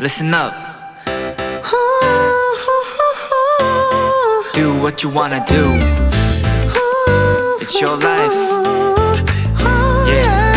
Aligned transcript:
listen 0.00 0.32
up. 0.32 0.54
Do 4.54 4.74
what 4.80 5.04
you 5.04 5.10
wanna 5.10 5.44
do. 5.46 5.62
It's 7.60 7.78
your 7.80 7.98
life. 8.02 8.34
Yeah. 10.08 10.50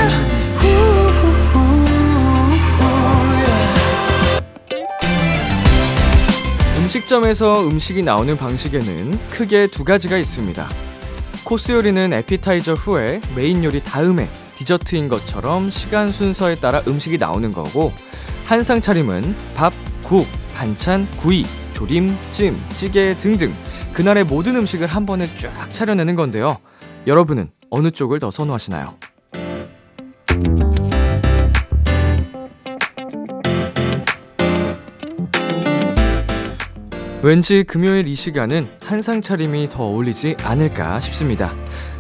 음식점에서 6.78 7.68
음식이 7.68 8.02
나오는 8.02 8.38
방식에는 8.38 9.20
크게 9.30 9.68
두 9.68 9.84
가지가 9.84 10.18
있습니다. 10.18 10.70
코스 11.44 11.74
요리는 11.74 12.14
에피타이저 12.14 12.76
후에 12.76 13.20
메인 13.36 13.64
요리 13.66 13.84
다음에 13.84 14.30
디저트인 14.56 15.10
것처럼 15.10 15.70
시간 15.70 16.14
순서에 16.14 16.56
따라 16.56 16.82
음식이 16.88 17.18
나오는 17.18 17.52
거고 17.52 17.92
한상 18.46 18.82
차림은 18.82 19.36
밥, 19.56 19.74
국, 20.04 20.28
반찬, 20.54 21.08
구이, 21.18 21.46
조림, 21.72 22.16
찜, 22.30 22.62
찌개 22.76 23.16
등등 23.16 23.54
그날의 23.94 24.26
모든 24.26 24.56
음식을 24.58 24.88
한 24.88 25.06
번에 25.06 25.28
쫙 25.38 25.72
차려내는 25.72 26.16
건데요. 26.16 26.58
여러분은 27.08 27.50
어느 27.70 27.90
쪽을 27.90 28.20
더 28.20 28.32
선호하시나요? 28.32 28.96
왠지 37.22 37.64
금요일 37.64 38.10
이 38.10 38.16
시간은 38.16 38.68
한상 38.82 39.22
차림이 39.22 39.70
더 39.70 39.84
어울리지 39.86 40.36
않을까 40.44 41.00
싶습니다. 41.00 41.54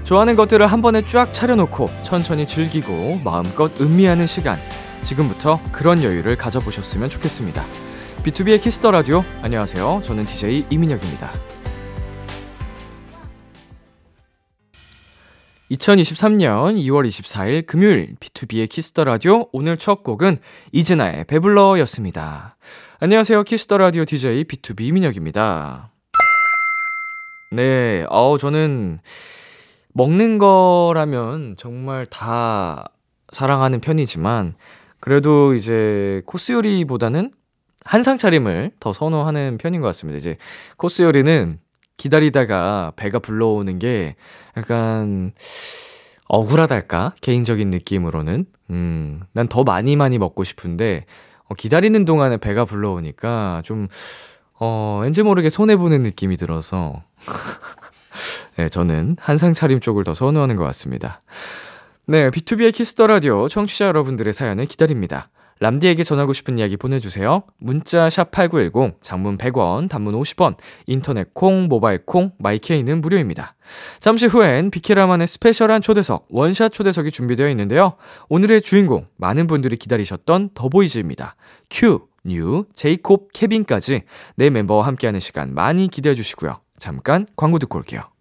좋아하는 0.04 0.36
것들을 0.36 0.68
한 0.68 0.82
번에 0.82 1.06
쫙 1.06 1.32
차려놓고 1.32 1.90
천천히 2.04 2.46
즐기고 2.46 3.22
마음껏 3.24 3.72
음미하는 3.80 4.28
시간. 4.28 4.60
지금부터 5.04 5.60
그런 5.72 6.04
여유를 6.04 6.36
가져보셨으면 6.38 7.10
좋겠습니다. 7.10 7.66
비투비의 8.24 8.62
키스 8.62 8.80
더 8.81 8.92
라디오. 8.92 9.24
안녕하세요. 9.42 10.02
저는 10.04 10.26
DJ 10.26 10.66
이민혁입니다. 10.70 11.32
2023년 15.72 16.78
2월 16.78 17.08
24일 17.08 17.66
금요일 17.66 18.16
비투비의 18.20 18.70
키스 18.70 18.91
더 18.91 19.04
라디오 19.04 19.48
오늘 19.52 19.78
첫 19.78 20.04
곡은 20.04 20.38
이진아의 20.72 21.26
배불러였습니다. 21.26 22.56
안녕하세요. 23.00 23.44
키스 23.44 23.65
더 23.65 23.78
라디오 23.78 24.06
DJ 24.06 24.46
비투비 24.46 24.82
이민혁입니다. 24.82 25.92
네, 27.52 28.06
어 28.10 28.38
저는 28.38 29.00
먹는 29.94 30.38
거라면 30.38 31.56
정말 31.58 32.06
다 32.06 32.86
사랑하는 33.32 33.80
편이지만 33.80 34.56
그래도 35.04 35.54
이제 35.54 36.22
코스 36.26 36.54
요리보다는 36.54 37.34
한상 37.84 38.16
차림을 38.16 38.72
더 38.80 38.94
선호하는 38.94 39.58
편인 39.58 39.82
것 39.82 39.88
같습니다. 39.88 40.18
이제 40.18 40.38
코스 40.78 41.02
요리는 41.02 41.60
기다리다가 41.98 42.94
배가 42.96 43.20
불러오는 43.20 43.80
게 43.80 44.16
약간 44.56 45.34
억울하달까? 46.30 47.16
개인적인 47.20 47.70
느낌으로는. 47.70 48.46
음, 48.70 49.20
난 49.34 49.50
더 49.50 49.66
많이 49.66 49.98
많이 49.98 50.18
먹고 50.18 50.46
싶은데, 50.46 51.04
어, 51.50 51.54
기다리는 51.54 52.06
동안에 52.06 52.38
배가 52.38 52.64
불러오니까 52.64 53.62
좀, 53.66 53.90
어, 54.58 55.02
왠지 55.04 55.22
모르게 55.22 55.50
손해보는 55.50 56.02
느낌이 56.04 56.38
들어서. 56.38 57.04
네, 58.56 58.70
저는 58.70 59.18
한상 59.20 59.52
차림 59.52 59.82
쪽을 59.82 60.06
더 60.06 60.14
선호하는 60.14 60.56
것 60.56 60.64
같습니다. 60.64 61.22
네, 62.06 62.30
비투비의 62.32 62.74
키스 62.74 62.95
더 62.95 63.08
라디오 63.08 63.48
청취자 63.48 63.88
여러분들의 63.88 64.34
사연을 64.34 64.66
기다립니다. 64.66 65.30
람디에게 65.60 66.04
전하고 66.04 66.34
싶은 66.34 66.60
이야기 66.60 66.76
보내주세요. 66.76 67.44
문자 67.60 68.10
샵 68.10 68.30
8910, 68.32 69.02
장문 69.02 69.38
100원, 69.38 69.88
단문 69.88 70.14
50원, 70.20 70.58
인터넷 70.86 71.34
콩, 71.34 71.70
모바일 71.70 72.06
콩, 72.06 72.34
마이케이는 72.40 73.00
무료입니다. 73.00 73.56
잠시 74.00 74.26
후엔 74.26 74.72
비키라만의 74.72 75.28
스페셜한 75.28 75.82
초대석, 75.82 76.26
원샷 76.28 76.74
초대석이 76.74 77.10
준비되어 77.10 77.48
있는데요. 77.52 77.96
오늘의 78.28 78.64
주인공, 78.64 79.08
많은 79.16 79.48
분들이 79.48 79.78
기다리셨던 79.78 80.50
더보이즈입니다. 80.56 81.38
큐, 81.70 82.08
뉴, 82.26 82.66
제이콥, 82.74 83.30
케빈까지 83.32 84.02
네 84.36 84.50
멤버와 84.50 84.86
함께하는 84.88 85.22
시간 85.22 85.54
많이 85.54 85.88
기대해 85.88 86.16
주시고요. 86.16 86.60
잠깐 86.78 87.26
광고 87.38 87.60
듣고 87.60 87.78
올게요. 87.78 88.13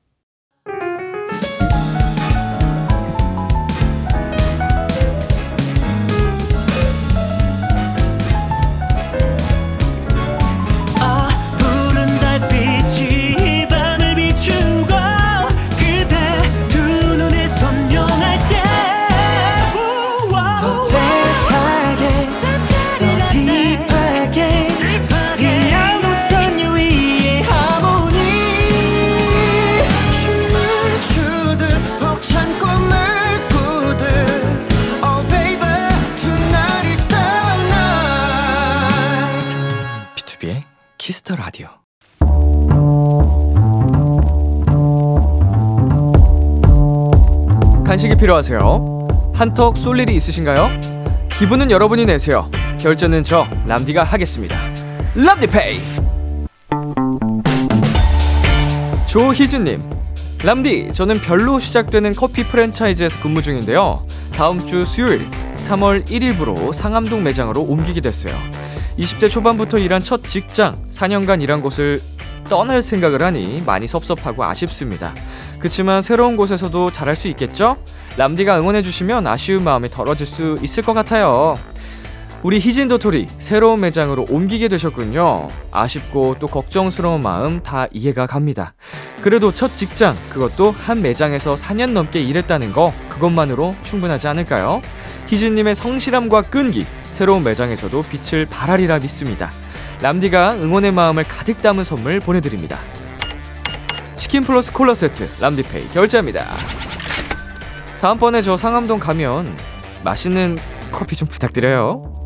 키스 41.03 41.22
더 41.22 41.34
라디오. 41.35 41.67
간식이 47.85 48.15
필요하세요? 48.15 49.09
한턱 49.35 49.79
쏠 49.79 49.99
일이 49.99 50.15
있으신가요? 50.15 50.69
기분은 51.29 51.73
여러분이 51.73 52.07
내세요. 52.07 52.49
결제는 52.79 53.25
저 53.25 53.49
람디가 53.67 54.05
하겠습니다. 54.05 54.57
람디페이. 55.17 55.75
조희진님, 59.09 59.83
람디, 60.45 60.93
저는 60.93 61.17
별로 61.17 61.59
시작되는 61.59 62.13
커피 62.13 62.45
프랜차이즈에서 62.45 63.21
근무 63.21 63.43
중인데요. 63.43 64.07
다음 64.37 64.61
주 64.61 64.87
수요일 64.87 65.29
3월 65.57 66.07
1일부로 66.07 66.73
상암동 66.73 67.25
매장으로 67.25 67.63
옮기게 67.63 68.01
됐어요. 68.01 68.37
20대 68.98 69.30
초반부터 69.30 69.78
일한 69.78 70.00
첫 70.00 70.22
직장, 70.22 70.76
4년간 70.91 71.42
일한 71.42 71.60
곳을 71.60 71.98
떠날 72.44 72.82
생각을 72.82 73.22
하니 73.22 73.62
많이 73.64 73.86
섭섭하고 73.86 74.44
아쉽습니다. 74.44 75.14
그치만 75.58 76.03
새로운 76.03 76.36
곳에서도 76.36 76.91
잘할 76.91 77.16
수 77.16 77.28
있겠죠? 77.28 77.76
람디가 78.19 78.58
응원해주시면 78.60 79.26
아쉬운 79.26 79.64
마음이 79.64 79.88
덜어질 79.88 80.26
수 80.26 80.58
있을 80.60 80.82
것 80.82 80.92
같아요. 80.92 81.54
우리 82.42 82.58
희진 82.58 82.88
도토리 82.88 83.28
새로운 83.28 83.80
매장으로 83.80 84.26
옮기게 84.28 84.66
되셨군요. 84.66 85.47
아쉽고 85.70 86.36
또 86.41 86.48
걱정스러운 86.48 87.22
마음 87.22 87.62
다 87.62 87.86
이해가 87.92 88.26
갑니다. 88.26 88.74
그래도 89.22 89.53
첫 89.53 89.76
직장, 89.76 90.16
그것도 90.30 90.72
한 90.72 91.00
매장에서 91.00 91.54
4년 91.54 91.92
넘게 91.92 92.20
일했다는 92.20 92.72
거, 92.72 92.92
그것만으로 93.09 93.76
충분하지 93.84 94.26
않을까요? 94.26 94.82
희진님의 95.32 95.75
성실함과 95.75 96.43
끈기, 96.43 96.84
새로운 97.04 97.43
매장에서도 97.43 98.03
빛을 98.03 98.44
발하리라 98.50 98.98
믿습니다. 98.98 99.50
람디가 100.03 100.56
응원의 100.56 100.93
마음을 100.93 101.25
가득 101.25 101.62
담은 101.62 101.84
선물 101.84 102.20
보내드립니다. 102.20 102.78
치킨 104.15 104.42
플러스 104.42 104.71
콜라 104.75 104.94
세트, 104.94 105.26
람디페이 105.41 105.88
결제합니다. 105.88 106.44
다음번에 108.03 108.42
저 108.42 108.59
상암동 108.59 108.98
가면 108.98 109.50
맛있는 110.04 110.59
커피 110.91 111.16
좀 111.16 111.27
부탁드려요. 111.28 112.22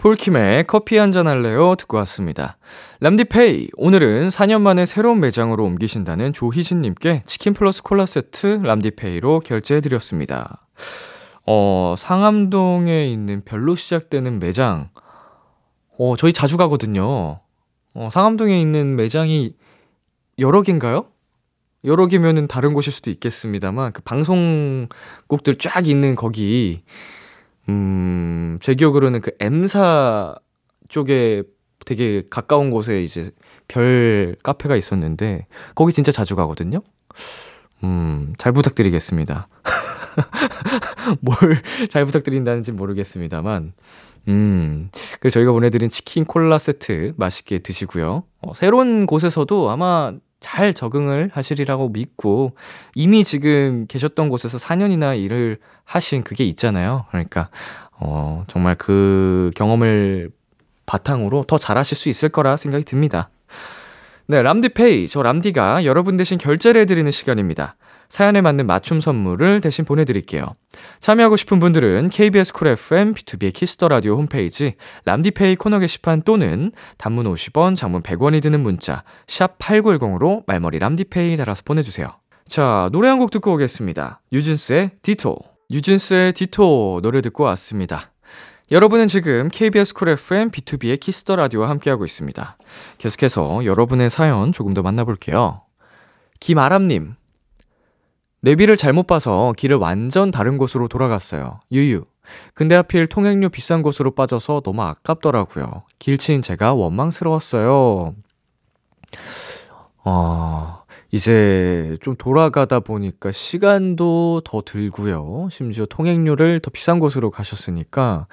폴킴의 0.00 0.66
커피 0.66 0.96
한 0.96 1.12
잔 1.12 1.26
할래요? 1.26 1.74
듣고 1.76 1.98
왔습니다. 1.98 2.56
람디페이, 3.00 3.68
오늘은 3.76 4.30
4년 4.30 4.62
만에 4.62 4.86
새로운 4.86 5.20
매장으로 5.20 5.62
옮기신다는 5.64 6.32
조희진님께 6.32 7.24
치킨 7.26 7.52
플러스 7.52 7.82
콜라 7.82 8.06
세트 8.06 8.60
람디페이로 8.62 9.40
결제해드렸습니다. 9.40 10.62
어, 11.46 11.94
상암동에 11.98 13.08
있는 13.08 13.42
별로 13.44 13.76
시작되는 13.76 14.38
매장, 14.38 14.88
어, 15.98 16.16
저희 16.16 16.32
자주 16.32 16.56
가거든요. 16.56 17.40
어, 17.92 18.08
상암동에 18.10 18.58
있는 18.58 18.96
매장이 18.96 19.54
여러 20.38 20.62
개인가요? 20.62 21.08
여러 21.84 22.06
개면은 22.06 22.48
다른 22.48 22.72
곳일 22.72 22.94
수도 22.94 23.10
있겠습니다만, 23.10 23.92
그 23.92 24.00
방송국들 24.00 25.56
쫙 25.58 25.88
있는 25.88 26.14
거기, 26.14 26.84
음, 27.70 28.58
제 28.60 28.74
기억으로는 28.74 29.20
그 29.20 29.30
M사 29.38 30.34
쪽에 30.88 31.44
되게 31.86 32.24
가까운 32.28 32.70
곳에 32.70 33.02
이제 33.02 33.30
별 33.68 34.36
카페가 34.42 34.76
있었는데, 34.76 35.46
거기 35.74 35.92
진짜 35.92 36.12
자주 36.12 36.34
가거든요? 36.36 36.80
음, 37.84 38.34
잘 38.38 38.52
부탁드리겠습니다. 38.52 39.48
뭘 41.20 41.36
잘 41.90 42.04
부탁드린다는지 42.04 42.72
모르겠습니다만, 42.72 43.72
음, 44.28 44.90
그래서 45.20 45.34
저희가 45.34 45.52
보내드린 45.52 45.88
치킨 45.88 46.24
콜라 46.24 46.58
세트 46.58 47.14
맛있게 47.16 47.60
드시고요. 47.60 48.24
어, 48.42 48.52
새로운 48.54 49.06
곳에서도 49.06 49.70
아마 49.70 50.12
잘 50.40 50.74
적응을 50.74 51.30
하시리라고 51.32 51.90
믿고, 51.90 52.56
이미 52.94 53.24
지금 53.24 53.86
계셨던 53.88 54.28
곳에서 54.28 54.58
4년이나 54.58 55.18
일을 55.18 55.58
하신 55.84 56.22
그게 56.22 56.44
있잖아요. 56.44 57.04
그러니까, 57.10 57.50
어, 57.92 58.44
정말 58.48 58.74
그 58.76 59.50
경험을 59.54 60.30
바탕으로 60.86 61.44
더 61.44 61.58
잘하실 61.58 61.96
수 61.96 62.08
있을 62.08 62.30
거라 62.30 62.56
생각이 62.56 62.84
듭니다. 62.84 63.30
네, 64.26 64.42
람디페이. 64.42 65.08
저 65.08 65.22
람디가 65.22 65.84
여러분 65.84 66.16
대신 66.16 66.38
결제를 66.38 66.80
해드리는 66.82 67.10
시간입니다. 67.10 67.76
사연에 68.10 68.40
맞는 68.42 68.66
맞춤 68.66 69.00
선물을 69.00 69.60
대신 69.62 69.84
보내드릴게요. 69.86 70.54
참여하고 70.98 71.36
싶은 71.36 71.60
분들은 71.60 72.10
KBS 72.10 72.52
쿨 72.52 72.68
FM, 72.68 73.14
비투비의 73.14 73.54
키스 73.54 73.75
더 73.75 73.88
라디오 73.88 74.16
홈페이지, 74.16 74.74
람디페이 75.06 75.56
코너 75.56 75.78
게시판 75.78 76.22
또는 76.22 76.72
단문 76.98 77.32
50원, 77.32 77.76
장문 77.76 78.02
100원이 78.02 78.42
드는 78.42 78.60
문자, 78.60 79.04
샵 79.28 79.58
8910으로 79.58 80.42
말머리 80.46 80.80
람디페이 80.80 81.36
달아서 81.36 81.62
보내주세요. 81.64 82.08
자, 82.48 82.88
노래 82.92 83.08
한 83.08 83.20
곡 83.20 83.30
듣고 83.30 83.54
오겠습니다. 83.54 84.20
뉴진스의 84.32 84.90
Ditto. 85.02 85.36
뉴진스의 85.70 86.32
Ditto 86.32 86.98
노래 87.02 87.20
듣고 87.20 87.44
왔습니다. 87.44 88.10
여러분은 88.72 89.06
지금 89.06 89.48
KBS 89.52 89.94
쿨 89.94 90.08
FM 90.10 90.50
비투비의 90.50 90.98
키스 90.98 91.22
더 91.22 91.36
라디오와 91.36 91.68
함께하고 91.68 92.04
있습니다. 92.04 92.56
계속해서 92.98 93.64
여러분의 93.64 94.10
사연 94.10 94.50
조금 94.52 94.74
더 94.74 94.82
만나볼게요. 94.82 95.62
김아람님. 96.40 97.14
내비를 98.42 98.76
잘못 98.76 99.06
봐서 99.06 99.52
길을 99.56 99.76
완전 99.76 100.30
다른 100.30 100.58
곳으로 100.58 100.88
돌아갔어요. 100.88 101.60
유유. 101.72 102.04
근데 102.54 102.74
하필 102.74 103.06
통행료 103.06 103.48
비싼 103.48 103.82
곳으로 103.82 104.12
빠져서 104.12 104.62
너무 104.64 104.82
아깝더라고요. 104.82 105.84
길치인 105.98 106.42
제가 106.42 106.74
원망스러웠어요. 106.74 108.14
어, 110.04 110.82
이제 111.10 111.96
좀 112.00 112.14
돌아가다 112.16 112.80
보니까 112.80 113.32
시간도 113.32 114.42
더 114.44 114.62
들고요. 114.64 115.48
심지어 115.50 115.86
통행료를 115.86 116.60
더 116.60 116.70
비싼 116.70 117.00
곳으로 117.00 117.30
가셨으니까, 117.30 118.26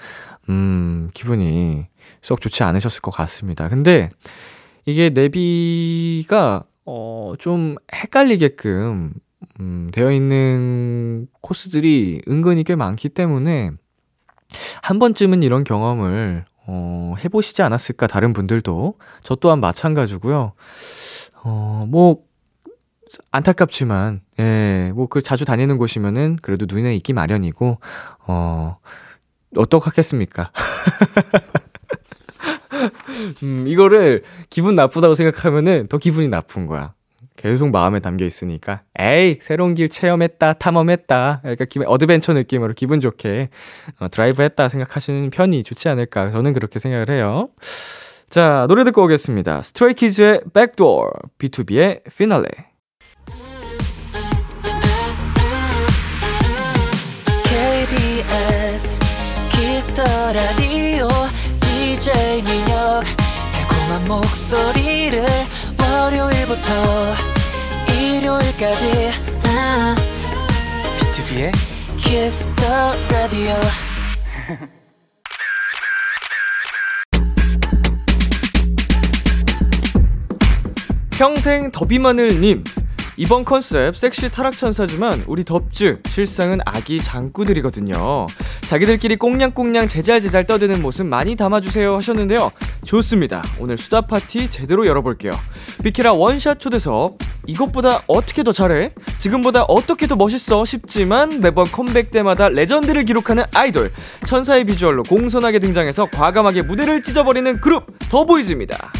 음, 0.49 1.09
기분이 1.13 1.87
썩 2.21 2.39
좋지 2.39 2.63
않으셨을 2.63 3.01
것 3.01 3.11
같습니다. 3.11 3.67
근데 3.67 4.09
이게 4.85 5.09
내비가, 5.09 6.63
어, 6.85 7.33
좀 7.39 7.75
헷갈리게끔, 7.93 9.13
음, 9.59 9.89
되어 9.91 10.11
있는 10.11 11.27
코스들이 11.41 12.21
은근히 12.27 12.63
꽤 12.63 12.75
많기 12.75 13.09
때문에, 13.09 13.71
한 14.81 14.99
번쯤은 14.99 15.43
이런 15.43 15.63
경험을, 15.63 16.45
어, 16.67 17.15
해보시지 17.23 17.61
않았을까, 17.61 18.07
다른 18.07 18.33
분들도. 18.33 18.95
저 19.23 19.35
또한 19.35 19.59
마찬가지고요. 19.59 20.53
어, 21.43 21.85
뭐, 21.89 22.23
안타깝지만, 23.31 24.21
예, 24.39 24.91
뭐, 24.95 25.07
그 25.07 25.21
자주 25.21 25.45
다니는 25.45 25.77
곳이면은 25.77 26.37
그래도 26.41 26.65
눈에 26.69 26.95
있기 26.95 27.13
마련이고, 27.13 27.79
어, 28.27 28.77
어떡하겠습니까? 29.55 30.51
음, 33.43 33.65
이거를 33.67 34.23
기분 34.49 34.75
나쁘다고 34.75 35.15
생각하면은 35.15 35.87
더 35.87 35.97
기분이 35.97 36.27
나쁜 36.27 36.65
거야. 36.65 36.93
계속 37.37 37.69
마음에 37.69 37.99
담겨 37.99 38.25
있으니까, 38.25 38.81
에이, 38.99 39.37
새로운 39.41 39.75
길 39.75 39.87
체험했다, 39.87 40.53
탐험했다. 40.53 41.39
그러니까 41.43 41.65
기분, 41.65 41.87
어드벤처 41.87 42.33
느낌으로 42.33 42.73
기분 42.73 42.99
좋게 42.99 43.49
어, 43.99 44.09
드라이브 44.09 44.41
했다 44.41 44.67
생각하시는 44.67 45.29
편이 45.29 45.63
좋지 45.63 45.87
않을까. 45.87 46.31
저는 46.31 46.51
그렇게 46.53 46.79
생각을 46.79 47.09
해요. 47.09 47.49
자, 48.29 48.65
노래 48.67 48.83
듣고 48.83 49.03
오겠습니다. 49.03 49.63
스트레이키즈의 49.63 50.41
Back 50.53 50.79
Door, 50.79 51.11
비투비의 51.39 52.01
피날레. 52.13 52.49
KBS 57.45 58.95
키스 59.51 59.84
더 59.84 60.03
라디오 60.33 61.07
DJ 61.61 62.41
민혁 62.43 63.03
달콤한 63.53 64.07
목소리를 64.07 65.23
월요일부터 66.67 67.15
일요일까지. 67.93 69.11
아, 69.45 69.95
비투비의 70.99 71.51
키스 71.97 72.57
더 72.57 72.93
라디오 73.09 73.53
평생 81.11 81.71
더비만을님. 81.71 82.63
이번 83.19 83.45
컨셉 83.45 83.95
섹시 83.95 84.29
타락천사지만 84.29 85.23
우리 85.25 85.43
덥즈 85.43 86.01
실상은 86.07 86.59
아기 86.65 86.99
장구들이거든요. 86.99 88.27
자기들끼리 88.61 89.15
꽁냥꽁냥 89.15 89.87
재잘재잘 89.87 90.45
떠드는 90.45 90.83
모습 90.83 91.07
많이 91.07 91.35
담아주세요 91.35 91.95
하셨는데요. 91.95 92.51
좋습니다. 92.85 93.41
오늘 93.59 93.75
수다 93.75 94.01
파티 94.01 94.51
제대로 94.51 94.85
열어볼게요. 94.85 95.31
비키라 95.83 96.13
원샷 96.13 96.59
초대석. 96.59 97.17
이것보다 97.47 98.03
어떻게 98.07 98.43
더 98.43 98.51
잘해? 98.51 98.93
지금보다 99.17 99.63
어떻게 99.63 100.05
더 100.05 100.15
멋있어? 100.15 100.63
싶지만 100.63 101.41
매번 101.41 101.65
컴백 101.65 102.11
때마다 102.11 102.49
레전드를 102.49 103.03
기록하는 103.05 103.45
아이돌. 103.51 103.91
천사의 104.27 104.65
비주얼로 104.65 105.01
공손하게 105.03 105.57
등장해서 105.57 106.05
과감하게 106.11 106.61
무대를 106.63 107.01
찢어버리는 107.01 107.61
그룹 107.61 107.87
더보이즈입니다. 108.09 108.91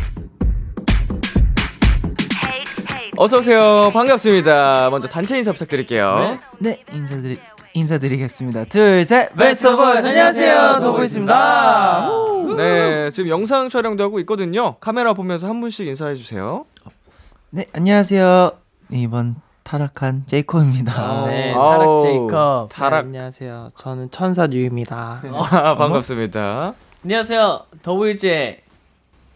어서 3.17 3.39
오세요. 3.39 3.89
반갑습니다. 3.93 4.89
먼저 4.91 5.07
단체 5.07 5.37
인사 5.37 5.51
부탁드릴게요. 5.51 6.37
네 6.59 6.83
인사드리 6.93 7.39
인사드리겠습니다. 7.73 8.65
둘 8.65 9.03
셋. 9.03 9.33
Best 9.35 9.67
of 9.67 9.77
Boys. 9.83 10.07
안녕하세요. 10.07 10.79
더보이즈입니다. 10.79 12.09
네, 12.57 13.11
지금 13.11 13.29
영상 13.29 13.69
촬영도 13.69 14.03
하고 14.03 14.19
있거든요. 14.21 14.75
카메라 14.79 15.13
보면서 15.13 15.47
한 15.47 15.59
분씩 15.61 15.87
인사해 15.87 16.15
주세요. 16.15 16.65
네 17.49 17.65
안녕하세요. 17.73 18.51
이번 18.91 19.35
타락한 19.63 20.23
제이콥입니다. 20.27 21.25
네, 21.27 21.53
아우, 21.53 21.65
타락 21.69 22.01
제이콥. 22.03 22.69
타락. 22.71 23.01
네, 23.05 23.07
안녕하세요. 23.07 23.69
저는 23.75 24.11
천사 24.11 24.47
뉴입니다. 24.47 25.21
아, 25.51 25.75
반갑습니다. 25.75 26.73
안녕하세요. 27.03 27.61
더보이즈의 27.81 28.61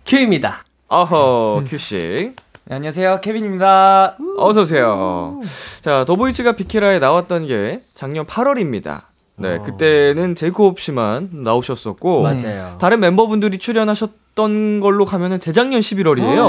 큐입니다. 0.05 0.65
어허, 0.87 1.63
큐 1.67 1.77
씨. 1.77 2.33
네, 2.65 2.75
안녕하세요. 2.75 3.21
케빈입니다. 3.21 4.17
어서 4.37 4.61
오세요. 4.61 5.39
자, 5.81 6.05
더보이즈가 6.05 6.53
비키라에 6.53 6.99
나왔던 6.99 7.47
게 7.47 7.81
작년 7.95 8.25
8월입니다. 8.25 9.03
네, 9.37 9.57
어. 9.57 9.61
그때는 9.63 10.35
제이콥 10.35 10.77
씨만 10.79 11.29
나오셨었고, 11.43 12.21
맞아요. 12.21 12.77
다른 12.79 12.99
멤버분들이 12.99 13.57
출연하셨던 13.57 14.79
걸로 14.79 15.05
가면은 15.05 15.39
재작년 15.39 15.81
11월이에요. 15.81 16.39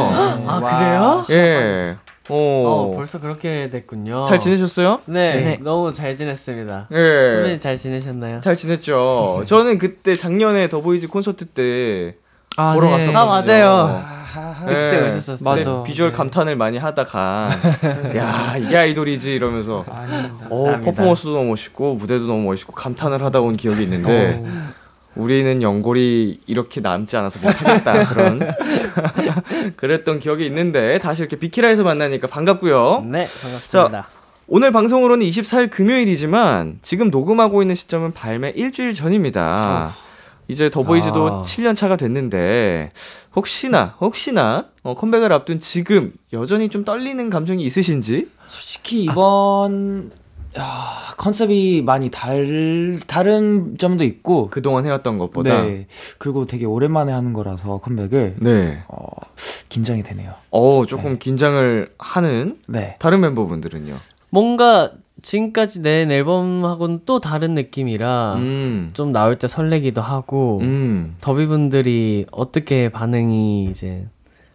아 0.46 0.60
그래요? 0.60 1.22
예. 1.30 1.96
어, 2.28 2.34
어, 2.36 2.92
벌써 2.94 3.18
그렇게 3.18 3.68
됐군요. 3.70 4.24
잘 4.24 4.38
지내셨어요? 4.38 5.00
네, 5.06 5.40
네. 5.40 5.58
너무 5.60 5.92
잘 5.92 6.16
지냈습니다. 6.16 6.88
예. 6.92 7.30
선배님 7.34 7.58
잘 7.58 7.76
지내셨나요? 7.76 8.40
잘 8.40 8.54
지냈죠. 8.54 9.44
저는 9.46 9.78
그때 9.78 10.14
작년에 10.14 10.68
더보이즈 10.68 11.08
콘서트 11.08 11.46
때 11.46 12.16
아, 12.56 12.74
보러 12.74 12.86
네. 12.86 12.92
갔었거든요. 12.92 13.18
아 13.18 13.24
맞아요. 13.24 14.21
네. 14.66 14.90
그때. 14.90 15.08
그때 15.08 15.44
맞아. 15.44 15.82
비주얼 15.82 16.10
네. 16.10 16.16
감탄을 16.16 16.56
많이 16.56 16.78
하다가 16.78 17.50
야 18.16 18.54
이게 18.58 18.76
아이돌이지 18.76 19.34
이러면서 19.34 19.84
아닙니다. 19.88 20.46
어 20.50 20.64
감사합니다. 20.64 20.90
퍼포먼스도 20.92 21.32
너무 21.34 21.50
멋있고 21.50 21.94
무대도 21.94 22.26
너무 22.26 22.42
멋있고 22.44 22.72
감탄을 22.72 23.22
하다 23.22 23.40
온 23.40 23.56
기억이 23.56 23.82
있는데 23.82 24.42
우리는 25.14 25.60
연골이 25.62 26.40
이렇게 26.46 26.80
남지 26.80 27.16
않아서 27.18 27.38
못하겠다 27.40 28.04
그런 28.14 28.40
그랬던 29.76 30.20
기억이 30.20 30.46
있는데 30.46 30.98
다시 30.98 31.22
이렇게 31.22 31.36
비키라에서 31.36 31.82
만나니까 31.82 32.26
반갑고요. 32.28 33.04
네, 33.10 33.26
반갑습니다. 33.42 34.08
오늘 34.48 34.72
방송으로는 34.72 35.24
24일 35.26 35.70
금요일이지만 35.70 36.78
지금 36.82 37.10
녹음하고 37.10 37.62
있는 37.62 37.74
시점은 37.74 38.12
발매 38.12 38.50
일주일 38.56 38.92
전입니다. 38.92 39.90
이제 40.48 40.70
더보이즈도 40.70 41.26
아. 41.26 41.40
7년 41.40 41.74
차가 41.74 41.96
됐는데 41.96 42.90
혹시나 43.34 43.96
혹시나 44.00 44.66
어, 44.82 44.94
컴백을 44.94 45.32
앞둔 45.32 45.60
지금 45.60 46.12
여전히 46.32 46.68
좀 46.68 46.84
떨리는 46.84 47.30
감정이 47.30 47.64
있으신지? 47.64 48.28
솔직히 48.46 49.04
이번 49.04 50.10
야, 50.58 50.64
컨셉이 51.16 51.82
많이 51.82 52.10
달 52.10 53.00
다른 53.06 53.78
점도 53.78 54.04
있고 54.04 54.50
그동안 54.50 54.84
해왔던 54.84 55.16
것보다 55.16 55.62
네. 55.62 55.86
그리고 56.18 56.46
되게 56.46 56.66
오랜만에 56.66 57.10
하는 57.10 57.32
거라서 57.32 57.78
컴백을 57.78 58.36
네. 58.38 58.82
어, 58.88 59.06
긴장이 59.70 60.02
되네요. 60.02 60.34
어 60.50 60.84
조금 60.86 61.18
긴장을 61.18 61.90
하는 61.98 62.58
네. 62.66 62.96
다른 62.98 63.20
멤버분들은요. 63.20 63.96
뭔가 64.28 64.92
지금까지 65.22 65.82
낸 65.82 66.10
앨범하고는 66.10 67.00
또 67.06 67.20
다른 67.20 67.54
느낌이라 67.54 68.34
음. 68.36 68.90
좀 68.92 69.12
나올 69.12 69.38
때 69.38 69.46
설레기도 69.48 70.00
하고 70.00 70.58
음. 70.62 71.16
더비분들이 71.20 72.26
어떻게 72.32 72.88
반응이 72.88 73.66
이제 73.70 74.06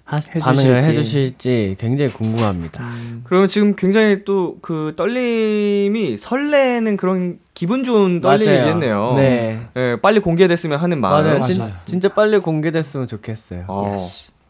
하, 0.04 0.18
해주실지. 0.18 0.40
반응을 0.40 0.86
해주실지 0.86 1.76
굉장히 1.80 2.12
궁금합니다. 2.14 2.86
그러면 3.26 3.48
지금 3.50 3.76
굉장히 3.76 4.24
또 4.24 4.58
그 4.62 4.94
떨림이 4.96 6.18
설레는 6.18 6.98
그런 6.98 7.40
기분 7.54 7.84
좋은 7.84 8.22
떨림이겠네요. 8.22 9.14
네. 9.16 9.60
예, 9.76 9.98
빨리 10.02 10.20
공개됐으면 10.20 10.80
하는 10.80 11.00
마음. 11.02 11.26
맞아요. 11.26 11.40
진, 11.40 11.64
진짜 11.86 12.10
빨리 12.14 12.40
공개됐으면 12.40 13.08
좋겠어요. 13.08 13.66
어, 13.68 13.96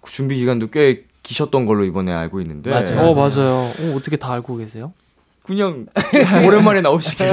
그 0.02 0.12
준비 0.12 0.36
기간도 0.36 0.68
꽤 0.70 1.06
기셨던 1.24 1.66
걸로 1.66 1.86
이번에 1.86 2.12
알고 2.12 2.40
있는데. 2.42 2.70
맞아요. 2.70 3.00
어 3.10 3.14
맞아요. 3.16 3.54
어, 3.80 3.96
어떻게 3.96 4.16
다 4.18 4.34
알고 4.34 4.58
계세요? 4.58 4.94
그냥 5.48 5.88
오랜만에 6.46 6.82
나오시길래 6.82 7.32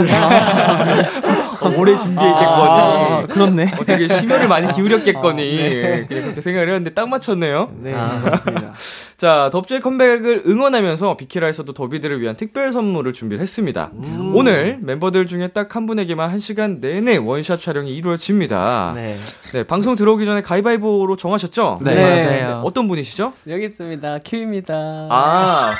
어, 1.62 1.68
오래 1.76 1.92
준비했겠거니. 1.97 2.71
아, 2.71 3.26
그렇네. 3.28 3.73
어떻게 3.75 4.09
심혈을 4.09 4.49
많이 4.49 4.73
기울였겠거니. 4.73 6.06
그냥 6.09 6.23
그렇게 6.23 6.40
생각을 6.40 6.68
했는데 6.68 6.90
딱 6.94 7.09
맞췄네요. 7.09 7.73
네 7.80 7.94
아. 7.94 8.21
맞습니다. 8.25 8.73
자, 9.16 9.49
덥주의 9.52 9.80
컴백을 9.80 10.42
응원하면서 10.47 11.16
비키라에서도 11.16 11.73
더비들을 11.73 12.21
위한 12.21 12.37
특별 12.37 12.73
선물을 12.73 13.12
준비를 13.12 13.40
했습니다. 13.42 13.90
오늘 14.35 14.78
멤버들 14.80 15.26
중에 15.26 15.49
딱 15.49 15.75
한 15.75 15.87
분에게만 15.87 16.30
한 16.30 16.38
시간 16.38 16.78
내내 16.80 17.16
원샷 17.16 17.61
촬영이 17.61 17.90
이루어집니다. 17.92 18.92
네. 18.94 19.18
네. 19.52 19.64
방송 19.64 19.97
들어오기 19.97 20.25
전에 20.25 20.40
가위바위보로 20.40 21.16
정하셨죠? 21.16 21.80
네, 21.83 21.94
네. 21.97 22.25
맞아요. 22.25 22.62
어떤 22.64 22.87
분이시죠? 22.87 23.33
여기 23.49 23.64
있습니다. 23.64 24.21
큐입니다. 24.25 24.75
아, 25.11 25.73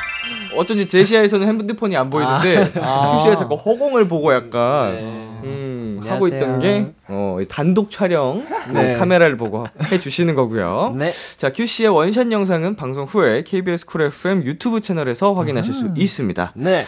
어쩐지 0.57 0.89
제시아에서는 0.89 1.47
핸드폰이 1.47 1.97
안 1.97 2.11
보이 2.11 2.24
는데 2.25 2.73
큐씨가 2.73 3.35
자꾸 3.37 3.55
허공을 3.55 4.09
보고 4.09 4.33
약간 4.35 4.95
네. 4.95 5.01
음. 5.45 6.01
하고 6.07 6.29
있던 6.29 6.59
게 6.59 6.93
어, 7.09 7.39
단독 7.49 7.91
촬영 7.91 8.47
네. 8.73 8.95
카메라를 8.95 9.37
보고 9.37 9.67
해주시는 9.91 10.35
거고요. 10.35 10.95
네. 10.97 11.13
자, 11.37 11.53
큐씨의 11.53 11.89
원샷 11.89 12.31
영상은 12.31 12.77
방송 12.77 13.05
후에 13.05 13.43
KBS 13.45 13.87
쿨 13.87 14.03
FM 14.03 14.45
유튜브 14.45 14.81
채널에서 14.81 15.33
확인하실 15.33 15.75
수 15.75 15.87
음. 15.87 15.95
있습니다. 15.97 16.53
네. 16.57 16.87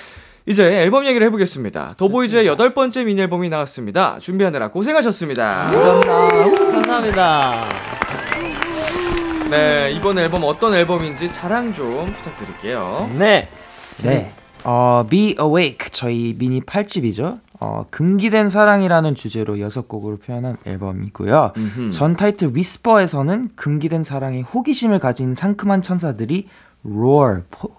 이제 0.49 0.65
앨범 0.65 1.07
얘기를 1.07 1.27
해보겠습니다. 1.27 1.95
더보이즈의 1.97 2.47
여덟 2.47 2.73
번째 2.73 3.05
미니 3.05 3.21
앨범이 3.21 3.49
나왔습니다. 3.49 4.19
준비하느라 4.21 4.69
고생하셨습니다. 4.69 5.73
감사합니다. 5.73 7.65
네, 9.51 9.93
이번 9.93 10.19
앨범 10.19 10.45
어떤 10.45 10.75
앨범인지 10.75 11.33
자랑 11.33 11.73
좀 11.73 12.13
부탁드릴게요. 12.13 13.11
네. 13.19 13.49
네. 14.03 14.33
어, 14.69 15.07
Be 15.09 15.37
Awake 15.41 15.91
저희 15.93 16.35
미니 16.37 16.61
8집이죠. 16.61 17.39
어, 17.61 17.87
금기된 17.91 18.49
사랑이라는 18.49 19.15
주제로 19.15 19.61
여섯 19.61 19.87
곡으로 19.87 20.17
표현한 20.17 20.57
앨범이고요. 20.67 21.53
음흠. 21.57 21.91
전 21.91 22.17
타이틀 22.17 22.51
Whisper에서는 22.53 23.51
금기된 23.55 24.03
사랑에 24.03 24.41
호기심을 24.41 24.99
가진 24.99 25.35
상큼한 25.35 25.83
천사들이 25.83 26.49
roar 26.85 27.43
포, 27.51 27.71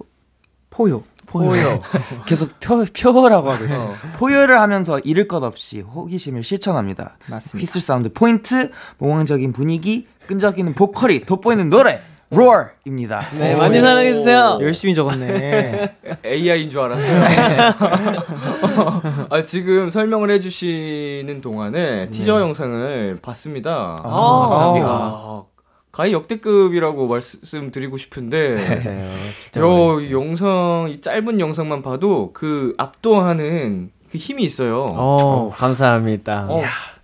포효. 0.70 1.03
포요. 1.25 1.82
계속 2.25 2.58
표, 2.62 2.86
표라고 2.86 3.51
하고 3.51 3.65
있어요. 3.65 3.88
어. 3.88 3.96
포효를 4.17 4.62
하면서 4.62 4.98
잃을 5.00 5.27
것 5.27 5.44
없이 5.44 5.82
호기심을 5.82 6.41
실천합니다. 6.41 7.17
맞습니다. 7.27 7.60
휘슬 7.60 7.82
사운드 7.82 8.13
포인트, 8.13 8.72
몽환적인 8.98 9.51
분위기, 9.51 10.08
끈적이는 10.25 10.74
보컬이 10.74 11.25
돋보이는 11.25 11.70
노래 11.70 12.00
roar입니다. 12.31 13.22
네, 13.38 13.55
많이 13.55 13.79
사랑해 13.79 14.13
주세요. 14.13 14.57
열심히 14.62 14.93
적었네. 14.93 15.96
AI인 16.25 16.69
줄 16.69 16.81
알았어요. 16.81 17.24
아, 19.29 19.43
지금 19.43 19.89
설명을 19.89 20.29
해 20.31 20.39
주시는 20.41 21.41
동안에 21.41 22.10
티저 22.10 22.41
영상을 22.41 23.19
봤습니다. 23.22 23.98
아, 24.03 24.03
아, 24.03 25.43
가히 25.91 26.12
역대급이라고 26.12 27.07
말씀드리고 27.07 27.98
싶은데, 27.98 28.55
맞아요. 28.55 29.10
진짜 29.39 29.62
요 29.62 30.12
영상, 30.12 30.88
이 30.89 31.00
짧은 31.01 31.39
영상만 31.39 31.81
봐도 31.81 32.31
그 32.34 32.74
압도하는 32.77 33.91
그 34.12 34.17
힘이 34.17 34.43
있어요. 34.43 34.86
어, 34.89 35.50
감사합니다. 35.51 36.48
어, 36.50 36.62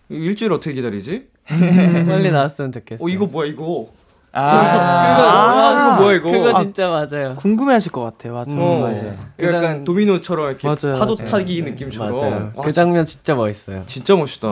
일주일 0.10 0.52
어떻게 0.52 0.74
기다리지? 0.74 1.28
빨리 1.48 2.30
나왔으면 2.32 2.72
좋겠어요. 2.74 3.06
어, 3.06 3.10
이거 3.10 3.26
뭐야, 3.26 3.48
이거? 3.50 3.88
그거, 4.34 4.42
아, 4.42 5.94
이거 5.94 6.02
뭐야, 6.02 6.16
이거? 6.16 6.32
그거 6.32 6.50
아, 6.58 6.62
진짜 6.64 6.90
맞아요. 6.90 7.36
궁금해하실 7.36 7.92
것 7.92 8.02
같아요. 8.02 8.34
맞아요. 8.34 8.60
어, 8.60 8.80
맞아요. 8.82 9.16
약간 9.42 9.62
장- 9.62 9.84
도미노처럼 9.84 10.50
이렇게 10.50 10.68
맞아요, 10.68 10.98
파도 11.00 11.16
맞아요. 11.20 11.30
타기 11.32 11.62
느낌처럼. 11.62 12.16
맞아요. 12.16 12.52
와, 12.56 12.64
그 12.64 12.74
장면 12.74 13.06
진짜 13.06 13.36
멋있어요. 13.36 13.84
진짜 13.86 14.16
멋있다. 14.16 14.48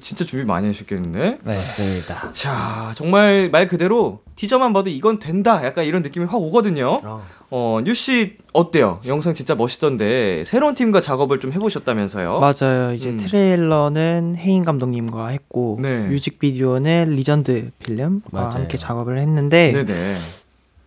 진짜 0.00 0.24
준비 0.24 0.44
많이 0.46 0.66
하셨겠는데? 0.68 1.20
네. 1.42 1.54
맞습니다. 1.56 2.30
자, 2.32 2.92
정말 2.94 3.48
말 3.50 3.66
그대로 3.66 4.20
티저만 4.36 4.72
봐도 4.72 4.90
이건 4.90 5.18
된다. 5.18 5.64
약간 5.64 5.84
이런 5.84 6.02
느낌이 6.02 6.26
확 6.26 6.36
오거든요. 6.40 6.98
어, 7.02 7.24
뉴씨 7.50 8.36
어때요? 8.52 9.00
영상 9.06 9.32
진짜 9.34 9.54
멋있던데 9.54 10.44
새로운 10.46 10.74
팀과 10.74 11.00
작업을 11.00 11.40
좀 11.40 11.52
해보셨다면서요? 11.52 12.40
맞아요. 12.40 12.92
이제 12.94 13.10
음. 13.10 13.16
트레일러는 13.16 14.34
혜인 14.36 14.64
감독님과 14.64 15.28
했고 15.28 15.78
네. 15.80 16.08
뮤직비디오는 16.08 17.10
리전드 17.10 17.70
필름과 17.78 18.28
맞아요. 18.32 18.50
함께 18.50 18.76
작업을 18.76 19.18
했는데. 19.18 19.72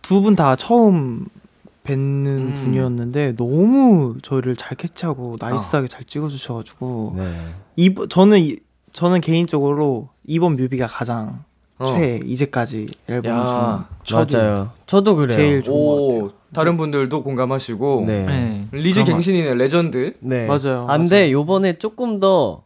두 0.02 0.20
분 0.22 0.36
다 0.36 0.56
처음 0.56 1.26
뵙는 1.84 2.26
음. 2.26 2.54
분이었는데 2.54 3.34
너무 3.36 4.16
저를 4.22 4.54
잘 4.56 4.76
캐치하고 4.76 5.36
나이스하게 5.40 5.88
잘 5.88 6.04
찍어주셔가지고 6.04 7.14
네. 7.16 7.48
이 7.76 7.92
저는 8.08 8.38
이, 8.38 8.56
저는 8.92 9.20
개인적으로 9.20 10.08
이번 10.26 10.54
뮤비가 10.56 10.86
가장 10.86 11.42
어. 11.82 11.86
최애 11.94 12.20
이제까지 12.24 12.86
앨범 13.08 13.32
야, 13.32 13.86
중 14.02 14.18
맞아요. 14.32 14.70
저도 14.86 15.16
그래요. 15.16 15.36
제일 15.36 15.62
좋은 15.62 15.76
것 15.86 15.92
오, 15.92 16.08
같아요. 16.08 16.30
다른 16.54 16.76
분들도 16.76 17.22
공감하시고. 17.22 18.04
네. 18.06 18.26
네. 18.26 18.68
리즈 18.72 19.02
그런 19.04 19.16
갱신이네, 19.16 19.54
레전드. 19.54 20.14
네. 20.20 20.46
맞아요, 20.46 20.86
아, 20.88 20.98
근데 20.98 21.32
요번에 21.32 21.74
조금 21.74 22.20
더, 22.20 22.64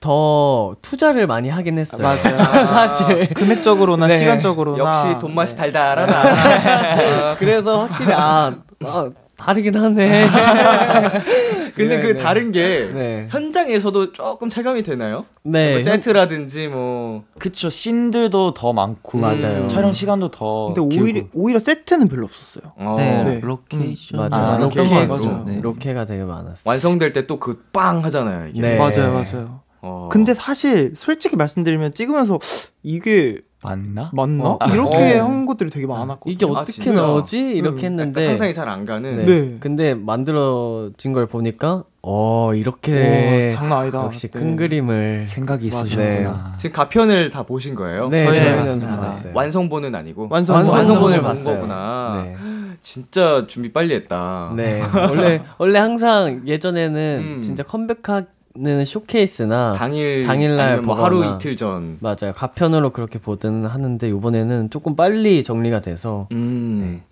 더 0.00 0.74
투자를 0.82 1.26
많이 1.26 1.48
하긴 1.48 1.78
했어요. 1.78 2.02
맞아요. 2.02 2.42
사실. 2.66 3.28
금액적으로나 3.34 4.06
네. 4.06 4.18
시간적으로나 4.18 4.78
역시 5.06 5.18
돈 5.20 5.34
맛이 5.34 5.56
달달하다. 5.56 7.34
그래서 7.36 7.80
확실히, 7.82 8.12
아, 8.14 8.54
아 8.84 9.10
다르긴 9.42 9.74
하네. 9.76 10.26
근데 11.74 12.00
그 12.00 12.06
네, 12.08 12.12
네. 12.14 12.20
다른 12.20 12.52
게 12.52 12.88
네. 12.92 13.26
현장에서도 13.30 14.12
조금 14.12 14.48
체감이 14.48 14.82
되나요? 14.82 15.24
네. 15.42 15.70
뭐 15.72 15.80
세트라든지 15.80 16.68
뭐 16.68 17.24
그쵸 17.38 17.70
씬들도 17.70 18.54
더 18.54 18.72
많고 18.72 19.18
맞아요. 19.18 19.66
촬영 19.66 19.90
시간도 19.90 20.30
더 20.30 20.72
근데 20.74 20.88
길고. 20.96 21.04
오히려 21.04 21.22
오히려 21.32 21.58
세트는 21.58 22.08
별로 22.08 22.24
없었어요. 22.26 22.72
어, 22.76 22.94
네, 22.98 23.24
네. 23.24 23.40
로케이션. 23.42 24.28
맞아요. 24.28 24.46
아, 24.50 24.58
로케, 24.58 24.80
로케이션. 24.80 25.08
맞아요. 25.08 25.44
네. 25.46 25.60
로케가 25.60 26.04
되게 26.04 26.22
많았어요. 26.22 26.62
완성될 26.64 27.12
때 27.12 27.26
또 27.26 27.38
그 27.40 27.62
빵 27.72 28.04
하잖아요 28.04 28.48
이게. 28.48 28.60
네. 28.60 28.76
맞아요, 28.76 29.12
맞아요. 29.12 29.60
어. 29.80 30.08
근데 30.12 30.34
사실 30.34 30.92
솔직히 30.94 31.34
말씀드리면 31.36 31.92
찍으면서 31.92 32.38
이게 32.82 33.40
맞나? 33.62 34.10
맞나? 34.12 34.44
어. 34.44 34.58
이렇게 34.72 35.18
어. 35.18 35.24
한 35.24 35.46
것들이 35.46 35.70
되게 35.70 35.86
많았거든요. 35.86 36.32
이게 36.32 36.44
아, 36.46 36.48
어떻게 36.48 36.72
진짜? 36.82 37.00
나오지? 37.00 37.38
이렇게 37.38 37.86
음, 37.86 37.92
했는데. 37.92 38.20
상상이 38.22 38.52
잘 38.54 38.68
안 38.68 38.84
가는. 38.84 39.24
네. 39.24 39.24
네. 39.24 39.56
근데 39.60 39.94
만들어진 39.94 41.12
걸 41.12 41.26
보니까, 41.26 41.84
어, 42.02 42.46
와, 42.48 42.54
이렇게. 42.54 43.52
장난 43.54 43.78
아니다. 43.80 44.02
역시 44.04 44.28
네. 44.28 44.38
큰 44.38 44.56
그림을. 44.56 45.24
생각이. 45.26 45.66
있으셨구나. 45.68 46.54
지금 46.58 46.74
가편을 46.74 47.30
다 47.30 47.42
보신 47.44 47.74
거예요? 47.74 48.08
네, 48.08 48.24
저희는. 48.24 49.32
완성본은 49.34 49.94
아니고 49.94 50.28
완성 50.30 50.56
완성- 50.56 50.74
완성본을 50.74 51.18
완성본을 51.18 51.20
본 51.20 51.28
봤어요. 51.28 51.54
거구나. 51.56 52.22
네. 52.24 52.36
진짜 52.82 53.44
준비 53.46 53.72
빨리 53.72 53.94
했다. 53.94 54.52
네. 54.56 54.82
원래, 55.08 55.42
원래 55.58 55.78
항상 55.78 56.42
예전에는 56.46 57.20
음. 57.38 57.42
진짜 57.42 57.62
컴백하 57.62 58.24
는 58.54 58.84
쇼케이스나. 58.84 59.72
당일 59.78 60.26
당일날 60.26 60.82
뭐 60.82 61.02
하루. 61.02 61.24
이틀 61.24 61.56
전. 61.56 61.96
맞아요. 62.00 62.32
가편으로 62.34 62.90
그렇게 62.90 63.18
보든 63.18 63.64
하는데, 63.64 64.10
요번에는 64.10 64.68
조금 64.70 64.94
빨리 64.94 65.42
정리가 65.42 65.80
돼서. 65.80 66.28
음. 66.32 67.02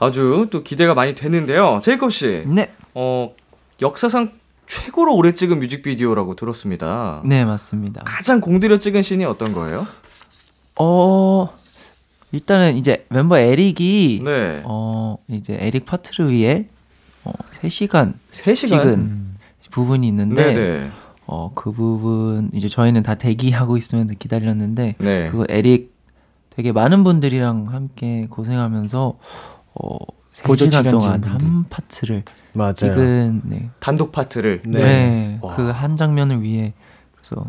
아주 0.00 0.48
또 0.50 0.64
기대가 0.64 0.94
많이 0.94 1.14
되는데요. 1.14 1.80
제이콥 1.82 2.10
씨, 2.10 2.42
네. 2.48 2.72
어 2.94 3.32
역사상 3.80 4.32
최고로 4.66 5.14
오래 5.14 5.32
찍은 5.32 5.60
뮤직비디오라고 5.60 6.34
들었습니다. 6.34 7.22
네, 7.24 7.44
맞습니다. 7.44 8.02
가장 8.04 8.40
공들여 8.40 8.78
찍은 8.78 9.02
씬이 9.02 9.24
어떤 9.24 9.52
거예요? 9.52 9.86
어, 10.76 11.48
일단은 12.32 12.74
이제 12.76 13.06
멤버 13.10 13.38
에릭이 13.38 14.22
네. 14.24 14.62
어, 14.64 15.18
이제 15.28 15.56
에릭 15.60 15.86
파트를 15.86 16.32
위해 16.32 16.66
어, 17.22 17.30
3시간 17.52 18.14
3시간. 18.32 18.66
찍은 18.82 19.33
부분이 19.74 20.06
있는데 20.08 20.54
네네. 20.54 20.90
어, 21.26 21.50
그 21.54 21.72
부분 21.72 22.50
이제 22.52 22.68
저희는 22.68 23.02
다 23.02 23.14
대기하고 23.16 23.76
있으면서 23.76 24.14
기다렸는데 24.18 24.94
네. 24.98 25.28
그거 25.30 25.44
에릭 25.48 25.92
되게 26.50 26.70
많은 26.70 27.02
분들이랑 27.02 27.66
함께 27.70 28.26
고생하면서 28.30 29.18
어, 29.74 29.96
보조 30.44 30.66
3시간 30.66 30.90
동안. 30.90 31.22
한 31.24 31.64
파트를 31.68 32.22
맞아요. 32.52 32.74
찍은 32.74 33.40
네. 33.44 33.70
단독 33.80 34.12
파트를. 34.12 34.62
네. 34.66 35.38
와. 35.42 35.56
그한 35.56 35.96
장면을 35.96 36.42
위해 36.42 36.72
그래서 37.16 37.44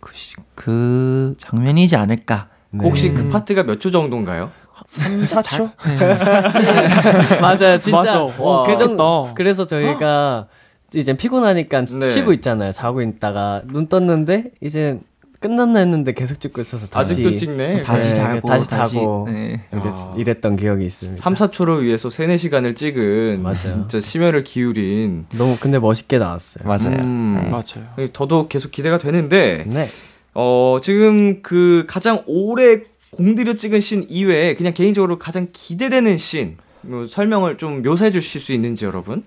그, 0.00 0.12
시- 0.16 0.34
그 0.56 1.34
장면이지 1.38 1.94
않을까. 1.96 2.48
네. 2.70 2.84
혹시 2.84 3.14
그 3.14 3.28
파트가 3.28 3.62
몇 3.62 3.78
초 3.78 3.90
정도인가요? 3.92 4.50
3, 4.88 5.20
4초? 5.20 5.70
맞아요, 7.40 7.80
진짜. 7.80 7.96
맞아. 7.96 8.22
어, 8.22 8.32
와, 8.38 8.66
그 8.66 8.76
정도. 8.76 9.30
그래서 9.34 9.66
저희가 9.66 10.46
이제 10.94 11.16
피곤하니까 11.16 11.84
네. 11.84 12.08
쉬고 12.08 12.32
있잖아요. 12.34 12.72
자고 12.72 13.02
있다가 13.02 13.62
눈 13.66 13.88
떴는데 13.88 14.52
이제 14.60 14.98
끝났나 15.40 15.78
했는데 15.80 16.14
계속 16.14 16.40
찍고 16.40 16.60
있어서 16.62 16.88
다시 16.88 17.12
아직도 17.12 17.36
찍네. 17.36 17.82
다시 17.82 18.08
네, 18.08 18.14
자고 18.14 18.48
다시 18.48 18.70
자고. 18.70 19.28
네. 19.30 19.62
이랬, 19.72 19.82
아. 19.84 20.14
이랬 20.16 20.40
던 20.40 20.56
기억이 20.56 20.84
있습니다. 20.84 21.22
3, 21.22 21.34
4초를 21.34 21.82
위해서 21.82 22.10
3, 22.10 22.26
4시간을 22.28 22.74
찍은 22.74 23.42
맞아요. 23.42 23.58
진짜 23.58 24.00
심혈을 24.00 24.44
기울인 24.44 25.26
너무 25.36 25.56
근데 25.60 25.78
멋있게 25.78 26.18
나왔어요. 26.18 26.66
맞아요. 26.66 26.98
음, 27.00 27.38
네. 27.40 27.50
맞아요. 27.50 28.10
더더욱 28.12 28.48
계속 28.48 28.72
기대가 28.72 28.98
되는데 28.98 29.64
네. 29.68 29.90
어, 30.34 30.78
지금 30.82 31.42
그 31.42 31.84
가장 31.86 32.22
오래 32.26 32.82
공들여 33.10 33.54
찍은 33.54 33.80
씬 33.80 34.06
이외에 34.08 34.54
그냥 34.54 34.74
개인적으로 34.74 35.18
가장 35.18 35.48
기대되는 35.52 36.18
씬뭐 36.18 37.06
설명을 37.08 37.58
좀 37.58 37.82
묘사해 37.82 38.10
주실 38.10 38.40
수 38.40 38.52
있는지 38.52 38.84
여러분? 38.86 39.22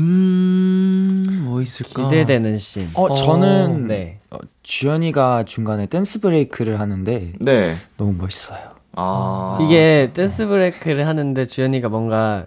음, 0.00 1.24
뭐 1.44 1.60
있을까? 1.60 2.04
기대되는 2.08 2.58
씬. 2.58 2.88
어, 2.94 3.12
저는 3.12 3.86
네. 3.88 4.18
어, 4.30 4.38
주연이가 4.62 5.44
중간에 5.44 5.86
댄스 5.86 6.20
브레이크를 6.20 6.80
하는데 6.80 7.32
네. 7.40 7.74
너무 7.96 8.12
멋있어요. 8.12 8.60
아. 8.96 9.58
이게 9.62 10.10
댄스 10.12 10.46
브레이크를 10.46 11.06
하는데 11.06 11.44
주연이가 11.46 11.88
뭔가 11.88 12.46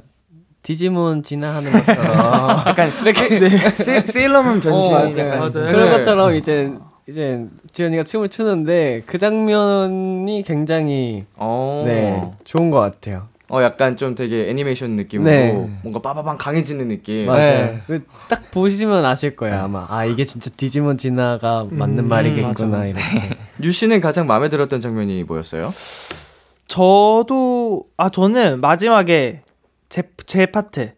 디지몬 0.64 1.24
진화하는 1.24 1.72
것처럼 1.72 2.06
약간 2.68 2.92
세, 3.76 4.02
세일러문 4.02 4.62
변신. 4.62 4.94
어, 4.94 5.00
맞아요. 5.00 5.18
약간 5.18 5.40
맞아요. 5.40 5.52
그런 5.52 5.90
네. 5.90 5.98
것처럼 5.98 6.36
이제 6.36 6.72
이제 7.08 7.46
주연이가 7.72 8.04
춤을 8.04 8.30
추는데 8.30 9.02
그 9.06 9.18
장면이 9.18 10.44
굉장히 10.46 11.26
어. 11.36 11.84
네 11.86 12.22
좋은 12.44 12.70
것 12.70 12.80
같아요. 12.80 13.28
어 13.54 13.62
약간 13.62 13.98
좀 13.98 14.16
되게 14.16 14.50
애니메이션 14.50 14.92
느낌으로 14.96 15.30
네. 15.30 15.70
뭔가 15.84 16.00
빠바방 16.02 16.38
강해지는 16.38 16.88
느낌. 16.88 17.26
맞아요. 17.26 17.80
네. 17.88 18.00
그딱 18.24 18.50
보시면 18.52 19.04
아실 19.04 19.36
거예요 19.36 19.64
아마. 19.64 19.86
아 19.90 20.06
이게 20.06 20.24
진짜 20.24 20.50
디지몬 20.56 20.98
진화가 20.98 21.68
맞는 21.70 22.06
음, 22.06 22.08
말이겠구나 22.08 22.78
맞아, 22.78 22.94
맞아. 22.94 23.06
유 23.62 23.72
씨는 23.74 24.00
가장 24.00 24.26
마음에 24.26 24.48
들었던 24.48 24.80
장면이 24.80 25.26
뭐였어요? 25.26 25.74
저도 26.68 27.84
아 27.98 28.08
저는 28.10 28.62
마지막에 28.62 29.42
제, 29.90 30.04
제 30.26 30.46
파트 30.46 30.94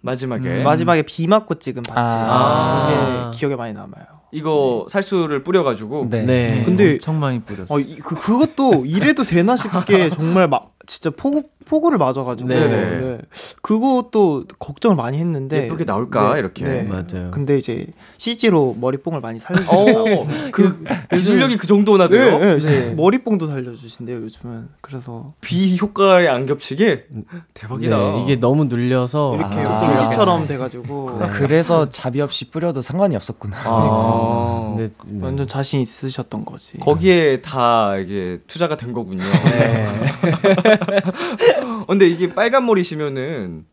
마지막에 0.00 0.48
음, 0.48 0.62
마지막에 0.62 1.02
비 1.02 1.26
맞고 1.26 1.56
찍은 1.56 1.82
파트 1.82 1.98
아. 1.98 3.30
이게 3.32 3.36
기억에 3.38 3.56
많이 3.56 3.72
남아요. 3.72 4.04
이거 4.30 4.86
살수를 4.88 5.42
뿌려가지고 5.42 6.08
네. 6.10 6.22
네. 6.22 6.62
근데- 6.64 6.92
엄청 6.92 7.18
많이 7.18 7.40
뿌렸어. 7.40 7.74
어, 7.74 7.80
이, 7.80 7.96
그 7.96 8.14
그것도 8.14 8.84
이래도 8.86 9.24
되나 9.24 9.56
싶게 9.56 10.10
정말 10.14 10.46
막 10.46 10.75
진짜 10.86 11.10
폭우 11.10 11.44
폭우를 11.66 11.98
맞아가지고 11.98 12.48
네. 12.48 12.68
네. 12.68 13.18
그것도 13.60 14.44
걱정을 14.58 14.96
많이 14.96 15.18
했는데 15.18 15.64
예쁘게 15.64 15.84
나올까 15.84 16.34
네, 16.34 16.40
이렇게. 16.40 16.64
네. 16.64 16.82
맞아요. 16.82 17.30
근데 17.32 17.58
이제 17.58 17.86
CG로 18.18 18.76
머리뽕을 18.80 19.20
많이 19.20 19.40
살려주고 19.40 19.76
오, 19.76 20.26
그 20.52 20.84
기술력이 21.12 21.56
그 21.56 21.66
정도나 21.66 22.08
네, 22.08 22.18
돼요? 22.18 22.38
네, 22.38 22.58
네. 22.58 22.94
머리뽕도 22.94 23.48
살려주신대요 23.48 24.16
요즘은 24.18 24.68
그래서 24.80 25.34
비 25.40 25.76
효과에 25.76 26.28
안 26.28 26.46
겹치게 26.46 27.06
대박이다. 27.54 27.98
네, 27.98 28.22
이게 28.22 28.36
너무 28.36 28.66
눌려서 28.66 29.34
이렇게 29.36 29.56
아. 29.56 29.98
CG처럼 29.98 30.46
돼가지고 30.46 31.18
그래서 31.32 31.90
자비 31.90 32.20
없이 32.20 32.50
뿌려도 32.50 32.80
상관이 32.80 33.16
없었구나. 33.16 33.56
아, 33.64 34.74
네, 34.78 34.88
네. 35.04 35.24
완전 35.24 35.48
자신 35.48 35.80
있으셨던 35.80 36.44
거지. 36.44 36.78
거기에 36.78 37.42
다 37.42 37.96
이게 37.96 38.38
투자가 38.46 38.76
된 38.76 38.92
거군요. 38.92 39.24
네. 40.88 41.00
어, 41.62 41.84
근데 41.86 42.06
이게 42.08 42.34
빨간 42.34 42.66
머리시면은 42.66 43.64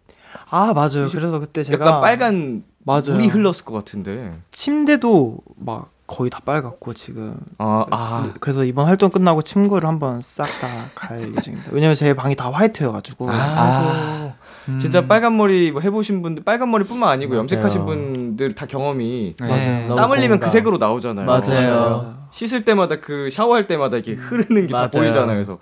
아 0.49 0.73
맞아요. 0.73 1.07
그래서 1.11 1.39
그때 1.39 1.63
제가 1.63 1.85
약간 1.85 2.01
빨간 2.01 2.63
맞아요. 2.85 3.13
물이 3.13 3.27
흘렀을 3.27 3.65
것 3.65 3.73
같은데. 3.73 4.39
침대도 4.51 5.37
막 5.57 5.89
거의 6.05 6.29
다 6.29 6.39
빨갛고 6.43 6.93
지금 6.93 7.37
아, 7.57 7.85
아. 7.89 8.33
그래서 8.39 8.65
이번 8.65 8.85
활동 8.87 9.09
끝나고 9.09 9.41
침구를 9.41 9.87
한번 9.87 10.21
싹 10.21 10.45
다 10.59 10.67
갈 10.95 11.33
예정입니다. 11.35 11.71
왜냐면 11.71 11.95
제 11.95 12.13
방이 12.13 12.35
다 12.35 12.51
화이트여가지고 12.51 13.27
아. 13.31 14.33
음. 14.69 14.79
진짜 14.79 15.07
빨간 15.07 15.35
머리 15.37 15.71
뭐 15.71 15.81
해보신 15.81 16.21
분들 16.21 16.43
빨간 16.43 16.71
머리뿐만 16.71 17.09
아니고 17.09 17.31
맞아요. 17.31 17.39
염색하신 17.41 17.85
분들 17.85 18.53
다 18.55 18.65
경험이 18.65 19.35
네. 19.39 19.47
맞아요. 19.47 19.87
너무 19.87 19.95
땀 19.95 20.11
흘리면 20.11 20.39
그. 20.39 20.49
색으로 20.49 20.77
나오잖아요. 20.77 21.25
맞아요. 21.25 22.15
씻을 22.31 22.65
때마다 22.65 22.99
그 22.99 23.29
샤워할 23.29 23.67
때마다 23.67 23.97
이게 23.97 24.13
흐르는 24.13 24.67
게 24.67 24.73
다. 24.73 24.89
보이잖아요. 24.89 25.35
그래서 25.35 25.59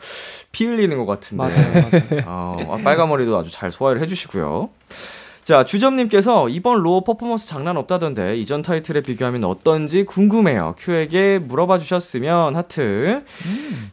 피 0.51 0.65
흘리는 0.65 0.97
것 0.97 1.05
같은데. 1.05 1.43
맞아요, 1.43 1.73
맞아요. 1.73 2.23
아, 2.25 2.57
아, 2.69 2.77
빨간 2.83 3.09
머리도 3.09 3.35
아주 3.37 3.49
잘 3.51 3.71
소화를 3.71 4.01
해주시고요. 4.01 4.69
자, 5.51 5.65
주점님께서 5.65 6.47
이번 6.47 6.81
Roar 6.81 7.03
퍼포먼스 7.03 7.45
장난 7.45 7.75
없다던데 7.75 8.37
이전 8.37 8.61
타이틀에 8.61 9.01
비교하면 9.01 9.43
어떤지 9.43 10.05
궁금해요. 10.05 10.75
큐에게 10.77 11.39
물어봐 11.39 11.77
주셨으면 11.77 12.55
하트. 12.55 13.21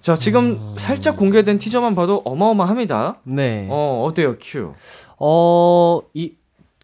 자, 0.01 0.15
지금 0.15 0.77
살짝 0.77 1.17
공개된 1.17 1.59
티저만 1.59 1.97
봐도 1.97 2.23
어마어마합니다. 2.25 3.17
네. 3.25 3.67
어, 3.71 4.05
어때요, 4.07 4.37
큐? 4.41 4.75
어, 5.19 6.01
이, 6.15 6.35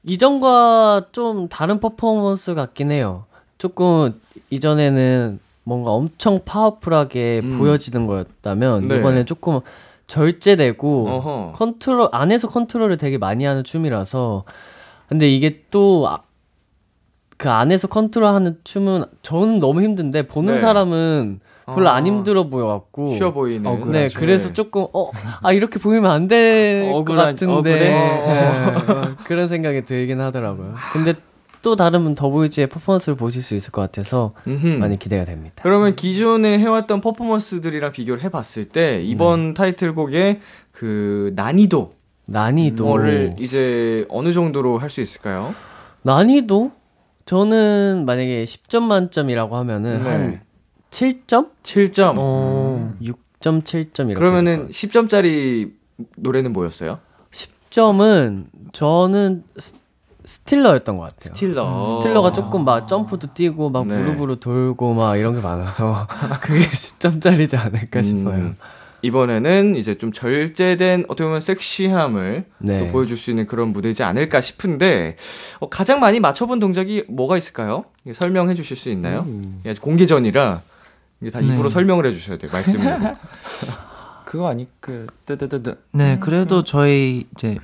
이전과 0.03 1.07
좀 1.13 1.49
다른 1.49 1.79
퍼포먼스 1.79 2.55
같긴 2.55 2.91
해요. 2.91 3.27
조금 3.59 4.21
이전에는 4.51 5.39
뭔가 5.63 5.93
엄청 5.93 6.41
파워풀하게 6.45 7.43
음. 7.45 7.59
보여지는 7.59 8.07
거였다면 8.07 8.89
네. 8.89 8.99
이번에 8.99 9.25
조금 9.25 9.61
절제되고 10.07 11.09
어허. 11.09 11.53
컨트롤 11.55 12.09
안에서 12.13 12.49
컨트롤을 12.49 12.97
되게 12.97 13.19
많이 13.19 13.45
하는 13.45 13.65
춤이라서 13.65 14.45
근데 15.09 15.29
이게 15.29 15.65
또 15.71 16.07
그 17.37 17.51
안에서 17.51 17.89
컨트롤하는 17.89 18.59
춤은 18.63 19.05
저는 19.23 19.59
너무 19.59 19.83
힘든데 19.83 20.23
보는 20.29 20.53
네. 20.55 20.59
사람은 20.61 21.41
별로 21.67 21.89
아. 21.91 21.95
안 21.97 22.07
힘들어 22.07 22.45
보여갖고 22.49 23.09
쉬워 23.09 23.33
보이는. 23.33 23.67
어, 23.69 23.77
네. 23.87 24.09
그래서 24.15 24.53
조금 24.53 24.87
어, 24.93 25.11
아 25.43 25.53
이렇게 25.53 25.81
보이면 25.81 26.11
안 26.11 26.29
될 26.29 26.85
것 26.93 27.05
억울한- 27.05 27.17
같은데 27.17 27.53
억울해? 27.53 27.79
네, 27.91 27.93
어, 27.93 29.17
그런 29.27 29.49
생각이 29.49 29.85
들긴 29.85 30.21
하더라고요. 30.21 30.75
근데 30.93 31.15
또 31.65 31.77
다른 31.77 32.13
더보이즈의 32.13 32.67
퍼포먼스를 32.67 33.17
보실 33.17 33.43
수 33.43 33.55
있을 33.55 33.73
것 33.73 33.81
같아서 33.81 34.35
음흠. 34.47 34.67
많이 34.79 34.99
기대가 34.99 35.25
됩니다. 35.25 35.55
그러면 35.63 35.97
기존에 35.97 36.59
해왔던 36.59 37.01
퍼포먼스들이랑 37.01 37.91
비교를 37.93 38.23
해봤을 38.23 38.67
때 38.67 39.03
이번 39.03 39.55
타이틀곡의 39.55 40.41
그 40.73 41.33
난이도 41.35 41.95
난이도 42.27 42.97
를 42.99 43.37
이제 43.39 44.05
어느 44.11 44.35
정도로 44.35 44.77
할 44.79 44.91
수 44.91 45.01
있을까요? 45.01 45.55
난이도 46.03 46.71
저는 47.25 48.05
만약에 48.05 48.45
10점 48.45 48.83
만점이라고 48.83 49.57
하면 49.57 49.83
네. 49.85 49.97
한 49.97 50.41
7점? 50.91 51.49
7점. 51.63 52.17
어, 52.19 52.93
6.7점 53.01 54.11
이렇게. 54.11 54.15
그러면은 54.15 54.69
10점짜리 54.69 55.73
노래는 56.19 56.53
뭐였어요? 56.53 56.99
10점은 57.71 58.45
저는 58.73 59.45
스, 59.57 59.73
Stealer였던 60.25 60.97
것 60.97 61.03
같아요. 61.05 61.35
Stealer. 61.35 62.01
Stealer가 62.01 62.33
조금 62.33 62.65
막 62.65 62.89
점프도 62.89 63.35
뛰고 63.35 63.71
막 63.71 63.87
네. 63.87 63.97
부르부르 63.97 64.37
돌고 64.37 64.95
막 64.95 65.17
이런 65.17 65.35
게 65.35 65.41
많아서 65.41 66.07
그게 66.41 66.67
10점짜리지 66.67 67.59
않을까 67.59 68.03
싶어요. 68.03 68.35
음, 68.37 68.57
이번에는 69.03 69.77
이제 69.77 69.99
좀 69.99 70.13
절제된 70.13 71.05
어떻게 71.09 71.25
보면 71.25 71.43
섹시함을 71.43 72.47
네. 72.59 72.79
또 72.79 72.93
보여줄 72.93 73.19
수 73.19 73.31
있는 73.31 73.47
그런 73.47 73.69
무대지 73.69 74.03
않을까 74.03 74.41
싶은데 74.41 75.17
어, 75.61 75.69
가장 75.69 76.01
많이 76.01 76.21
맞춰본 76.21 76.59
동작이 76.59 77.05
뭐가 77.09 77.37
있을까요? 77.37 77.85
설명해 78.11 78.55
주실 78.55 78.77
수 78.79 78.89
있나요? 78.91 79.25
음. 79.27 79.59
이게 79.61 79.71
아직 79.71 79.83
공개 79.83 80.07
전이라 80.07 80.63
이게 81.21 81.31
다 81.31 81.41
네. 81.41 81.49
입으로 81.49 81.69
설명을 81.69 82.07
해 82.07 82.13
주셔야 82.15 82.39
돼요 82.39 82.51
말씀으로. 82.51 82.97
그거 84.25 84.49
아니 84.49 84.67
그 84.81 85.07
뜨뜨뜨뜨. 85.27 85.79
네, 85.93 86.19
그래도 86.19 86.65
저희 86.65 87.27
이제 87.35 87.59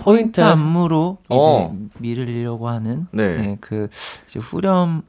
포인트 0.00 0.40
한- 0.40 0.52
안무로 0.52 1.18
어. 1.28 1.72
이제 1.74 1.88
밀으려고 1.98 2.68
하는 2.68 3.06
네. 3.12 3.36
네, 3.36 3.58
그 3.60 3.88
이제 4.26 4.38
후렴 4.38 5.02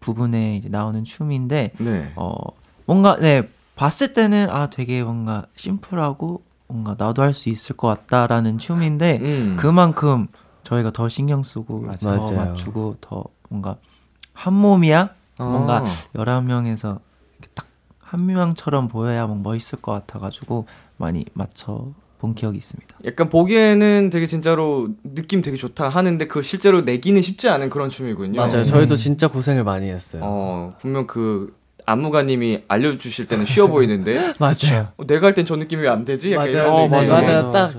부분에 0.00 0.56
이제 0.56 0.68
나오는 0.68 1.04
춤인데 1.04 1.72
네. 1.78 2.12
어 2.16 2.32
뭔가 2.84 3.16
네 3.16 3.42
봤을 3.74 4.12
때는 4.12 4.48
아 4.50 4.68
되게 4.70 5.02
뭔가 5.02 5.46
심플하고 5.56 6.42
뭔가 6.68 6.94
나도 6.98 7.22
할 7.22 7.32
수 7.32 7.48
있을 7.48 7.76
것 7.76 7.88
같다라는 7.88 8.58
춤인데 8.58 9.18
음. 9.20 9.56
그만큼 9.58 10.28
저희가 10.64 10.90
더 10.92 11.08
신경 11.08 11.42
쓰고 11.42 11.86
더 12.00 12.08
맞아요. 12.08 12.20
맞추고 12.36 12.96
더 13.00 13.24
뭔가 13.48 13.76
한 14.32 14.52
몸이야 14.54 15.10
아. 15.38 15.44
뭔가 15.44 15.84
11명에서 16.14 17.00
딱 17.54 17.66
한 18.08 18.24
명처럼 18.24 18.86
보여야 18.86 19.26
뭐 19.26 19.34
멋있을 19.36 19.82
것 19.82 19.90
같아가지고 19.90 20.66
많이 20.96 21.24
맞춰 21.34 21.88
본 22.26 22.34
기억이 22.34 22.58
있습니다. 22.58 22.96
약간 23.04 23.28
보기에는 23.28 24.10
되게 24.10 24.26
진짜로 24.26 24.88
느낌 25.02 25.42
되게 25.42 25.56
좋다 25.56 25.88
하는데 25.88 26.26
그걸 26.26 26.42
실제로 26.42 26.80
내기는 26.80 27.20
쉽지 27.22 27.48
않은 27.48 27.70
그런 27.70 27.88
춤이군요. 27.88 28.36
맞아요. 28.40 28.64
저희도 28.64 28.96
진짜 28.96 29.28
고생을 29.28 29.62
많이 29.64 29.88
했어요. 29.90 30.22
어, 30.24 30.72
분명 30.80 31.06
그 31.06 31.54
안무가님이 31.86 32.62
알려주실 32.68 33.26
때는 33.26 33.44
쉬워 33.46 33.68
보이는데 33.68 34.32
맞아요. 34.40 34.88
어, 34.96 35.06
내가 35.06 35.28
할 35.28 35.34
땐 35.34 35.46
저 35.46 35.54
느낌이 35.56 35.82
왜 35.82 35.95
안 35.95 36.04
되지? 36.04 36.32
약간 36.32 36.52
맞아요. 36.52 36.72
어, 36.72 36.88
느낌이. 36.88 37.08
맞아요. 37.08 37.50
딱 37.52 37.72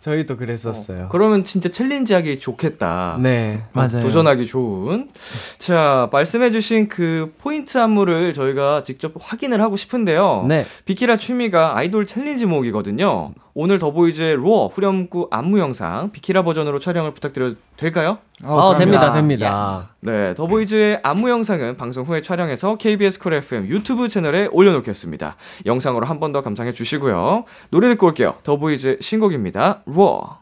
저희도 0.00 0.38
그랬었어요. 0.38 1.08
그러면 1.10 1.44
진짜 1.44 1.68
챌린지하기 1.68 2.40
좋겠다. 2.40 3.18
네. 3.20 3.64
맞아요. 3.74 4.00
도전하기 4.00 4.46
좋은. 4.46 5.10
자, 5.58 6.08
말씀해주신 6.10 6.88
그 6.88 7.34
포인트 7.36 7.76
안무를 7.76 8.32
저희가 8.32 8.82
직접 8.82 9.12
확인을 9.20 9.60
하고 9.60 9.76
싶은데요. 9.76 10.46
네. 10.48 10.64
비키라 10.86 11.18
취미가 11.18 11.76
아이돌 11.76 12.06
챌린지 12.06 12.51
모으기거든요. 12.51 13.32
오늘 13.62 13.78
더보이즈의 13.78 14.36
Roar 14.36 14.68
후렴구 14.68 15.28
안무 15.30 15.58
영상 15.58 16.10
비키라 16.12 16.44
버전으로 16.44 16.78
촬영을 16.78 17.12
부탁드려도 17.12 17.56
될까요? 17.76 18.16
어, 18.42 18.74
됩니다. 18.74 19.12
됩니다. 19.12 19.90
네, 20.00 20.32
더보이즈의 20.34 21.00
안무 21.02 21.28
영상은 21.28 21.76
방송 21.76 22.06
후에 22.06 22.22
촬영해서 22.22 22.76
KBS 22.76 23.18
쿨 23.18 23.34
FM 23.34 23.66
유튜브 23.68 24.08
채널에 24.08 24.48
올려놓겠습니다. 24.50 25.36
영상으로 25.66 26.06
한 26.06 26.18
번 26.20 26.32
더 26.32 26.40
감상해 26.40 26.72
주시고요. 26.72 27.44
노래 27.70 27.88
듣고 27.90 28.06
올게요. 28.06 28.36
더보이즈 28.44 28.96
신곡입니다. 29.02 29.82
Roar. 29.84 30.38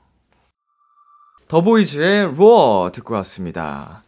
더보이즈의 1.49 2.37
Roar 2.37 2.93
듣고 2.93 3.15
왔습니다. 3.15 4.05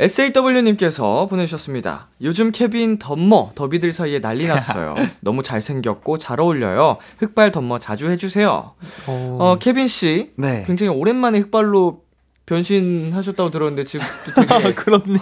SAW님께서 0.00 1.26
보내주셨습니다. 1.28 2.08
요즘 2.22 2.52
케빈 2.52 2.98
덮머 2.98 3.52
더비들 3.54 3.92
사이에 3.92 4.18
난리 4.20 4.46
났어요. 4.46 4.94
너무 5.20 5.42
잘생겼고 5.42 6.16
잘 6.16 6.40
어울려요. 6.40 6.96
흑발 7.18 7.52
덮머 7.52 7.78
자주 7.78 8.10
해주세요. 8.10 8.72
어, 9.06 9.56
케빈 9.60 9.88
씨, 9.88 10.30
네. 10.36 10.64
굉장히 10.66 10.90
오랜만에 10.90 11.38
흑발로 11.40 12.00
변신하셨다고 12.46 13.50
들었는데 13.50 13.84
지금 13.84 14.04
또 14.34 14.42
되게 14.42 14.72
그렇네. 14.74 15.18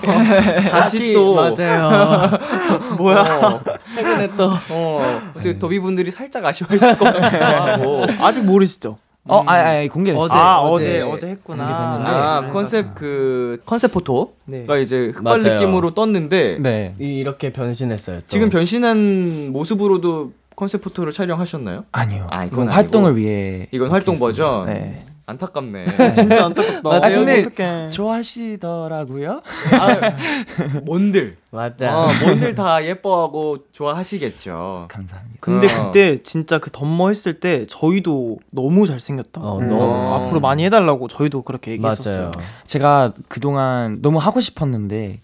다시 0.70 1.12
또 1.12 1.34
맞아요. 1.34 2.30
뭐야? 2.96 3.60
최근에 3.96 4.30
또 4.36 4.50
어, 4.70 5.30
어떻게 5.32 5.58
더비 5.58 5.80
분들이 5.80 6.10
살짝 6.10 6.44
아쉬워하실 6.44 6.96
것 6.98 7.04
같기도 7.20 7.44
하고. 7.44 8.06
아직 8.20 8.44
모르시죠? 8.44 8.96
어, 9.28 9.42
아, 9.46 9.52
아, 9.54 9.86
공개됐어요. 9.88 10.24
어제, 10.24 10.34
아 10.34 10.58
어제 10.60 11.00
어제 11.02 11.12
어제 11.12 11.26
했구나. 11.28 11.64
공개됐는데. 11.66 12.10
아 12.10 12.40
네. 12.40 12.48
컨셉 12.48 12.94
그 12.94 13.60
컨셉 13.66 13.92
포토가 13.92 14.32
네. 14.46 14.64
이제 14.82 15.12
흑발 15.14 15.40
맞아요. 15.40 15.54
느낌으로 15.54 15.94
떴는데 15.94 16.56
네. 16.60 16.94
이- 17.00 17.18
이렇게 17.18 17.52
변신했어요. 17.52 18.20
또. 18.20 18.26
지금 18.26 18.48
변신한 18.50 19.50
모습으로도 19.52 20.32
컨셉 20.56 20.82
포토를 20.82 21.12
촬영하셨나요? 21.12 21.84
아니요. 21.92 22.26
아, 22.30 22.44
이건. 22.44 22.68
활동을 22.68 23.16
위해. 23.16 23.68
이건 23.70 23.90
활동 23.90 24.14
했습니다. 24.14 24.42
버전. 24.42 24.66
네. 24.66 25.04
안타깝네. 25.28 25.84
진짜 26.16 26.46
안타깝다. 26.46 26.80
맞아요. 26.88 27.02
아, 27.04 27.08
근데 27.10 27.40
어떡해. 27.44 27.90
좋아하시더라고요? 27.90 29.42
뭔들. 30.84 31.36
맞아. 31.50 31.94
어, 31.94 32.08
뭔들 32.24 32.54
다 32.54 32.82
예뻐하고 32.82 33.56
좋아하시겠죠. 33.72 34.86
감사합니다. 34.90 35.36
근데 35.40 35.66
어. 35.74 35.86
그때 35.86 36.22
진짜 36.22 36.58
그 36.58 36.70
덤머 36.70 37.08
했을 37.08 37.40
때 37.40 37.66
저희도 37.66 38.38
너무 38.50 38.86
잘생겼다. 38.86 39.40
어, 39.42 39.56
그래서 39.58 39.74
너무. 39.74 40.14
앞으로 40.14 40.40
많이 40.40 40.64
해달라고 40.64 41.08
저희도 41.08 41.42
그렇게 41.42 41.72
얘기했었어요. 41.72 42.16
맞아요. 42.16 42.30
제가 42.64 43.12
그동안 43.28 44.00
너무 44.00 44.18
하고 44.18 44.40
싶었는데 44.40 45.20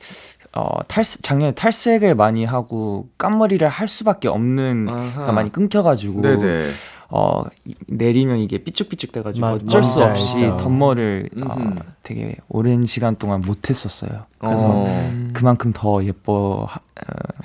어, 0.52 0.68
탈색 0.86 1.22
작년에 1.22 1.52
탈색을 1.52 2.14
많이 2.14 2.44
하고 2.44 3.08
깐머리를 3.16 3.66
할 3.66 3.88
수밖에 3.88 4.28
없는. 4.28 4.86
가 4.86 5.32
많이 5.32 5.50
끊겨가지고 5.50 6.20
네네. 6.20 6.68
어 7.10 7.42
이- 7.64 7.74
내리면 7.86 8.38
이게 8.38 8.58
삐쭉삐쭉 8.58 9.12
돼가지고 9.12 9.46
맞- 9.46 9.62
어쩔 9.62 9.82
수 9.82 10.00
맞아요, 10.00 10.12
없이 10.12 10.36
진짜. 10.36 10.56
덤머를 10.56 11.30
어. 11.46 11.54
되게 12.02 12.36
오랜 12.48 12.84
시간 12.84 13.16
동안 13.16 13.40
못했었어요. 13.42 14.24
그래서 14.38 14.66
어, 14.70 14.86
그만큼 15.32 15.72
더 15.74 16.04
예뻐 16.04 16.66
하- 16.68 16.80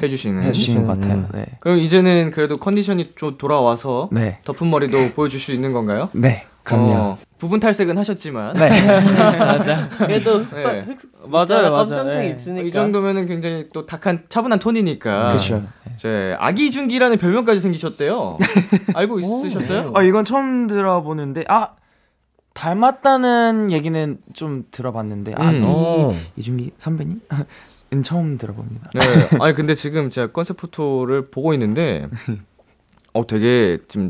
해주시는. 0.01 0.43
해주시는 0.43 0.85
것 0.85 0.99
같아요. 0.99 1.27
네. 1.33 1.45
그럼 1.59 1.77
이제는 1.79 2.31
그래도 2.31 2.57
컨디션이 2.57 3.13
좀 3.15 3.37
돌아와서 3.37 4.09
네. 4.11 4.39
덮은 4.45 4.69
머리도 4.69 5.11
보여줄 5.13 5.39
수 5.39 5.53
있는 5.53 5.73
건가요? 5.73 6.09
네. 6.13 6.45
그럼요. 6.63 7.17
어, 7.39 7.49
부분 7.49 7.59
탈색은 7.59 7.97
하셨지만 7.97 8.53
네. 8.53 8.69
맞아. 9.39 9.89
그래도 9.97 10.39
네. 10.51 10.85
맞아요, 11.25 11.71
맞아요. 11.71 11.71
검정색 11.71 12.17
네. 12.19 12.29
있으니까. 12.31 12.67
이 12.67 12.71
정도면은 12.71 13.25
굉장히 13.25 13.69
또 13.73 13.85
탁한 13.85 14.25
차분한 14.27 14.59
톤이니까. 14.59 15.29
그렇죠. 15.29 15.63
제 15.97 16.35
아기 16.39 16.69
준기라는 16.69 17.17
별명까지 17.17 17.61
생기셨대요. 17.61 18.37
알고 18.93 19.19
있으셨어요? 19.19 19.93
아 19.95 20.03
이건 20.03 20.25
처음 20.25 20.67
들어보는데 20.67 21.45
아 21.47 21.69
닮았다는 22.53 23.71
얘기는 23.71 24.17
좀 24.33 24.65
들어봤는데 24.69 25.31
음. 25.31 25.41
아기 25.41 25.61
어. 25.63 26.13
이준기 26.35 26.71
선배님? 26.77 27.21
은 27.91 28.03
처음 28.03 28.37
들어봅니다. 28.37 28.91
네. 28.93 28.99
아니 29.39 29.55
근데 29.55 29.73
지금 29.73 30.11
제가 30.11 30.31
컨셉 30.31 30.57
포토를 30.57 31.31
보고 31.31 31.53
있는데 31.53 32.07
어 33.13 33.25
되게 33.25 33.79
좀 33.87 34.09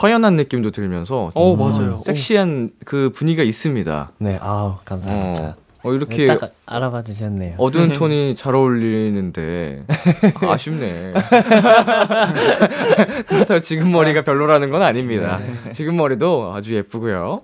처연한 0.00 0.36
느낌도 0.36 0.70
들면서 0.70 1.30
어좀 1.34 1.58
맞아요. 1.58 2.00
섹시한 2.06 2.70
그 2.86 3.10
분위기가 3.14 3.42
있습니다. 3.42 4.12
네, 4.16 4.38
아우 4.40 4.76
감사합니다. 4.82 5.44
어, 5.44 5.54
어 5.82 5.92
이렇게 5.92 6.24
네, 6.26 6.38
딱 6.38 6.48
알아봐 6.64 7.02
주셨네요. 7.04 7.56
어두운 7.58 7.92
톤이 7.94 8.34
잘 8.34 8.54
어울리는데 8.54 9.84
아 10.48 10.56
쉽네. 10.56 11.10
그렇다고 13.28 13.60
지금 13.60 13.92
머리가 13.92 14.22
별로라는 14.24 14.70
건 14.70 14.80
아닙니다. 14.80 15.38
지금 15.72 15.96
머리도 15.96 16.54
아주 16.54 16.74
예쁘고요. 16.76 17.42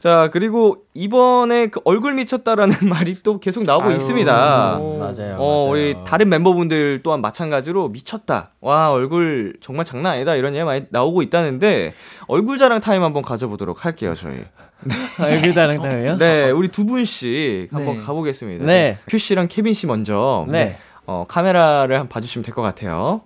자 0.00 0.30
그리고 0.32 0.78
이번에 0.94 1.66
그 1.66 1.80
얼굴 1.84 2.14
미쳤다라는 2.14 2.74
말이 2.88 3.16
또 3.22 3.38
계속 3.38 3.64
나오고 3.64 3.88
아유. 3.90 3.96
있습니다. 3.96 4.32
맞아요. 4.32 4.78
어, 4.80 4.98
맞아요. 4.98 5.68
우리 5.70 5.94
다른 6.06 6.30
멤버분들 6.30 7.02
또한 7.02 7.20
마찬가지로 7.20 7.90
미쳤다. 7.90 8.52
와, 8.62 8.90
얼굴 8.90 9.56
정말 9.60 9.84
장난 9.84 10.14
아니다. 10.14 10.36
이런 10.36 10.54
얘기 10.54 10.64
많이 10.64 10.86
나오고 10.88 11.20
있다는데 11.20 11.92
얼굴 12.28 12.56
자랑 12.56 12.80
타임 12.80 13.02
한번 13.02 13.22
가져보도록 13.22 13.84
할게요, 13.84 14.14
저희. 14.14 14.38
얼굴 15.22 15.52
자랑 15.52 15.82
타임이요? 15.82 16.16
네, 16.16 16.50
우리 16.50 16.68
두 16.68 16.86
분씩 16.86 17.70
한번 17.70 17.98
네. 17.98 18.02
가보겠습니다. 18.04 18.64
네. 18.64 18.96
큐 19.06 19.18
씨랑 19.18 19.48
케빈 19.48 19.74
씨 19.74 19.86
먼저 19.86 20.46
네. 20.48 20.78
어, 21.06 21.26
카메라를 21.28 21.96
한번 21.96 22.08
봐주시면 22.08 22.42
될 22.44 22.54
것 22.54 22.62
같아요. 22.62 23.20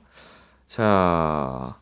자, 0.69 1.77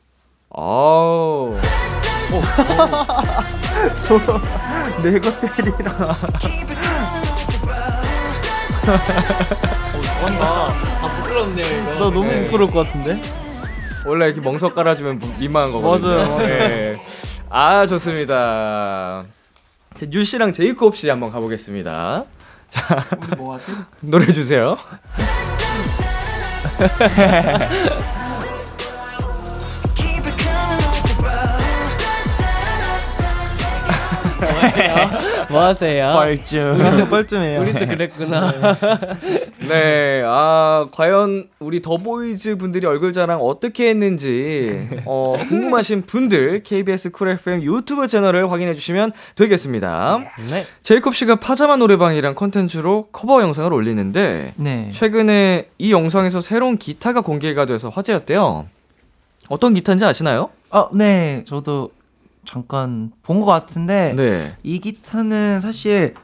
어우. 0.50 1.56
내가 5.02 5.40
때리라. 5.40 6.16
아 10.40 11.08
부끄럽네요 11.16 11.66
이거. 11.66 11.92
나 11.94 11.98
너무 11.98 12.24
네. 12.26 12.42
부끄러울 12.44 12.70
것 12.70 12.86
같은데. 12.86 13.20
원래 14.04 14.26
이렇게 14.26 14.40
멍석 14.40 14.74
깔아주면 14.74 15.18
무- 15.18 15.34
민망한 15.38 15.72
거거든요. 15.72 16.16
맞아요, 16.16 16.28
맞아요. 16.28 16.38
네. 16.48 17.00
아, 17.48 17.86
좋습니다. 17.86 19.24
자, 19.98 20.06
유 20.12 20.24
씨랑 20.24 20.52
제이콥 20.52 20.96
씨 20.96 21.08
한번 21.08 21.30
가보겠습니다. 21.30 22.24
우리 23.20 23.36
뭐 23.36 23.54
하지? 23.56 23.72
노래 24.00 24.26
주세요. 24.26 24.76
뭐 35.50 35.62
하세요? 35.62 36.12
뻘쭘. 36.14 36.60
우리도 36.80 37.08
뻘쭘해요. 37.08 37.60
우리도 37.60 37.86
그랬구나. 37.86 38.50
네, 39.68 40.22
아, 40.24 40.86
과연 40.92 41.48
우리 41.60 41.80
더보이즈 41.82 42.56
분들이 42.56 42.86
얼굴 42.86 43.12
자랑 43.12 43.40
어떻게 43.40 43.88
했는지, 43.90 44.88
어, 45.04 45.34
궁금하신 45.48 46.02
분들, 46.02 46.62
KBS 46.62 47.10
쿨 47.12 47.30
FM 47.30 47.62
유튜브 47.62 48.06
채널을 48.06 48.50
확인해 48.50 48.74
주시면 48.74 49.12
되겠습니다. 49.36 50.20
네. 50.50 50.66
제이콥 50.82 51.14
씨가 51.14 51.36
파자마 51.36 51.76
노래방이란 51.76 52.34
컨텐츠로 52.34 53.08
커버 53.12 53.42
영상을 53.42 53.72
올리는데, 53.72 54.52
네. 54.56 54.90
최근에 54.92 55.68
이 55.78 55.92
영상에서 55.92 56.40
새로운 56.40 56.76
기타가 56.78 57.20
공개가 57.20 57.66
돼서 57.66 57.88
화제였대요. 57.88 58.66
어떤 59.48 59.74
기타인지 59.74 60.04
아시나요? 60.04 60.50
어, 60.70 60.88
네. 60.92 61.44
저도 61.46 61.90
잠깐 62.44 63.12
본 63.22 63.40
것 63.40 63.46
같은데 63.46 64.14
네. 64.16 64.56
이 64.62 64.80
기타는 64.80 65.60
사실 65.60 66.14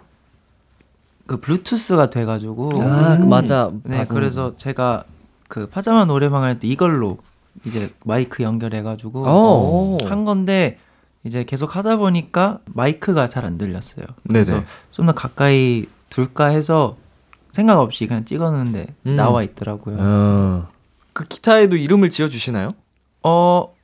그 1.26 1.40
블루투스가 1.40 2.10
돼가지고 2.10 2.70
아그 2.82 3.24
맞아. 3.24 3.70
네, 3.84 3.98
봤- 3.98 4.08
그래서 4.08 4.54
제가 4.56 5.04
그 5.48 5.66
파자마 5.68 6.04
노래방 6.06 6.42
할 6.42 6.58
때 6.58 6.66
이걸로 6.68 7.18
이제 7.64 7.92
마이크 8.04 8.42
연결해가지고 8.42 9.20
오. 9.22 9.98
한 10.06 10.24
건데 10.24 10.78
이제 11.24 11.44
계속 11.44 11.76
하다 11.76 11.96
보니까 11.96 12.60
마이크가 12.66 13.28
잘 13.28 13.44
안 13.44 13.58
들렸어요. 13.58 14.06
그래서 14.26 14.52
네네. 14.52 14.66
좀더 14.92 15.12
가까이 15.12 15.86
둘까 16.08 16.46
해서 16.46 16.96
생각 17.50 17.80
없이 17.80 18.06
그냥 18.06 18.24
찍었는데 18.24 18.86
음. 19.06 19.16
나와 19.16 19.42
있더라고요. 19.42 19.96
어. 19.98 20.68
그 21.12 21.24
기타에도 21.26 21.76
이름을 21.76 22.10
지어 22.10 22.28
주시나요? 22.28 22.70
어 23.22 23.74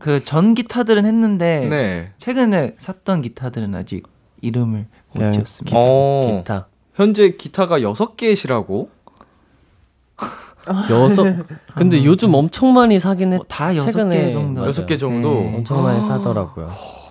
그 0.00 0.22
전 0.22 0.54
기타들은 0.54 1.04
했는데 1.06 1.66
네. 1.68 2.12
최근에 2.18 2.74
샀던 2.78 3.22
기타들은 3.22 3.74
아직 3.74 4.06
이름을 4.40 4.86
못 5.12 5.30
지었습니다. 5.32 5.76
어, 5.78 6.38
기타 6.38 6.68
현재 6.94 7.30
기타가 7.36 7.80
6개시라고? 7.80 8.88
여섯. 10.90 11.24
근데 11.74 12.04
요즘 12.04 12.34
엄청 12.34 12.74
많이 12.74 13.00
사긴 13.00 13.32
했. 13.32 13.40
어, 13.40 13.44
다 13.48 13.74
여섯 13.74 13.90
최근에 13.92 14.26
개 14.26 14.30
정도. 14.32 14.60
맞아요. 14.60 14.72
6개 14.72 14.98
정도? 14.98 15.34
네. 15.40 15.56
엄청 15.56 15.82
많이 15.82 16.02
사더라고요. 16.02 16.68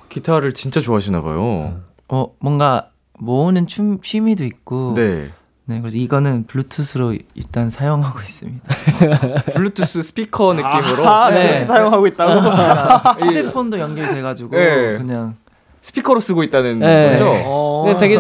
기타를 0.10 0.54
진짜 0.54 0.80
좋아하시나 0.80 1.22
봐요. 1.22 1.82
어 2.10 2.28
뭔가 2.40 2.92
모으는 3.20 3.68
춤 3.68 4.00
취미도 4.02 4.46
있고. 4.46 4.94
네. 4.96 5.30
네. 5.70 5.82
그래서 5.82 5.98
이거는 5.98 6.46
블루투스로 6.48 7.14
일단 7.36 7.70
사용하고 7.70 8.20
있습니다. 8.22 8.64
블루투스 9.54 10.02
스피커 10.02 10.54
느낌으로 10.54 11.06
아, 11.06 11.30
네. 11.30 11.48
그렇게 11.48 11.64
사용하고 11.66 12.08
있다고? 12.08 12.40
휴대폰도 13.26 13.78
연결돼가지고 13.78 14.56
네. 14.56 14.98
그냥 14.98 15.36
스피커로 15.82 16.22
쓰고 16.22 16.44
있다는 16.44 16.80
네. 16.80 17.12
거죠? 17.12 17.34
어. 17.46 17.84
근데 17.86 18.00
되게 18.00 18.18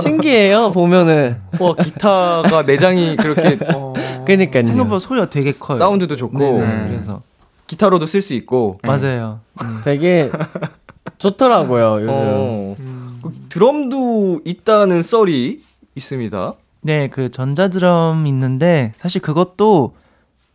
신기해요 0.00 0.70
보면은. 0.70 1.40
와 1.58 1.74
기타가 1.74 2.62
내장이 2.62 3.16
그렇게 3.16 3.58
그니까요. 4.24 4.64
생각보다 4.64 5.00
소리가 5.00 5.30
되게 5.30 5.50
커요. 5.50 5.76
사운드도 5.76 6.14
좋고 6.14 6.38
네, 6.38 6.52
네. 6.52 6.58
음. 6.60 6.86
그래서 6.92 7.22
기타로도 7.66 8.06
쓸 8.06 8.22
수 8.22 8.34
있고 8.34 8.78
맞아요. 8.84 9.40
되게 9.84 10.30
좋더라고요 11.18 11.94
요즘. 12.02 12.08
어. 12.10 12.76
음. 12.78 13.18
그 13.20 13.32
드럼도 13.48 14.42
있다는 14.44 15.02
썰이 15.02 15.58
있습니다. 15.96 16.54
네, 16.86 17.08
그 17.08 17.30
전자드럼 17.30 18.26
있는데 18.26 18.92
사실 18.96 19.22
그것도 19.22 19.94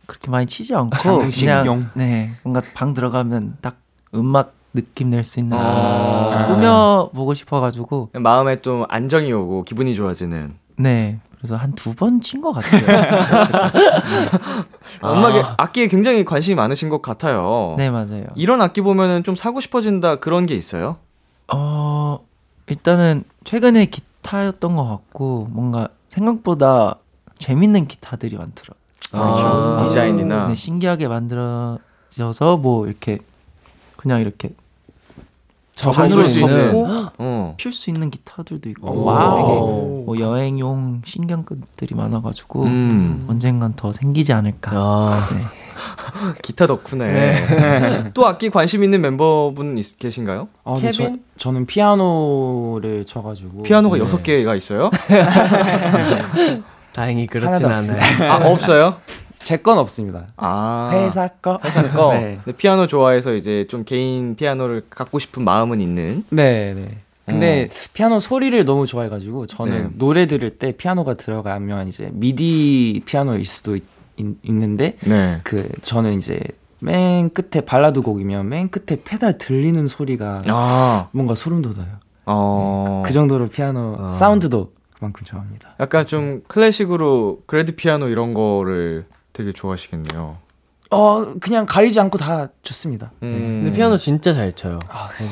그렇게 0.06 0.30
많이 0.30 0.46
치지 0.46 0.74
않고 0.76 1.22
장식용. 1.22 1.62
그냥 1.64 1.90
네 1.94 2.30
뭔가 2.44 2.62
방 2.74 2.94
들어가면 2.94 3.56
딱 3.60 3.76
음악 4.14 4.54
느낌 4.72 5.10
낼 5.10 5.24
수 5.24 5.40
있는 5.40 5.58
아. 5.58 6.46
거 6.46 6.54
꾸며 6.54 7.10
보고 7.14 7.34
싶어가지고 7.34 8.10
마음에 8.14 8.60
좀 8.62 8.84
안정이 8.88 9.32
오고 9.32 9.64
기분이 9.64 9.94
좋아지는. 9.96 10.54
네 10.76 11.18
그래서 11.38 11.56
한 11.56 11.72
두 11.74 11.94
번 11.94 12.20
친 12.20 12.40
것 12.40 12.52
같아요. 12.52 12.80
음악에 15.04 15.42
악기에 15.56 15.88
굉장히 15.88 16.24
관심이 16.24 16.54
많으신 16.54 16.88
것 16.88 17.02
같아요. 17.02 17.74
네 17.78 17.90
맞아요. 17.90 18.24
이런 18.36 18.62
악기 18.62 18.80
보면은 18.80 19.24
좀 19.24 19.34
사고 19.34 19.60
싶어진다 19.60 20.16
그런 20.16 20.46
게 20.46 20.54
있어요? 20.54 20.96
어 21.52 22.18
일단은 22.68 23.24
최근에 23.44 23.86
기타였던 23.86 24.76
것 24.76 24.88
같고 24.88 25.48
뭔가 25.50 25.88
생각보다 26.10 26.96
재밌는 27.38 27.86
기타들이 27.88 28.36
많더라. 28.36 28.74
그렇죠. 29.10 29.46
아. 29.46 29.84
디자인이나 29.84 30.48
네 30.48 30.54
신기하게 30.54 31.08
만들어져서 31.08 32.58
뭐 32.60 32.86
이렇게 32.86 33.18
그냥 33.96 34.20
이렇게 34.20 34.50
반으로 35.82 36.26
수 36.26 36.40
있는. 36.40 37.08
어. 37.18 37.54
필수 37.56 37.90
있는 37.90 38.10
기타들도 38.10 38.68
있고. 38.70 38.86
되게 38.90 39.60
뭐 40.04 40.18
여행용 40.18 41.00
신경끝들이 41.04 41.94
많아가지고 41.94 42.64
음. 42.64 43.26
언젠간 43.28 43.74
더 43.76 43.92
생기지 43.92 44.32
않을까. 44.32 44.72
아, 44.74 45.28
네. 45.32 45.44
기타 46.42 46.66
덕후네. 46.66 48.10
또 48.14 48.26
악기 48.26 48.50
관심 48.50 48.84
있는 48.84 49.00
멤버분 49.00 49.78
있, 49.78 49.98
계신가요? 49.98 50.48
아, 50.64 50.74
근데 50.74 50.90
저, 50.90 51.04
케빈? 51.04 51.22
저 51.36 51.52
는 51.52 51.66
피아노를 51.66 53.04
쳐가지고 53.04 53.62
피아노가 53.62 53.96
네. 53.96 54.02
여섯 54.02 54.22
개가 54.22 54.54
있어요? 54.54 54.90
다행히 56.92 57.26
그렇진 57.26 57.66
않아요. 57.66 57.98
아 58.30 58.36
없어요? 58.48 58.96
제 59.38 59.56
건 59.56 59.78
없습니다. 59.78 60.26
아 60.36 60.90
회사 60.92 61.26
거. 61.28 61.58
회사 61.64 61.82
거. 61.90 62.12
네. 62.12 62.38
근데 62.44 62.56
피아노 62.56 62.86
좋아해서 62.86 63.34
이제 63.34 63.66
좀 63.70 63.84
개인 63.84 64.36
피아노를 64.36 64.84
갖고 64.90 65.18
싶은 65.18 65.42
마음은 65.44 65.80
있는. 65.80 66.24
네, 66.30 66.74
네. 66.74 66.98
근데 67.26 67.68
피아노 67.94 68.18
소리를 68.20 68.64
너무 68.64 68.86
좋아해가지고 68.86 69.46
저는 69.46 69.82
네. 69.82 69.88
노래 69.94 70.26
들을 70.26 70.50
때 70.50 70.72
피아노가 70.72 71.14
들어가면 71.14 71.86
이제 71.88 72.10
미디 72.12 73.02
피아노일 73.06 73.44
수도 73.44 73.76
있, 73.76 73.84
는데 74.44 74.96
네. 75.06 75.40
그 75.44 75.68
저는 75.82 76.18
이제 76.18 76.40
맨 76.80 77.30
끝에 77.30 77.64
발라드 77.64 78.02
곡이면 78.02 78.48
맨 78.48 78.70
끝에 78.70 79.00
페달 79.04 79.38
들리는 79.38 79.86
소리가 79.86 80.42
아. 80.46 81.08
뭔가 81.12 81.34
소름 81.34 81.62
돋아요. 81.62 81.98
어. 82.26 83.02
그 83.04 83.12
정도로 83.12 83.46
피아노 83.46 83.96
아. 83.98 84.08
사운드도 84.10 84.72
그만큼 84.94 85.24
좋아합니다. 85.24 85.74
약간 85.80 86.06
좀 86.06 86.42
클래식으로 86.46 87.42
그래드 87.46 87.74
피아노 87.74 88.08
이런 88.08 88.34
거를 88.34 89.06
되게 89.32 89.52
좋아하시겠네요. 89.52 90.38
어 90.92 91.34
그냥 91.40 91.66
가리지 91.66 92.00
않고 92.00 92.18
다 92.18 92.48
좋습니다. 92.62 93.12
음. 93.22 93.62
근데 93.64 93.76
피아노 93.76 93.96
진짜 93.96 94.32
잘 94.32 94.52
쳐요. 94.52 94.78
되게. 95.16 95.30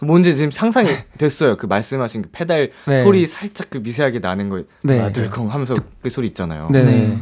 뭔지 0.00 0.36
지금 0.36 0.50
상상이 0.50 0.88
됐어요. 1.18 1.56
그 1.56 1.66
말씀하신 1.66 2.22
그 2.22 2.28
페달 2.32 2.72
네. 2.86 3.02
소리 3.02 3.26
살짝 3.26 3.70
그 3.70 3.78
미세하게 3.78 4.18
나는 4.18 4.48
거. 4.48 4.62
네. 4.82 5.00
아, 5.00 5.12
들컹 5.12 5.52
하면서 5.52 5.74
그 6.02 6.10
소리 6.10 6.28
있잖아요. 6.28 6.68
네. 6.70 7.18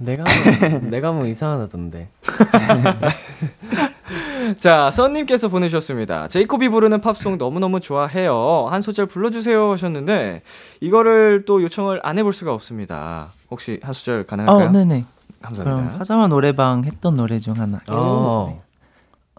네. 0.00 0.16
내가 0.16 0.24
뭐, 0.24 0.80
내가 0.90 1.12
뭐 1.12 1.26
이상하던데. 1.26 2.08
자, 4.58 4.90
선님께서 4.90 5.48
보내주셨습니다. 5.48 6.28
제이콥이 6.28 6.68
부르는 6.70 7.00
팝송 7.00 7.38
너무너무 7.38 7.80
좋아해요. 7.80 8.66
한 8.70 8.82
소절 8.82 9.06
불러주세요 9.06 9.72
하셨는데, 9.72 10.42
이거를 10.80 11.44
또 11.46 11.62
요청을 11.62 12.00
안 12.02 12.18
해볼 12.18 12.32
수가 12.32 12.52
없습니다. 12.54 13.32
혹시 13.50 13.78
한 13.82 13.92
소절 13.92 14.26
가능할까요? 14.26 14.68
어, 14.68 14.72
네네. 14.72 15.04
감사합니다. 15.42 15.82
그럼 15.82 15.98
파자마 15.98 16.28
노래방 16.28 16.84
했던 16.84 17.16
노래 17.16 17.38
중 17.38 17.54
하나. 17.58 17.80
어. 17.88 18.62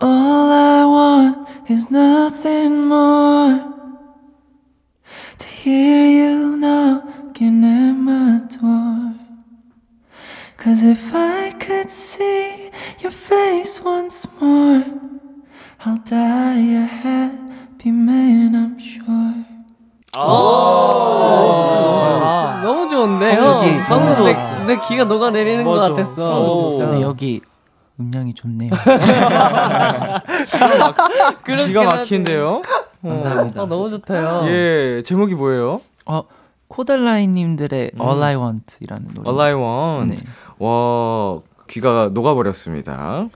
All 0.01 0.51
I 0.51 0.83
want 0.85 1.37
is 1.71 1.87
nothing 1.91 2.73
more 2.85 3.59
to 5.37 5.47
hear 5.47 6.25
you 6.25 6.55
knocking 6.57 7.63
at 7.63 7.95
my 7.97 8.39
door. 8.47 9.11
Cause 10.63 10.83
if 10.83 11.11
I 11.15 11.53
could 11.57 11.89
see 11.89 12.69
your 13.01 13.11
face 13.11 13.81
once 13.83 14.27
more, 14.39 14.85
I'll 15.83 15.97
die 16.05 16.59
a 16.59 16.85
happy 16.85 17.89
man, 17.89 18.53
I'm 18.53 18.77
sure. 18.77 19.43
너무 22.61 22.89
좋은데 22.89 23.37
어, 23.37 23.41
형. 23.41 23.43
여기 23.57 23.77
방금 23.87 24.13
너무 24.13 24.23
내. 24.25 24.35
내 24.67 24.77
귀가 24.87 25.05
녹아내리는 25.05 25.63
것 25.63 25.77
맞아. 25.77 25.93
같았어. 25.93 26.77
근데 26.77 27.01
여기 27.01 27.41
음량이 27.99 28.35
좋네요. 28.35 28.69
기가 31.65 31.83
막힌데요? 31.85 32.61
감사합니다. 33.01 33.61
아, 33.61 33.65
너무 33.65 33.89
좋다요. 33.89 34.43
예, 34.45 35.01
제목이 35.03 35.33
뭐예요? 35.33 35.81
어, 36.05 36.21
코달라인 36.67 37.33
님들의 37.33 37.91
음. 37.95 38.01
All 38.01 38.21
I 38.21 38.35
Want이라는 38.35 39.07
노래. 39.15 39.29
All 39.29 39.41
I 39.41 39.53
Want. 39.55 40.15
네. 40.15 40.31
와, 40.61 41.39
귀가 41.67 42.11
녹아버렸습니다. 42.13 43.29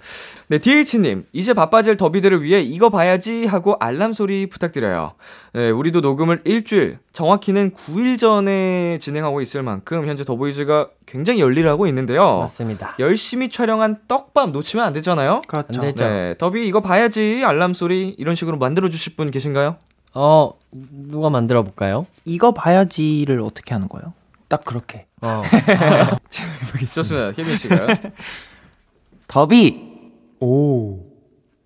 네, 0.48 0.60
DH님, 0.60 1.26
이제 1.34 1.56
바빠질 1.56 1.98
더비들을 1.98 2.44
위해 2.44 2.62
이거 2.62 2.90
봐야지 2.92 3.48
하고 3.48 3.78
알람 3.80 4.14
소리 4.14 4.48
부탁드려요. 4.48 5.14
네, 5.54 5.72
우리도 5.72 6.02
녹음을 6.02 6.42
일주일, 6.44 7.00
정확히는 7.14 7.72
9일 7.72 8.20
전에 8.20 9.00
진행하고 9.00 9.42
있을 9.42 9.64
만큼 9.64 10.06
현재 10.06 10.24
더보이즈가 10.24 10.90
굉장히 11.08 11.40
열일하고 11.40 11.88
있는데요. 11.88 12.40
맞습니다. 12.42 12.96
열심히 13.00 13.50
촬영한 13.50 14.02
떡밥 14.08 14.52
놓치면 14.52 14.86
안 14.86 14.94
되잖아요? 14.94 15.40
그렇죠. 15.48 15.82
안 15.82 15.88
되죠. 15.88 16.04
네, 16.04 16.36
더비 16.38 16.68
이거 16.68 16.82
봐야지 16.82 17.42
알람 17.44 17.74
소리 17.74 18.10
이런 18.20 18.36
식으로 18.36 18.58
만들어 18.58 18.88
주실 18.90 19.16
분 19.16 19.32
계신가요? 19.32 19.78
어 20.14 20.54
누가 20.72 21.32
만들어 21.32 21.64
볼까요? 21.64 22.06
이거 22.24 22.54
봐야지를 22.54 23.42
어떻게 23.42 23.74
하는 23.74 23.88
거예요? 23.88 24.14
딱 24.48 24.64
그렇게. 24.64 25.08
어. 25.26 25.42
좋습니다. 26.94 27.32
케빈 27.32 27.58
씨가요? 27.58 27.88
더비. 29.28 29.82
오. 30.40 31.00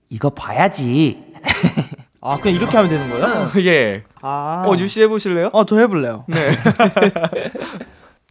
이거 0.09 0.29
봐야지. 0.29 1.23
아 2.21 2.37
그냥 2.37 2.55
이렇게 2.57 2.75
하면 2.75 2.89
되는 2.89 3.09
거예요? 3.09 3.51
예. 3.65 4.03
아. 4.21 4.65
어, 4.67 4.75
뉴 4.77 4.89
씨 4.89 5.01
해보실래요? 5.01 5.49
어, 5.53 5.65
저 5.65 5.77
해볼래요. 5.77 6.25
네. 6.27 6.57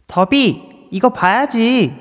더비 0.07 0.61
이거 0.91 1.09
봐야지. 1.09 1.93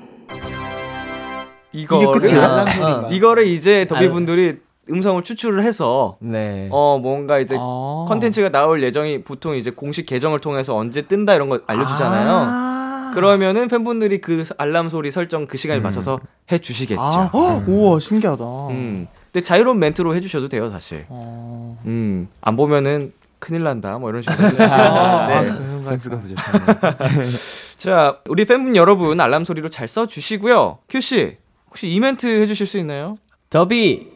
이거를 1.72 2.20
끝이에요? 2.20 2.42
알람 2.42 2.68
소리가. 2.68 3.08
이거를 3.10 3.46
이제 3.46 3.86
더비 3.86 4.08
분들이 4.08 4.56
음성을 4.90 5.22
추출을 5.22 5.62
해서 5.62 6.16
네. 6.20 6.68
어 6.72 6.98
뭔가 7.00 7.38
이제 7.38 7.56
아. 7.58 8.04
컨텐츠가 8.08 8.48
나올 8.48 8.82
예정이 8.82 9.22
보통 9.22 9.54
이제 9.54 9.70
공식 9.70 10.06
계정을 10.06 10.40
통해서 10.40 10.74
언제 10.74 11.02
뜬다 11.02 11.34
이런 11.34 11.48
거 11.50 11.60
알려주잖아요. 11.66 12.30
아. 12.30 12.77
그러면은 13.14 13.68
팬분들이 13.68 14.20
그 14.20 14.44
알람 14.58 14.88
소리 14.88 15.10
설정 15.10 15.46
그 15.46 15.56
시간에 15.56 15.80
음. 15.80 15.82
맞춰서 15.82 16.20
해 16.52 16.58
주시겠죠. 16.58 17.00
아, 17.00 17.30
헉, 17.32 17.68
우와 17.68 17.98
신기하다. 17.98 18.44
음. 18.70 19.06
근데 19.32 19.44
자유로운 19.44 19.78
멘트로 19.78 20.14
해 20.14 20.20
주셔도 20.20 20.48
돼요 20.48 20.68
사실. 20.70 21.04
어. 21.08 21.78
음. 21.86 22.28
안 22.40 22.56
보면은 22.56 23.12
큰일 23.40 23.62
난다 23.62 23.98
뭐 23.98 24.10
이런 24.10 24.22
식으로 24.22 24.42
해주시면 24.48 24.70
아, 24.72 25.42
네. 25.42 25.82
센스가 25.82 26.18
부족하네. 26.18 27.26
자 27.78 28.18
우리 28.28 28.44
팬분 28.44 28.74
여러분 28.74 29.20
알람 29.20 29.44
소리로 29.44 29.68
잘 29.68 29.86
써 29.86 30.06
주시고요. 30.06 30.78
큐 30.88 31.00
씨 31.00 31.36
혹시 31.70 31.88
이 31.88 31.94
멘트 31.94 32.26
해 32.26 32.46
주실 32.46 32.66
수 32.66 32.78
있나요? 32.78 33.14
더비 33.50 34.08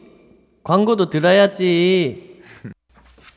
광고도 0.63 1.09
들어야지. 1.09 2.32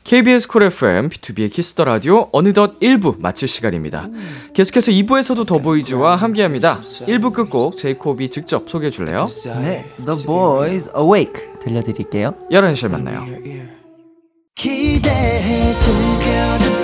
KBS 0.07 0.47
쿨 0.47 0.63
FM, 0.63 1.09
BTOB의 1.09 1.51
키스 1.51 1.71
더 1.71 1.83
라디오 1.83 2.29
어느덧 2.31 2.79
1부 2.79 3.19
마칠 3.19 3.49
시간입니다. 3.49 4.07
계속해서 4.53 4.93
2부에서도 4.93 5.45
더보이즈와 5.45 6.15
함께 6.15 6.43
합니다. 6.43 6.79
1부 6.81 7.33
끝곡 7.33 7.75
제이콥이 7.75 8.29
직접 8.29 8.69
소개해 8.69 8.89
줄래요? 8.89 9.17
네, 9.61 9.85
The 10.05 10.25
Boys 10.25 10.91
Awake 10.97 11.59
들려드릴게요. 11.59 12.35
11시에 12.49 12.89
만나요. 12.89 13.25
기대해 14.55 15.75
즐겨듣 15.75 16.76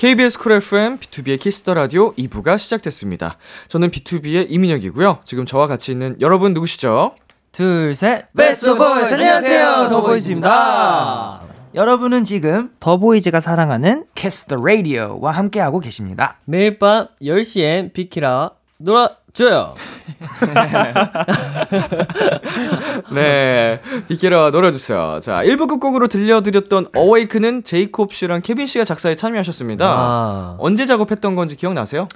KBS 0.00 0.38
쿨 0.38 0.52
FM, 0.52 0.96
BTOB의 0.96 1.38
키스 1.38 1.61
더 1.61 1.74
라디오 1.74 2.14
2부가 2.14 2.56
시작됐습니다. 2.56 3.36
저는 3.68 3.90
BTOB의 3.90 4.46
이민혁이고요. 4.48 5.18
지금 5.26 5.44
저와 5.44 5.66
같이 5.66 5.92
있는 5.92 6.16
여러분 6.22 6.54
누구시죠? 6.54 7.16
둘, 7.52 7.94
셋. 7.94 8.32
Best 8.34 8.74
boys. 8.74 9.12
안녕하세요. 9.12 9.88
더보이즈입니다. 9.90 11.42
여러분은 11.74 12.24
지금 12.24 12.70
더보이즈가 12.80 13.40
사랑하는 13.40 14.06
키스 14.14 14.46
더 14.46 14.56
라디오와 14.56 15.32
함께하고 15.32 15.80
계십니다. 15.80 16.38
매일 16.46 16.78
밤 16.78 17.08
10시엔 17.20 17.92
비키라 17.92 18.52
놀아 18.78 19.16
줘요. 19.32 19.74
네, 23.12 23.80
비키라 24.08 24.50
놀아주세요. 24.50 25.20
자, 25.22 25.42
1부 25.42 25.68
끝곡으로 25.68 26.08
들려드렸던 26.08 26.88
Awake는 26.94 27.64
제이콥 27.64 28.12
씨랑 28.12 28.42
케빈 28.42 28.66
씨가 28.66 28.84
작사에 28.84 29.14
참여하셨습니다. 29.14 29.86
아. 29.86 30.56
언제 30.58 30.86
작업했던 30.86 31.36
건지 31.36 31.56
기억나세요? 31.56 32.08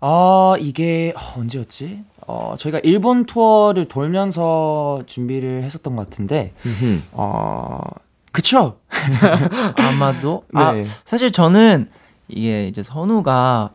아 0.00 0.54
이게 0.58 1.12
어, 1.16 1.40
언제였지? 1.40 2.04
어 2.26 2.54
저희가 2.58 2.80
일본 2.82 3.24
투어를 3.24 3.86
돌면서 3.86 5.00
준비를 5.06 5.62
했었던 5.62 5.96
것 5.96 6.10
같은데 6.10 6.52
어 7.12 7.80
그쵸? 8.30 8.78
아마도 9.76 10.44
네. 10.52 10.60
아 10.60 10.74
사실 11.04 11.32
저는 11.32 11.88
이게 12.28 12.68
이제 12.68 12.82
선우가 12.82 13.70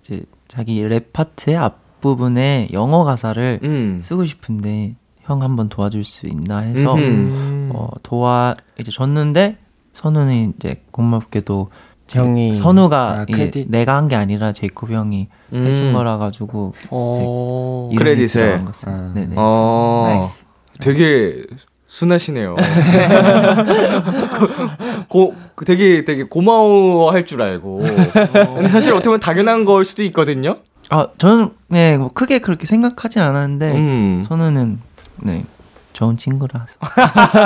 이제 0.00 0.22
자기 0.46 0.80
랩 0.84 1.12
파트의 1.12 1.56
앞 1.56 1.78
부분에 2.04 2.68
영어 2.72 3.02
가사를 3.02 3.60
음. 3.62 3.98
쓰고 4.02 4.26
싶은데 4.26 4.94
형 5.22 5.40
한번 5.42 5.70
도와줄 5.70 6.04
수 6.04 6.26
있나 6.26 6.58
해서 6.58 6.94
음흠. 6.94 7.70
어, 7.74 7.88
도와 8.02 8.54
이제 8.78 8.90
줬는데 8.90 9.56
선우는 9.94 10.52
이제 10.58 10.82
고맙게도 10.90 11.70
제- 12.06 12.18
형이- 12.20 12.54
선우가 12.54 13.20
아, 13.20 13.24
크레딧? 13.24 13.68
내가 13.70 13.96
한 13.96 14.08
게 14.08 14.16
아니라 14.16 14.52
제이콥 14.52 14.90
형이 14.90 15.28
해준 15.54 15.86
음. 15.88 15.92
거라 15.94 16.18
가지고 16.18 16.74
어... 16.90 17.88
크레딧에. 17.96 18.62
아. 18.86 19.10
네네. 19.14 19.34
어, 19.38 20.18
나이스. 20.20 20.44
되게 20.80 21.42
순하시네요. 21.86 22.56
고, 25.08 25.34
되게 25.64 26.04
되게 26.04 26.24
고마워할 26.24 27.24
줄 27.24 27.40
알고. 27.40 27.78
근데 27.78 28.68
사실 28.68 28.92
어떻게 28.92 29.06
보면 29.08 29.20
당연한 29.20 29.64
걸 29.64 29.84
수도 29.84 30.02
있거든요. 30.04 30.56
아 30.94 31.08
저는 31.18 31.50
네, 31.66 31.98
뭐 31.98 32.12
크게 32.12 32.38
그렇게 32.38 32.66
생각하진 32.66 33.20
않았는데 33.20 33.74
음. 33.74 34.22
선우는 34.24 34.78
네 35.22 35.44
좋은 35.92 36.16
친구라서 36.16 36.78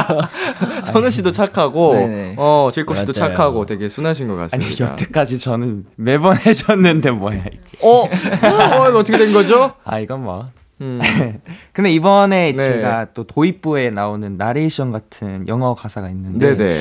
선우 0.85 1.09
씨도 1.11 1.33
착하고, 1.33 1.95
네네. 1.95 2.35
어 2.37 2.69
제이콥 2.73 2.97
씨도 2.97 3.13
맞아요. 3.17 3.31
착하고 3.35 3.65
되게 3.65 3.89
순하신 3.89 4.29
것 4.29 4.35
아니 4.35 4.51
같습니다. 4.51 4.85
여태까지 4.93 5.39
저는 5.39 5.87
매번 5.97 6.37
해줬는데 6.45 7.11
뭐야 7.13 7.45
이게. 7.47 7.59
어, 7.83 8.03
어 8.03 8.89
이거 8.89 8.99
어떻게 8.99 9.17
된 9.17 9.33
거죠? 9.33 9.73
아 9.85 9.99
이건 9.99 10.25
뭐. 10.25 10.49
음. 10.83 11.01
근데 11.73 11.91
이번에 11.91 12.53
네. 12.53 12.63
제가 12.63 13.09
또 13.15 13.25
도입부에 13.25 13.91
나오는 13.91 14.37
나레이션 14.37 14.93
같은 14.93 15.49
영어 15.49 15.75
가사가 15.75 16.11
있는데 16.11 16.55
네네. 16.55 16.75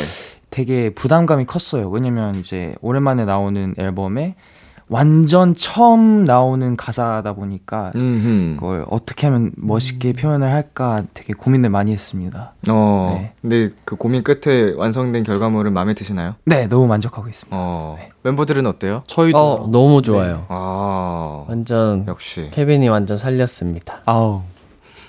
되게 0.49 0.89
부담감이 0.89 1.45
컸어요. 1.45 1.89
왜냐면 1.89 2.36
이제 2.36 2.75
오랜만에 2.82 3.23
나오는 3.25 3.73
앨범에 3.77 4.36
완전 4.89 5.54
처음 5.54 6.23
나오는 6.23 6.78
가사다 6.78 7.34
보니까 7.34 7.91
음. 7.95 8.56
그걸 8.60 8.86
어떻게 8.89 9.28
하면 9.28 9.52
멋있게 9.58 10.13
표현을 10.13 10.52
할까 10.52 11.04
되게 11.13 11.34
고민을 11.34 11.69
많이 11.69 11.91
했습니다. 11.91 12.54
어. 12.69 13.17
네. 13.19 13.34
근데 13.41 13.69
그 13.84 13.95
고민 13.95 14.23
끝에 14.23 14.73
완성된 14.76 15.23
결과물은 15.23 15.73
마음에 15.73 15.93
드시나요? 15.93 16.36
네, 16.45 16.67
너무 16.67 16.88
만족하고 16.88 17.28
있습니다. 17.28 17.58
어. 17.60 17.97
멤버들은 18.23 18.65
어때요? 18.65 19.04
저희도 19.08 19.38
어, 19.38 19.67
너무 19.67 20.02
좋아요. 20.02 20.45
아. 20.47 21.45
완전 21.47 22.06
역시. 22.08 22.50
케빈이 22.52 22.88
완전 22.88 23.17
살렸습니다. 23.17 24.02
아우. 24.06 24.41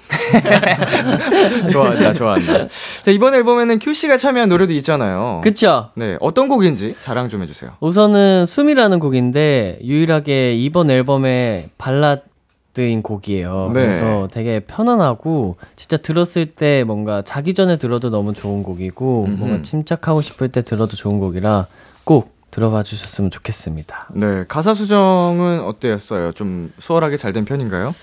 좋아한다, 1.71 2.13
좋아한다. 2.13 2.69
자, 3.03 3.11
이번 3.11 3.35
앨범에는 3.35 3.79
큐 3.79 3.95
씨가 3.95 4.17
참여한 4.17 4.49
노래도 4.49 4.73
있잖아요. 4.75 5.41
그쵸? 5.45 5.91
네, 5.95 6.17
어떤 6.21 6.49
곡인지 6.49 6.97
자랑 7.01 7.29
좀 7.29 7.43
해주세요. 7.43 7.73
우선은 7.81 8.47
숨이라는 8.47 8.99
곡인데 8.99 9.79
유일하게 9.83 10.55
이번 10.55 10.91
앨범의 10.91 11.71
발라드인 11.79 13.03
곡이에요. 13.03 13.71
네. 13.75 13.81
그래서 13.81 14.29
되게 14.33 14.61
편안하고 14.61 15.57
진짜 15.77 15.97
들었을 15.97 16.47
때 16.47 16.85
뭔가 16.85 17.23
자기 17.23 17.55
전에 17.55 17.77
들어도 17.77 18.11
너무 18.11 18.33
좋은 18.33 18.63
곡이고 18.63 19.25
음흠. 19.29 19.37
뭔가 19.39 19.63
침착하고 19.63 20.23
싶을 20.23 20.49
때 20.51 20.63
들어도 20.63 20.97
좋은 20.97 21.19
곡이라 21.21 21.67
꼭 22.05 22.37
들어봐 22.51 22.83
주셨으면 22.83 23.31
좋겠습니다. 23.31 24.09
네, 24.15 24.45
가사 24.49 24.73
수정은 24.75 25.61
어때였어요? 25.61 26.33
좀 26.33 26.73
수월하게 26.79 27.19
잘 27.19 27.33
된 27.35 27.45
편인가요? 27.45 27.95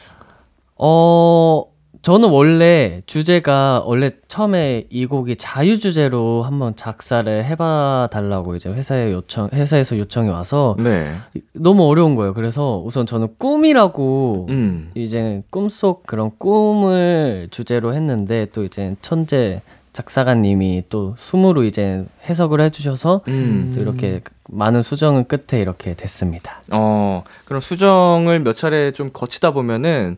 어, 0.78 1.64
저는 2.06 2.30
원래 2.30 3.02
주제가 3.08 3.82
원래 3.84 4.12
처음에 4.28 4.86
이 4.92 5.08
곡이 5.08 5.38
자유 5.38 5.80
주제로 5.80 6.44
한번 6.44 6.76
작사를 6.76 7.44
해봐 7.44 8.10
달라고 8.12 8.56
이제 8.56 8.70
회사에 8.70 9.12
요청 9.12 9.50
회사에서 9.52 9.98
요청이 9.98 10.30
와서 10.30 10.76
네. 10.78 11.16
너무 11.54 11.84
어려운 11.88 12.14
거예요. 12.14 12.36
그래서 12.36 12.80
우선 12.86 13.08
저는 13.08 13.30
꿈이라고 13.40 14.46
음. 14.50 14.92
이제 14.94 15.42
꿈속 15.50 16.04
그런 16.06 16.30
꿈을 16.38 17.48
주제로 17.50 17.96
했는데 17.96 18.46
또 18.54 18.64
이제 18.64 18.96
천재 19.02 19.64
작사가님이 19.92 20.84
또 20.92 21.16
숨으로 21.18 21.64
이제 21.64 22.06
해석을 22.30 22.62
해주셔서 22.62 23.22
음. 23.30 23.72
또 23.74 23.82
이렇게 23.82 24.22
많은 24.50 24.84
수정은 24.84 25.26
끝에 25.28 25.60
이렇게 25.60 25.96
됐습니다. 25.96 26.62
어, 26.72 27.24
그럼 27.46 27.62
수정을 27.62 28.42
몇 28.42 28.54
차례 28.56 28.92
좀 28.92 29.10
거치다 29.12 29.54
보면은 29.54 30.18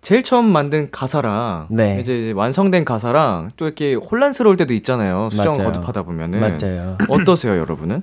제일 0.00 0.22
처음 0.22 0.46
만든 0.46 0.90
가사랑 0.90 1.66
네. 1.70 1.98
이제 2.00 2.32
완성된 2.34 2.84
가사랑 2.84 3.50
또 3.56 3.66
이렇게 3.66 3.94
혼란스러울 3.94 4.56
때도 4.56 4.72
있잖아요. 4.74 5.28
수정 5.30 5.54
맞아요. 5.54 5.66
거듭하다 5.66 6.02
보면은 6.04 6.40
맞아요. 6.40 6.96
어떠세요, 7.08 7.58
여러분은? 7.58 8.02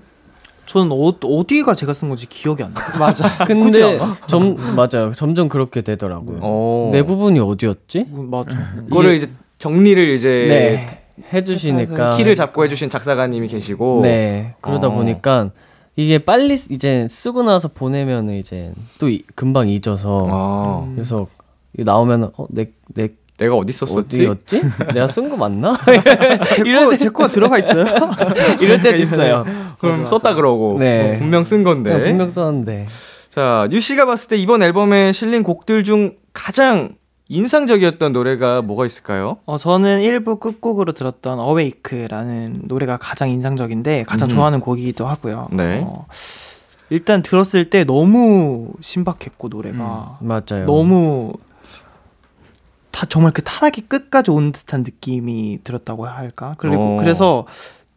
저는 0.66 0.92
어, 0.92 1.14
어디가 1.24 1.74
제가 1.76 1.94
쓴 1.94 2.10
건지 2.10 2.28
기억이 2.28 2.64
안 2.64 2.74
나요. 2.74 2.86
맞아. 3.00 3.30
근데 3.46 3.98
점 4.28 4.56
맞아요. 4.76 5.14
점점 5.16 5.48
그렇게 5.48 5.82
되더라고요. 5.82 6.40
어. 6.42 6.90
내 6.92 7.04
부분이 7.04 7.40
어디였지? 7.40 8.08
맞아. 8.12 8.50
그거를 8.90 9.14
이제 9.16 9.30
정리를 9.58 10.10
이제 10.10 10.46
네. 10.50 11.02
해주시니까 11.34 12.12
키를 12.18 12.36
잡고 12.36 12.66
해주신 12.66 12.90
작사가님이 12.90 13.48
계시고 13.48 14.02
네 14.04 14.54
그러다 14.60 14.88
어. 14.88 14.92
보니까 14.92 15.52
이게 15.96 16.18
빨리 16.18 16.56
이제 16.70 17.08
쓰고 17.10 17.44
나서 17.44 17.70
보내면 17.70 18.30
이제 18.32 18.74
또 19.00 19.08
이- 19.08 19.24
금방 19.34 19.70
잊어서 19.70 20.28
아, 20.30 20.92
그래서 20.94 21.26
나오면 21.84 22.32
어 22.38 22.48
내 22.50 22.72
내 22.94 23.10
내가 23.38 23.56
어디 23.56 23.74
썼었지? 23.74 24.26
어디였지? 24.28 24.62
내가 24.94 25.08
쓴 25.08 25.28
거 25.30 25.36
맞나? 25.36 25.76
제 26.56 26.72
거 26.72 26.96
제 26.96 27.10
거가 27.10 27.28
들어가 27.34 27.58
있어요. 27.58 27.84
이럴 28.62 28.80
때도 28.80 28.98
있어요. 29.04 29.46
그럼 29.80 30.06
썼다 30.06 30.36
그러고 30.36 30.78
네. 30.80 31.16
어, 31.16 31.20
분명 31.20 31.44
쓴 31.44 31.64
건데. 31.66 31.98
네, 31.98 32.02
분명 32.02 32.30
썼는데 32.30 32.88
자, 33.32 33.68
뉴 33.70 33.82
씨가 33.82 34.06
봤을 34.06 34.30
때 34.30 34.38
이번 34.38 34.64
앨범에 34.64 35.12
실린 35.12 35.44
곡들 35.44 35.84
중 35.84 36.16
가장 36.32 36.96
인상적이었던 37.28 38.14
노래가 38.14 38.62
뭐가 38.62 38.86
있을까요? 38.86 39.38
어, 39.46 39.58
저는 39.58 40.00
1부 40.00 40.40
끝곡으로 40.40 40.94
들었던 40.94 41.38
어웨이크라는 41.40 42.62
노래가 42.66 42.96
가장 42.98 43.30
인상적인데 43.30 44.04
가장 44.08 44.30
음. 44.30 44.36
좋아하는 44.36 44.60
곡이기도 44.62 45.06
하고요. 45.08 45.50
네. 45.52 45.84
어, 45.86 46.06
일단 46.90 47.22
들었을 47.22 47.70
때 47.70 47.84
너무 47.84 48.70
신박했고 48.80 49.50
노래가 49.50 50.20
맞아요. 50.22 50.66
너무 50.68 51.34
다 52.96 53.06
정말 53.10 53.34
그 53.34 53.44
타락이 53.44 53.82
끝까지 53.82 54.32
온 54.32 54.54
듯한 54.54 54.82
느낌이 54.84 55.60
들었다고 55.66 56.08
할까? 56.08 56.56
그리고 56.58 56.96
어. 56.96 56.98
그래서 56.98 57.46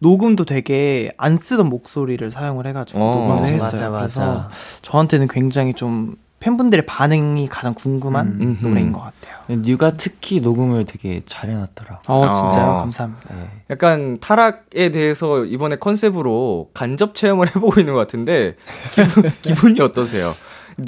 녹음도 0.01 0.45
되게 0.45 1.09
안 1.17 1.37
쓰던 1.37 1.69
목소리를 1.69 2.29
사용을 2.33 2.67
해가지고 2.67 2.99
어. 3.01 3.15
녹음을 3.15 3.37
맞아, 3.37 3.53
했어요. 3.53 3.91
맞아, 3.93 3.99
그래서 3.99 4.27
맞아. 4.27 4.49
저한테는 4.83 5.29
굉장히 5.29 5.73
좀 5.73 6.17
팬분들의 6.41 6.85
반응이 6.87 7.47
가장 7.47 7.75
궁금한 7.75 8.27
음. 8.41 8.59
노래인 8.61 8.93
것 8.93 9.01
같아요. 9.01 9.61
뉴가 9.61 9.93
특히 9.97 10.41
녹음을 10.41 10.85
되게 10.85 11.23
잘 11.27 11.51
해놨더라. 11.51 12.01
어 12.09 12.31
진짜요? 12.33 12.71
어. 12.71 12.75
감사합니다. 12.79 13.35
네. 13.35 13.51
약간 13.71 14.19
타락에 14.21 14.91
대해서 14.91 15.45
이번에 15.45 15.77
컨셉으로 15.77 16.71
간접 16.75 17.15
체험을 17.15 17.47
해보고 17.55 17.79
있는 17.79 17.95
것 17.95 18.01
같은데 18.01 18.57
기분, 18.95 19.31
기분이 19.43 19.81
어떠세요? 19.81 20.33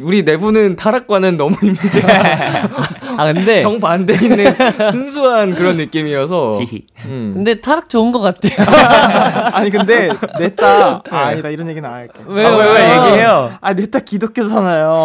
우리 0.03 0.23
내부는 0.23 0.77
타락과는 0.77 1.37
너무 1.37 1.57
이미지가 1.63 2.69
아 3.17 3.33
근데 3.33 3.61
정반대 3.63 4.15
있는 4.15 4.55
순수한 4.93 5.55
그런 5.55 5.77
느낌이어서 5.77 6.61
음. 7.07 7.31
근데 7.35 7.61
타락 7.61 7.89
좋은 7.89 8.13
것 8.13 8.21
같아요. 8.21 8.53
아니 9.55 9.71
근데 9.71 10.11
냈다 10.39 11.03
아, 11.11 11.17
아니다 11.19 11.49
이런 11.49 11.69
얘기는 11.69 11.89
안 11.89 11.95
할게. 11.97 12.21
왜요? 12.27 12.49
아, 12.49 12.57
왜요? 12.57 13.05
얘기해요? 13.05 13.53
아 13.61 13.73
냈다 13.73 14.01
기독교잖아요. 14.01 15.05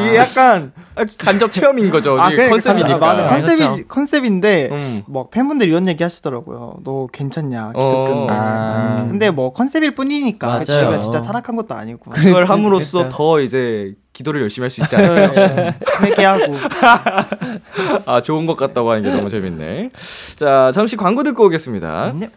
이게 0.00 0.16
약간 0.16 0.72
아, 0.94 1.04
간접 1.18 1.52
체험인 1.52 1.90
거죠. 1.90 2.20
아, 2.20 2.28
이게 2.28 2.48
그러니까 2.48 2.54
컨셉이니까. 2.54 2.94
아, 2.96 2.98
맞아. 2.98 3.26
컨셉이 3.26 3.56
그렇죠. 3.58 3.86
컨셉인데 3.88 4.68
음. 4.70 5.02
뭐 5.06 5.28
팬분들 5.30 5.66
이런 5.68 5.88
얘기 5.88 6.02
하시더라고요. 6.02 6.76
너 6.84 7.06
괜찮냐 7.12 7.68
기독교. 7.72 8.12
어. 8.12 8.26
아. 8.30 9.04
근데 9.08 9.30
뭐 9.30 9.52
컨셉일 9.52 9.94
뿐이니까 9.94 10.46
맞아요. 10.46 10.58
그 10.60 10.64
지가 10.66 11.00
진짜 11.00 11.22
타락한 11.22 11.56
것도 11.56 11.74
아니고. 11.74 12.10
그걸 12.10 12.44
함으로써. 12.46 13.08
더 13.08 13.40
이제 13.40 13.94
기도를 14.22 14.40
열심히 14.42 14.64
할 14.64 14.70
수 14.70 14.80
있지 14.80 14.96
않을까. 14.96 15.74
회개하고. 16.02 16.56
아, 18.06 18.22
좋은 18.22 18.46
것 18.46 18.56
같다고 18.56 18.90
하는 18.90 19.02
게 19.02 19.10
너무 19.10 19.28
재밌네. 19.28 19.90
자, 20.36 20.70
잠시 20.72 20.96
광고 20.96 21.22
듣고 21.22 21.44
오겠습니다. 21.46 22.12
네. 22.18 22.28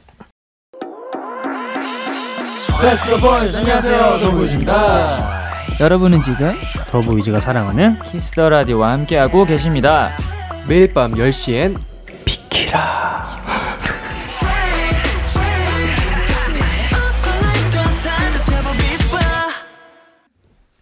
안녕하세요, 3.58 4.20
더보이즈입니다. 4.20 5.46
여러분은 5.80 6.22
지금 6.22 6.54
더보이즈가 6.90 7.40
사랑하는 7.40 7.98
키스 8.04 8.33
더 8.33 8.50
라디오와 8.50 8.92
함께하고 8.92 9.46
계십니다. 9.46 10.10
매일 10.68 10.94
밤 10.94 11.14
10시엔 11.14 11.78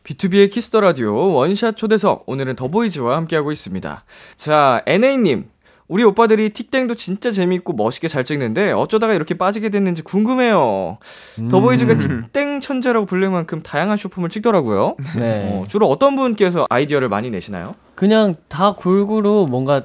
BTOB의 0.04 0.52
키스 0.52 0.70
더 0.70 0.82
라디오 0.82 1.34
원샷 1.34 1.78
초대석 1.78 2.24
오늘은 2.28 2.56
더보이즈와 2.56 3.16
함께하고 3.18 3.52
있습니다. 3.52 4.04
자, 4.36 4.84
NA님. 4.86 5.46
우리 5.90 6.04
오빠들이 6.04 6.50
틱땡도 6.50 6.96
진짜 6.96 7.32
재밌고 7.32 7.74
멋있게 7.74 8.08
잘 8.08 8.24
찍는데 8.24 8.72
어쩌다가 8.72 9.14
이렇게 9.14 9.36
빠지게 9.36 9.70
됐는지 9.70 10.02
궁금해요. 10.02 10.98
더보이즈가 11.52 11.98
틱땡 11.98 12.62
천재라고 12.62 13.06
불릴 13.06 13.30
만큼 13.30 13.62
다양한 13.62 13.98
쇼폼을 13.98 14.30
찍더라고요. 14.30 14.96
네. 15.18 15.50
어, 15.52 15.66
주로 15.68 15.88
어떤 15.88 16.16
분께서 16.16 16.66
아이디어를 16.70 17.10
많이 17.10 17.30
내시나요? 17.30 17.76
그냥 17.96 18.34
다 18.48 18.74
골고루 18.74 19.46
뭔가 19.50 19.84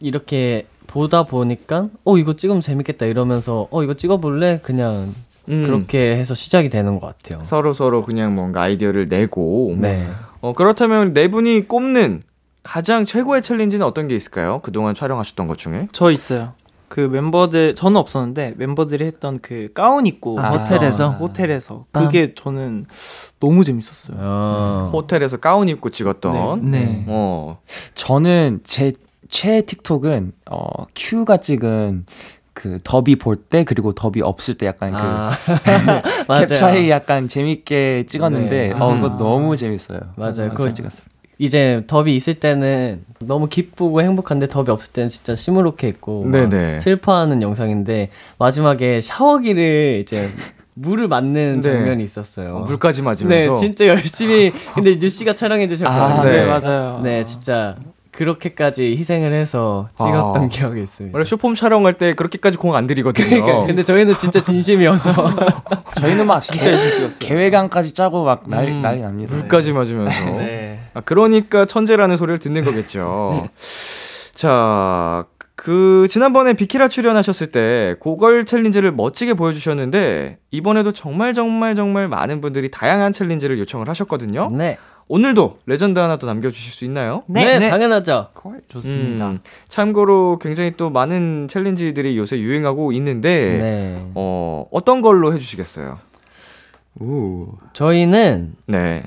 이렇게 0.00 0.66
보다 0.86 1.24
보니까 1.24 1.88
어 2.04 2.18
이거 2.18 2.34
찍으면 2.34 2.60
재밌겠다 2.60 3.06
이러면서 3.06 3.68
어 3.70 3.82
이거 3.82 3.94
찍어볼래 3.94 4.60
그냥 4.62 5.14
음, 5.48 5.64
그렇게 5.66 6.16
해서 6.16 6.34
시작이 6.34 6.68
되는 6.68 6.98
것 7.00 7.06
같아요. 7.06 7.42
서로 7.44 7.72
서로 7.72 8.02
그냥 8.02 8.34
뭔가 8.34 8.62
아이디어를 8.62 9.08
내고 9.08 9.74
네. 9.78 10.08
어, 10.40 10.52
그렇다면 10.52 11.14
네 11.14 11.28
분이 11.28 11.68
꼽는 11.68 12.22
가장 12.62 13.04
최고의 13.04 13.42
챌린지는 13.42 13.84
어떤 13.86 14.08
게 14.08 14.16
있을까요? 14.16 14.60
그동안 14.62 14.94
촬영하셨던 14.94 15.46
것 15.48 15.56
중에? 15.58 15.88
저 15.92 16.10
있어요. 16.10 16.52
그 16.88 17.00
멤버들 17.00 17.74
저는 17.74 17.96
없었는데 17.98 18.54
멤버들이 18.56 19.04
했던 19.04 19.38
그 19.40 19.68
가운 19.74 20.06
입고 20.06 20.40
아, 20.40 20.50
호텔에서? 20.50 21.10
호텔에서 21.12 21.84
그게 21.92 22.34
저는 22.34 22.86
너무 23.40 23.62
재밌었어요. 23.62 24.16
어. 24.18 24.90
호텔에서 24.92 25.36
가운 25.36 25.68
입고 25.68 25.90
찍었던. 25.90 26.70
네. 26.70 27.04
어. 27.08 27.60
저는 27.94 28.60
제 28.64 28.92
최애 29.28 29.62
틱톡은 29.62 30.32
어 30.50 30.86
큐가 30.96 31.36
찍은 31.36 32.06
그 32.58 32.78
더비 32.82 33.16
볼 33.16 33.36
때 33.48 33.62
그리고 33.62 33.92
더비 33.92 34.20
없을 34.20 34.54
때 34.54 34.66
약간 34.66 34.92
아. 34.96 35.30
그 35.46 36.24
맞아요. 36.26 36.46
캡 36.46 36.54
차이 36.54 36.90
약간 36.90 37.28
재밌게 37.28 38.06
찍었는데 38.08 38.68
네. 38.68 38.74
어 38.80 38.92
음. 38.94 39.00
그거 39.00 39.16
너무 39.16 39.54
재밌어요. 39.56 40.00
맞아요. 40.16 40.46
어, 40.46 40.48
그거 40.50 40.64
잘 40.64 40.74
찍었어. 40.74 41.04
이제 41.38 41.84
더비 41.86 42.16
있을 42.16 42.34
때는 42.34 43.04
너무 43.20 43.46
기쁘고 43.48 44.02
행복한데 44.02 44.48
더비 44.48 44.72
없을 44.72 44.92
때는 44.92 45.08
진짜 45.08 45.36
시무룩해 45.36 45.86
있고. 45.86 46.24
슬퍼하는 46.80 47.42
영상인데 47.42 48.10
마지막에 48.40 49.00
샤워기를 49.00 50.00
이제 50.02 50.30
물을 50.74 51.06
맞는 51.06 51.60
네. 51.60 51.70
장면이 51.70 52.02
있었어요. 52.02 52.56
어, 52.56 52.60
물까지 52.62 53.02
네, 53.02 53.04
맞으면서. 53.04 53.54
진짜 53.54 53.86
열심히 53.86 54.52
근데 54.74 54.98
뉴 54.98 55.08
씨가 55.08 55.34
촬영해 55.36 55.68
주셨거든요. 55.68 56.02
아, 56.02 56.24
네. 56.24 56.44
맞아요. 56.44 57.00
네, 57.04 57.22
진짜 57.22 57.76
그렇게까지 58.18 58.96
희생을 58.96 59.32
해서 59.32 59.88
찍었던 59.96 60.44
아. 60.44 60.48
기억이 60.48 60.82
있습니다. 60.82 61.16
원래 61.16 61.24
쇼폼 61.24 61.54
촬영할 61.54 61.92
때 61.92 62.14
그렇게까지 62.14 62.56
공 62.56 62.74
안 62.74 62.88
들이거든요. 62.88 63.28
그러니까 63.28 63.66
근데 63.66 63.84
저희는 63.84 64.18
진짜 64.18 64.42
진심이어서 64.42 65.14
저희는 66.00 66.26
막 66.26 66.40
진짜 66.40 66.70
열심히 66.72 66.96
찍었어요. 66.96 67.28
계획안까지 67.28 67.94
짜고 67.94 68.24
막 68.24 68.42
난리 68.48 68.72
음, 68.72 68.82
난리 68.82 69.02
납니다. 69.02 69.34
물까지 69.36 69.72
맞으면서. 69.72 70.24
네. 70.36 70.80
아, 70.94 71.00
그러니까 71.00 71.64
천재라는 71.64 72.16
소리를 72.16 72.38
듣는 72.40 72.64
거겠죠. 72.64 73.48
자, 74.34 75.24
그 75.54 76.06
지난번에 76.10 76.54
비키라 76.54 76.88
출연하셨을 76.88 77.52
때 77.52 77.94
go 78.00 78.15
girl 78.15 78.44
challenge를 78.44 78.90
멋지게 78.92 79.34
보여주셨는데 79.34 80.38
이번에도 80.50 80.90
정말 80.92 81.34
정말 81.34 81.76
정말 81.76 82.08
많은 82.08 82.40
분들이 82.40 82.68
다양한 82.70 83.12
challenge를 83.12 83.58
요청을 83.60 83.88
하셨거든요. 83.88 84.50
네. 84.52 84.76
오늘도 85.08 85.58
레전드 85.66 85.98
하나 85.98 86.18
더 86.18 86.26
남겨주실 86.26 86.72
수 86.72 86.84
있나요? 86.84 87.22
네, 87.26 87.58
당연하죠. 87.70 88.28
좋습니다. 88.68 89.30
음, 89.30 89.40
참고로 89.68 90.38
굉장히 90.38 90.74
또 90.76 90.90
많은 90.90 91.48
challenge들이 91.48 92.16
요새 92.18 92.38
유행하고 92.38 92.92
있는데 92.92 93.58
네. 93.58 94.10
어, 94.14 94.66
어떤 94.70 95.00
걸로 95.00 95.32
해주시겠어요? 95.34 95.98
저희는 97.72 98.56
네. 98.66 99.02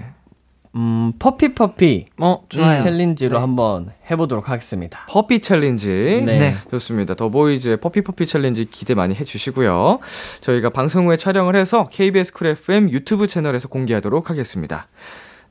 음, 0.73 1.11
puppy 1.19 1.53
puppy 1.53 2.05
어 2.17 2.45
좋아요. 2.47 2.81
challenge로 2.81 3.33
네. 3.33 3.39
한번 3.39 3.91
해보도록 4.09 4.49
하겠습니다. 4.49 5.05
Puppy 5.09 5.41
challenge. 5.41 5.89
네. 6.25 6.39
네. 6.39 6.55
좋습니다. 6.71 7.13
더보이즈의 7.13 7.77
puppy 7.77 8.01
puppy 8.01 8.25
challenge 8.25 8.65
기대 8.65 8.95
많이 8.95 9.13
해주시고요. 9.13 9.99
저희가 10.39 10.69
방송 10.69 11.09
후에 11.09 11.17
촬영을 11.17 11.55
해서 11.55 11.89
KBS 11.91 12.33
쿨 12.33 12.47
FM 12.47 12.89
유튜브 12.89 13.27
채널에서 13.27 13.67
공개하도록 13.67 14.29
하겠습니다. 14.29 14.87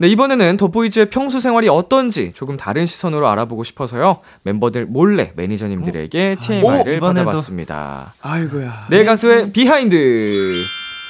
네, 0.00 0.08
이번에는 0.08 0.56
더보이즈의 0.56 1.10
평소 1.10 1.40
생활이 1.40 1.68
어떤지 1.68 2.32
조금 2.34 2.56
다른 2.56 2.86
시선으로 2.86 3.28
알아보고 3.28 3.64
싶어서요. 3.64 4.20
멤버들 4.44 4.86
몰래 4.86 5.32
매니저님들에게 5.36 6.36
TMI를 6.40 6.92
오, 6.92 6.96
이번에도. 6.96 7.26
받아봤습니다. 7.26 8.14
아이고야. 8.22 8.86
네 8.88 9.04
가수의 9.04 9.52
behind. 9.52 10.64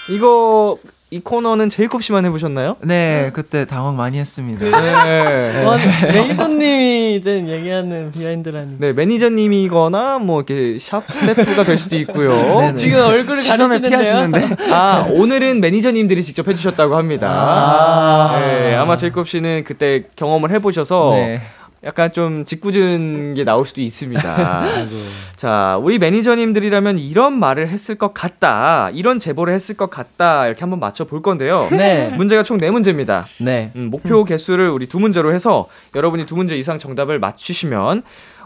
이거 0.08 0.76
이 1.12 1.18
코너는 1.18 1.70
제이콥 1.70 2.04
씨만 2.04 2.24
해보셨나요? 2.26 2.76
네, 2.82 3.32
그때 3.34 3.64
당황 3.64 3.96
많이 3.96 4.16
했습니다. 4.18 4.64
네. 4.64 5.64
어, 5.64 5.76
매니저님이 6.04 7.16
이제 7.16 7.44
얘기하는 7.48 8.12
비하인드라니. 8.12 8.76
네, 8.78 8.92
매니저님이거나 8.92 10.20
뭐 10.20 10.38
이렇게 10.38 10.78
샵 10.78 11.02
스태프가 11.12 11.64
될 11.64 11.78
수도 11.78 11.96
있고요. 11.96 12.60
네네. 12.60 12.74
지금 12.78 13.00
얼굴을 13.00 13.38
시선을 13.38 13.90
가리시는데요. 13.90 14.48
아, 14.72 15.04
오늘은 15.10 15.60
매니저님들이 15.60 16.22
직접 16.22 16.46
해주셨다고 16.46 16.96
합니다. 16.96 17.28
아. 17.28 18.38
네, 18.38 18.76
아마 18.76 18.96
제이콥 18.96 19.26
씨는 19.26 19.64
그때 19.64 20.04
경험을 20.14 20.52
해보셔서 20.52 21.14
네. 21.14 21.40
약간 21.82 22.12
좀 22.12 22.44
짓궂은 22.44 23.34
게 23.34 23.44
나올 23.44 23.64
수도 23.64 23.80
있습니다. 23.80 24.64
자, 25.36 25.78
우리 25.82 25.98
매니저님들이라면 25.98 26.98
이런 26.98 27.38
말을 27.38 27.68
했을 27.68 27.94
것 27.94 28.12
같다. 28.12 28.90
이런 28.90 29.18
제보를 29.18 29.54
했을 29.54 29.76
것 29.76 29.88
같다. 29.88 30.46
이렇게 30.46 30.60
한번 30.60 30.78
맞춰 30.78 31.04
볼 31.04 31.22
건데요. 31.22 31.68
네. 31.72 32.08
문제가 32.08 32.42
총 32.42 32.58
4문제입니다. 32.58 33.24
네. 33.38 33.72
음, 33.76 33.88
목표 33.90 34.24
개수를 34.24 34.68
우리 34.68 34.86
두 34.86 35.00
문제로 35.00 35.32
해서 35.32 35.68
여러분이 35.94 36.26
두 36.26 36.36
문제 36.36 36.54
이상 36.56 36.76
정답을 36.76 37.18
맞추시면 37.18 38.02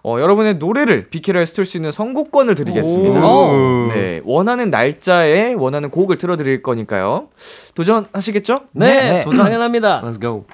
어, 0.06 0.20
여러분의 0.20 0.56
노래를 0.56 1.08
비키라에서 1.08 1.54
틀 1.54 1.64
수 1.64 1.78
있는 1.78 1.90
선곡권을 1.90 2.54
드리겠습니다. 2.54 3.26
오. 3.26 3.88
네, 3.88 4.20
원하는 4.24 4.68
날짜에 4.68 5.54
원하는 5.54 5.90
곡을 5.90 6.18
틀어드릴 6.18 6.62
거니까요. 6.62 7.28
도전하시겠죠? 7.74 8.58
네, 8.72 9.22
도전. 9.24 9.44
당연합니다. 9.44 10.02
Let's 10.04 10.20
go. 10.20 10.44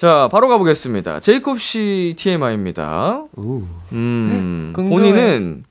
자, 0.00 0.30
바로 0.32 0.48
가보겠습니다. 0.48 1.20
제이콥 1.20 1.60
씨 1.60 2.14
TMI입니다. 2.16 3.24
음, 3.92 4.72
궁금해. 4.74 4.88
본인은 4.96 5.64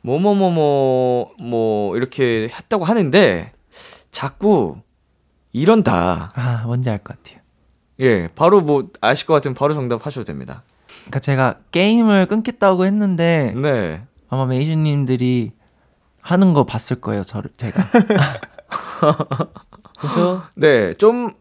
뭐뭐뭐뭐 0.00 1.32
뭐 1.38 1.94
이렇게 1.98 2.48
했다고 2.50 2.86
하는데 2.86 3.52
자꾸 4.10 4.76
이런다. 5.52 6.32
아 6.34 6.62
뭔지 6.64 6.88
알 6.88 6.96
것 7.04 7.14
같아요. 7.22 7.42
예, 8.00 8.28
바로 8.28 8.62
뭐 8.62 8.88
아실 9.02 9.26
것 9.26 9.34
같으면 9.34 9.54
바로 9.54 9.74
정답 9.74 10.06
하셔도 10.06 10.24
됩니다. 10.24 10.62
그러니까 11.00 11.18
제가 11.18 11.58
게임을 11.70 12.24
끊겠다고 12.24 12.86
했는데 12.86 13.52
네. 13.54 14.02
아마 14.30 14.46
메이저님들이 14.46 15.52
하는 16.22 16.54
거 16.54 16.64
봤을 16.64 17.02
거예요. 17.02 17.22
저를 17.22 17.50
제가. 17.54 17.84
그래서 20.00 20.44
네, 20.54 20.94
좀 20.94 21.34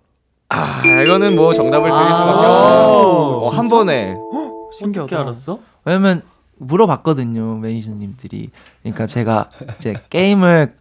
아, 0.50 0.82
이거는 1.04 1.36
뭐 1.36 1.54
정답을 1.54 1.90
드릴 1.92 2.06
수밖에 2.14 2.46
아, 2.46 2.86
없네요. 2.88 3.42
어, 3.44 3.50
한 3.50 3.68
번에. 3.68 4.16
신기하다. 4.78 5.04
어떻게 5.04 5.16
알았어? 5.22 5.60
왜냐면 5.86 6.22
물어봤거든요 6.58 7.58
매니저님들이. 7.58 8.50
그러니까 8.84 9.06
제가 9.08 9.50
이제 9.78 9.96
게임을 10.10 10.76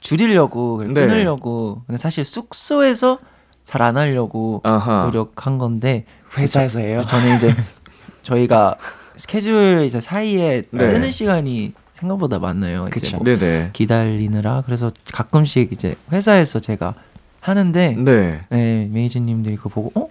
줄이려고 0.00 0.82
네. 0.86 0.92
끊으려고. 0.92 1.82
근데 1.86 1.98
사실 1.98 2.24
숙소에서 2.24 3.18
잘 3.64 3.82
안 3.82 3.96
하려고 3.96 4.60
아하. 4.64 5.04
노력한 5.06 5.58
건데 5.58 6.04
회사에서 6.36 6.80
해요. 6.80 7.02
저는 7.06 7.36
이제 7.36 7.54
저희가 8.22 8.76
스케줄 9.16 9.84
이제 9.86 10.00
사이에 10.00 10.62
네. 10.70 10.86
뜨는 10.86 11.12
시간이 11.12 11.72
생각보다 11.92 12.38
많아요. 12.38 12.88
이제 12.88 13.00
그쵸. 13.00 13.16
뭐 13.18 13.24
네네. 13.24 13.70
기다리느라 13.72 14.62
그래서 14.66 14.90
가끔씩 15.12 15.72
이제 15.72 15.94
회사에서 16.10 16.58
제가 16.60 16.94
하는데 17.40 17.96
네. 17.98 18.40
네, 18.50 18.88
메이저님들이 18.92 19.56
그거 19.56 19.68
보고 19.70 19.92
어 19.98 20.08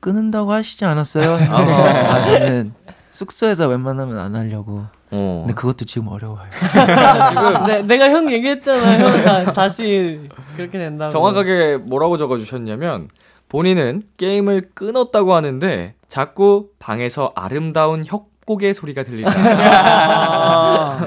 끊는다고 0.00 0.52
하시지 0.52 0.84
않았어요? 0.84 1.38
아. 1.50 1.56
아, 1.56 2.22
저는 2.22 2.74
숙소에서 3.10 3.68
웬만하면 3.68 4.18
안 4.18 4.34
하려고. 4.34 4.84
어. 5.12 5.44
근데 5.46 5.54
그것도 5.54 5.84
지금 5.84 6.08
어려워요. 6.08 6.48
네, 7.68 7.82
내가 7.82 8.10
형 8.10 8.32
얘기했잖아. 8.32 8.98
형 8.98 9.22
다, 9.22 9.52
다시 9.52 10.26
그렇게 10.56 10.78
된다고. 10.78 11.10
정확하게 11.12 11.76
뭐라고 11.76 12.16
적어주셨냐면 12.16 13.08
본인은 13.48 14.04
게임을 14.16 14.70
끊었다고 14.74 15.34
하는데 15.34 15.94
자꾸 16.08 16.70
방에서 16.78 17.32
아름다운 17.36 18.04
협곡의 18.06 18.72
소리가 18.72 19.04
들린다. 19.04 19.30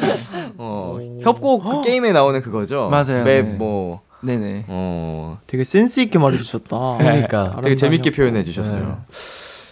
어, 0.58 1.00
협곡 1.22 1.64
그 1.64 1.82
게임에 1.82 2.12
나오는 2.12 2.40
그거죠. 2.42 2.90
맞아요. 2.90 3.24
맵 3.24 3.46
네. 3.46 3.58
뭐. 3.58 4.05
네네. 4.26 4.66
어, 4.68 5.40
되게 5.48 5.64
센스 5.64 6.00
있게 6.02 6.18
말해주셨다. 6.20 6.98
그러니까. 6.98 7.60
되게 7.64 7.76
재밌게 7.76 8.12
표현해 8.12 8.44
주셨어요. 8.44 9.04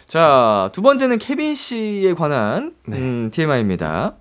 자, 0.07 0.69
두 0.73 0.81
번째는 0.81 1.17
케빈 1.17 1.55
씨에 1.55 2.13
관한 2.13 2.73
음, 2.89 3.29
TMI입니다. 3.33 4.13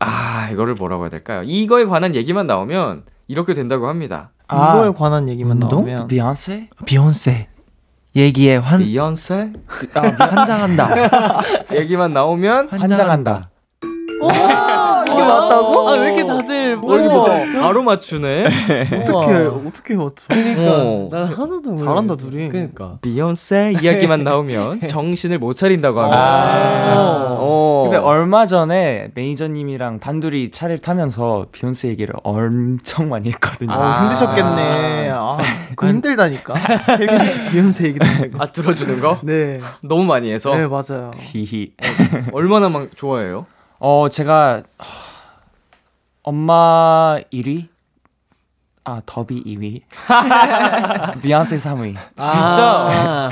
아, 0.00 0.48
이거를 0.52 0.74
뭐라고 0.74 1.04
해야 1.04 1.10
될까요? 1.10 1.42
이거에 1.44 1.84
관한 1.84 2.14
얘기만 2.14 2.46
나오면 2.46 3.04
이렇게 3.28 3.54
된다고 3.54 3.88
합니다. 3.88 4.30
아, 4.48 4.74
이거에 4.74 4.92
관한 4.96 5.28
얘기만 5.28 5.52
운동? 5.62 5.84
나오면 5.86 6.06
비욘세? 6.08 6.68
비욘세 6.86 7.48
얘기에 8.16 8.56
환 8.56 8.80
비욘세 8.80 9.52
환장한다. 9.92 11.42
얘기만 11.74 12.12
나오면 12.12 12.68
환장한다. 12.70 13.50
이게 13.80 15.20
맞다고? 15.22 15.88
아, 15.88 15.92
왜 15.92 16.06
이렇게 16.08 16.24
다들 16.26 16.57
어, 16.72 16.94
이렇게 16.94 17.08
뭐 17.08 17.26
바로 17.60 17.82
맞추네. 17.82 18.44
어떻게 19.00 19.34
어떻게 19.66 19.94
맞춰? 19.94 20.26
그러니까 20.28 20.82
어. 20.82 21.08
난 21.10 21.24
하나도 21.24 21.74
잘한다, 21.76 22.14
모르겠어. 22.14 22.30
둘이. 22.30 22.48
그러니까. 22.48 22.98
비욘세 23.02 23.74
이야기만 23.82 24.24
나오면 24.24 24.80
정신을 24.88 25.38
못 25.38 25.54
차린다고 25.56 26.00
합니다. 26.00 26.18
아. 26.20 27.36
어. 27.40 27.82
근데 27.84 27.96
얼마 27.98 28.46
전에 28.46 29.10
매니저님이랑 29.14 30.00
단둘이 30.00 30.50
차를 30.50 30.78
타면서 30.78 31.46
비욘세 31.52 31.88
얘기를 31.88 32.14
엄청 32.22 33.08
많이 33.08 33.28
했거든요. 33.30 33.72
아, 33.72 34.02
힘드셨겠네. 34.02 35.10
아, 35.12 35.38
그 35.76 35.86
힘들다니까. 35.88 36.54
케빈한테 36.98 37.50
비욘세 37.50 37.84
얘기 37.86 37.98
듣는 37.98 38.32
거. 38.32 38.42
아 38.42 38.46
들어주는 38.52 39.00
거 39.00 39.18
네. 39.22 39.60
너무 39.82 40.04
많이 40.04 40.30
해서 40.30 40.54
네, 40.54 40.66
맞아요. 40.66 41.12
히히. 41.18 41.72
얼마나 42.32 42.68
막 42.68 42.88
좋아해요? 42.96 43.46
어, 43.78 44.08
제가 44.10 44.62
하, 44.78 45.07
엄마 46.28 47.16
1위, 47.32 47.68
아 48.84 49.00
더비 49.06 49.44
2위, 49.44 49.80
비욘세 51.22 51.56
3위. 51.56 51.96
아, 52.18 53.30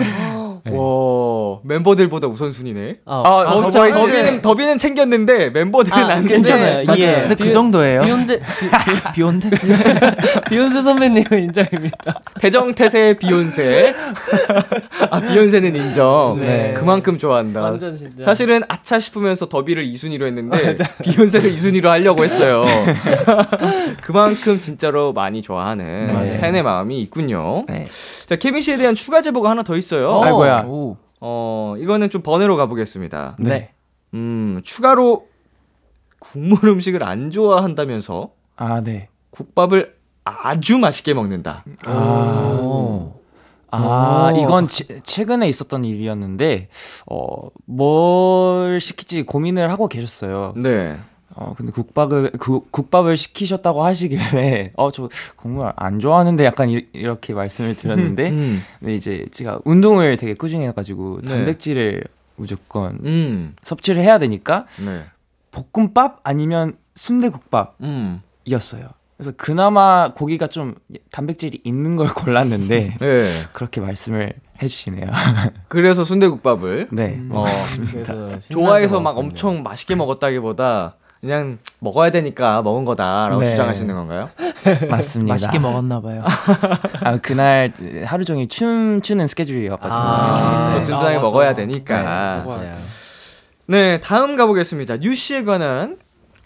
와 0.73 1.59
멤버들보다 1.64 2.27
우선순위네. 2.29 2.97
아, 3.07 3.23
아, 3.25 3.45
더, 3.45 3.61
더- 3.62 3.71
더, 3.71 3.89
이제- 3.89 3.99
더비는 4.01 4.43
더비는 4.43 4.79
챙겼는데 4.79 5.51
멤버들은 5.51 5.97
아, 5.99 6.07
안 6.14 6.27
괜찮아요. 6.27 6.85
맞아요. 6.87 6.97
이게 6.97 7.21
근데 7.21 7.35
그 7.35 7.45
비- 7.45 7.53
정도예요. 7.53 8.03
비욘데 8.03 8.41
비욘데 9.14 9.51
비욘세 10.49 10.83
선배님은 10.83 11.27
인정입니다. 11.45 12.21
대정태세 12.41 13.17
비욘세. 13.19 13.93
아 15.11 15.21
비욘세는 15.21 15.75
인정. 15.77 16.37
네. 16.41 16.75
그만큼 16.77 17.19
좋아한다. 17.19 17.62
완전 17.62 17.97
진짜. 17.97 18.23
사실은 18.23 18.62
아차 18.69 18.99
싶으면서 18.99 19.49
더비를 19.49 19.85
2순위로 19.87 20.25
했는데 20.27 20.77
비욘세를 21.03 21.53
2순위로 21.55 21.85
하려고 21.87 22.25
했어요. 22.25 22.64
그만큼 24.03 24.59
진짜로 24.59 25.12
많이 25.12 25.43
좋아하는 25.43 26.12
맞아요. 26.12 26.41
팬의 26.41 26.62
마음이 26.62 27.01
있군요. 27.03 27.64
네. 27.69 27.87
자 28.27 28.37
케빈 28.37 28.62
씨에 28.62 28.77
대한 28.77 28.95
추가 28.95 29.23
제보가 29.23 29.51
하나 29.51 29.62
더 29.62 29.77
있어요. 29.77 30.09
어. 30.11 30.25
아이고야. 30.25 30.55
오. 30.64 30.96
어 31.20 31.74
이거는 31.78 32.11
좀 32.11 32.22
번외로 32.22 32.57
가보겠습니다. 32.57 33.36
네. 33.40 33.72
음 34.14 34.61
추가로 34.64 35.26
국물 36.18 36.64
음식을 36.66 37.02
안 37.04 37.30
좋아한다면서 37.30 38.30
아 38.57 38.80
네. 38.80 39.09
국밥을 39.30 39.94
아주 40.24 40.78
맛있게 40.78 41.14
먹는다. 41.14 41.64
아, 41.84 42.59
오. 42.62 43.20
아 43.70 44.32
오. 44.34 44.38
이건 44.40 44.68
치- 44.68 44.86
최근에 45.02 45.48
있었던 45.48 45.84
일이었는데 45.84 46.68
어 47.07 47.48
뭘 47.66 48.80
시킬지 48.80 49.24
고민을 49.24 49.70
하고 49.70 49.88
계셨어요. 49.88 50.54
네. 50.57 50.96
어 51.39 51.55
근데 51.55 51.70
국밥을 51.70 52.32
그, 52.39 52.61
국밥을 52.70 53.16
시키셨다고 53.16 53.84
하시길래 53.84 54.72
어 54.76 54.91
저 54.91 55.11
국물 55.37 55.70
안 55.76 56.01
좋아하는데 56.01 56.43
약간 56.47 56.70
이, 56.70 56.87
렇게 56.95 57.34
말씀을 57.34 57.76
드렸는데 57.76 58.30
음. 58.30 58.62
근데 58.80 58.95
이제 58.95 59.26
제가 59.30 59.61
운동을 59.64 60.16
되게 60.16 60.32
꾸준히 60.32 60.64
해가지고 60.66 61.20
네. 61.22 61.28
단백질을 61.28 62.05
무조건 62.37 62.99
음. 63.05 63.55
섭취를 63.62 64.03
해야 64.03 64.18
되니까 64.18 64.66
네. 64.82 65.03
볶음밥 65.51 66.20
아니면 66.22 66.76
순대국밥이었어요. 66.95 68.84
음. 68.84 68.89
그래서 69.16 69.32
그나마 69.37 70.12
고기가 70.14 70.47
좀 70.47 70.74
단백질이 71.11 71.61
있는 71.64 71.97
걸 71.97 72.09
골랐는데 72.09 72.97
네. 73.01 73.22
그렇게 73.53 73.80
말씀을 73.80 74.34
해주시네요. 74.62 75.07
그래서 75.68 76.05
순대국밥을 76.05 76.89
네, 76.93 77.20
어, 77.30 77.45
그래서 77.91 78.39
좋아해서 78.51 79.01
막 79.01 79.14
먹었군요. 79.14 79.28
엄청 79.28 79.62
맛있게 79.62 79.95
먹었다기보다 79.95 80.97
그냥 81.21 81.59
먹어야 81.81 82.11
되니까 82.11 82.62
먹은 82.62 82.85
거다라고 82.85 83.41
네. 83.41 83.51
주장하시는 83.51 83.93
건가요? 83.95 84.29
맞습니다. 84.91 85.35
맛있게 85.35 85.59
먹었나 85.59 86.01
봐요. 86.01 86.23
아, 87.03 87.17
그날 87.19 87.73
하루 88.05 88.25
종일 88.25 88.49
춤 88.49 89.01
추는 89.03 89.27
스케줄이었거든요. 89.27 89.93
아, 89.99 90.23
특히. 90.25 90.41
또 90.73 90.79
네. 90.79 90.83
든든하게 90.85 91.17
아. 91.17 91.21
먹어야 91.21 91.55
되니까. 91.55 92.03
맞아요. 92.47 92.77
네, 93.67 93.99
다음 94.01 94.37
가보겠습니다. 94.37 94.99
뉴 94.99 95.14
씨에 95.17 95.43
관한 95.45 95.97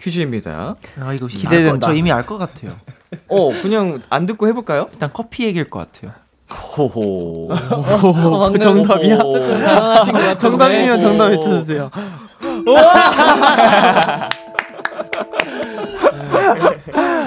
퀴즈입니다. 0.01 0.77
아 1.01 1.13
이거 1.13 1.27
기대된다. 1.27 1.73
알 1.73 1.79
거- 1.81 1.87
저 1.89 1.93
이미 1.93 2.11
알 2.13 2.25
것 2.25 2.39
같아요. 2.39 2.73
어, 3.29 3.51
그냥 3.63 4.01
안 4.09 4.25
듣고 4.25 4.47
해볼까요? 4.49 4.89
일단 4.93 5.11
커피 5.13 5.45
얘기일 5.45 5.69
것 5.69 5.81
같아요. 5.93 6.13
호호. 6.51 7.49
어, 7.53 8.41
방금 8.41 8.59
정답이야? 8.59 9.19
같은데. 9.19 10.37
정답이면 10.39 10.99
정답 11.01 11.27
외쳐주세요. 11.27 11.91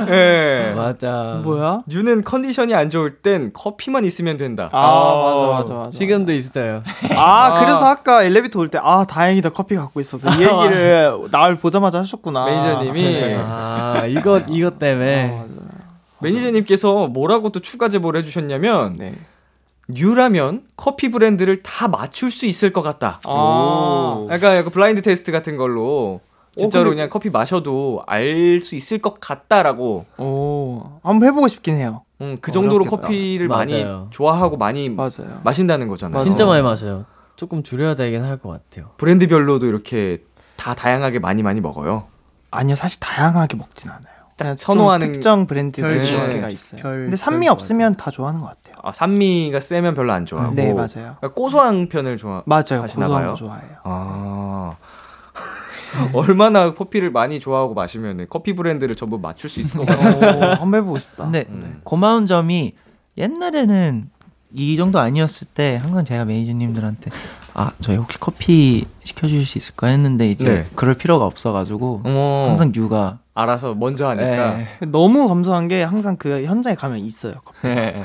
네. 0.07 0.73
맞아. 0.75 1.39
뭐야? 1.43 1.83
뉴는 1.87 2.23
컨디션이 2.23 2.73
안 2.73 2.89
좋을 2.89 3.17
땐 3.17 3.51
커피만 3.53 4.05
있으면 4.05 4.37
된다. 4.37 4.69
아, 4.71 5.13
맞아, 5.15 5.47
맞아, 5.47 5.73
맞아. 5.73 5.89
지금도 5.91 6.33
있어요. 6.33 6.83
아, 7.15 7.59
그래서 7.59 7.85
아까 7.85 8.23
엘리베이터 8.23 8.59
올 8.59 8.67
때, 8.67 8.79
아, 8.81 9.05
다행이다, 9.05 9.49
커피 9.49 9.75
갖고 9.75 9.99
있어서. 9.99 10.29
이 10.29 10.41
얘기를 10.41 11.11
날 11.31 11.55
보자마자 11.55 11.99
하셨구나. 11.99 12.45
매니저님이 12.45 13.03
네. 13.03 13.37
아, 13.39 14.05
이거 14.07 14.39
이것 14.47 14.79
때문에. 14.79 15.39
아, 15.39 15.43
맞아. 15.43 15.73
매니저님께서 16.19 17.07
뭐라고 17.07 17.49
또 17.51 17.59
추가 17.59 17.89
제보를 17.89 18.21
해주셨냐면 18.21 18.93
네. 18.97 19.15
뉴라면 19.89 20.61
커피 20.77 21.11
브랜드를 21.11 21.61
다 21.61 21.89
맞출 21.89 22.31
수 22.31 22.45
있을 22.45 22.71
것 22.71 22.81
같다. 22.81 23.19
아. 23.25 24.25
약간 24.31 24.55
약간 24.55 24.71
블라인드 24.71 25.01
테스트 25.01 25.31
같은 25.33 25.57
걸로 25.57 26.21
진짜로 26.55 26.85
근데- 26.85 26.95
그냥 26.95 27.09
커피 27.09 27.29
마셔도 27.29 28.03
알 28.05 28.61
수 28.63 28.75
있을 28.75 28.99
것 28.99 29.19
같다라고. 29.19 30.05
오, 30.17 30.83
한번 31.03 31.27
해보고 31.29 31.47
싶긴 31.47 31.75
해요. 31.77 32.03
음, 32.21 32.37
그 32.41 32.51
정도로 32.51 32.83
어렵겠다. 32.85 33.01
커피를 33.01 33.47
많이 33.47 33.83
맞아요. 33.83 34.07
좋아하고 34.11 34.57
많이 34.57 34.89
맞아요. 34.89 35.41
마신다는 35.43 35.87
거잖아요. 35.87 36.23
진짜 36.23 36.45
많이 36.45 36.61
마셔요. 36.61 37.05
조금 37.35 37.63
줄여야 37.63 37.95
되긴 37.95 38.23
할 38.23 38.37
것 38.37 38.49
같아요. 38.49 38.91
브랜드별로도 38.97 39.65
이렇게 39.65 40.23
다 40.55 40.75
다양하게 40.75 41.19
많이 41.19 41.41
많이 41.43 41.59
먹어요. 41.61 42.05
아니요, 42.51 42.75
사실 42.75 42.99
다양하게 42.99 43.57
먹진 43.57 43.89
않아요. 43.89 44.13
그냥 44.37 44.55
선호하는 44.57 45.05
좀 45.07 45.13
특정 45.13 45.45
브랜드들 45.47 45.87
별지. 45.87 46.17
몇 46.17 46.29
개가 46.29 46.49
있어요. 46.49 46.81
별- 46.81 47.01
근데 47.03 47.15
산미 47.15 47.47
없으면 47.49 47.95
다 47.95 48.11
좋아하는 48.11 48.41
것 48.41 48.47
같아요. 48.47 48.75
아, 48.83 48.91
산미가 48.91 49.59
세면 49.59 49.93
별로 49.95 50.11
안 50.13 50.25
좋아하고 50.25 50.55
네 50.55 50.73
맞아요. 50.73 50.87
그러니까 51.19 51.33
고소한 51.33 51.87
편을 51.89 52.17
좋아. 52.17 52.43
맞아요. 52.45 52.81
하시나 52.83 53.05
고소한 53.07 53.11
봐요? 53.23 53.27
거 53.29 53.33
좋아해요. 53.35 53.77
아. 53.83 54.75
얼마나 56.13 56.73
커피를 56.73 57.11
많이 57.11 57.39
좋아하고 57.39 57.73
마시면 57.73 58.27
커피 58.29 58.53
브랜드를 58.53 58.95
전부 58.95 59.19
맞출 59.19 59.49
수 59.49 59.59
있을 59.59 59.79
것 59.79 59.85
같아요. 59.85 60.37
오, 60.37 60.41
한번 60.55 60.81
해보고 60.81 60.99
싶다. 60.99 61.23
근데 61.25 61.45
음. 61.49 61.81
고마운 61.83 62.25
점이 62.25 62.73
옛날에는 63.17 64.09
이 64.55 64.77
정도 64.77 64.99
아니었을 64.99 65.47
때 65.53 65.79
항상 65.81 66.05
제가 66.05 66.25
매니저님들한테 66.25 67.11
아 67.55 67.71
저희 67.81 67.97
혹시 67.97 68.19
커피 68.19 68.85
시켜주실 69.03 69.45
수 69.45 69.57
있을까 69.57 69.87
했는데 69.87 70.29
이제 70.29 70.45
네. 70.45 70.65
그럴 70.75 70.93
필요가 70.95 71.25
없어가지고 71.25 72.01
어머, 72.03 72.45
항상 72.47 72.71
유가 72.75 73.19
알아서 73.33 73.73
먼저 73.73 74.07
하니까. 74.09 74.57
네. 74.57 74.67
너무 74.87 75.27
감사한 75.27 75.67
게 75.67 75.81
항상 75.81 76.17
그 76.17 76.43
현장에 76.45 76.75
가면 76.75 76.99
있어요. 76.99 77.33
커피. 77.43 77.67
네. 77.67 78.03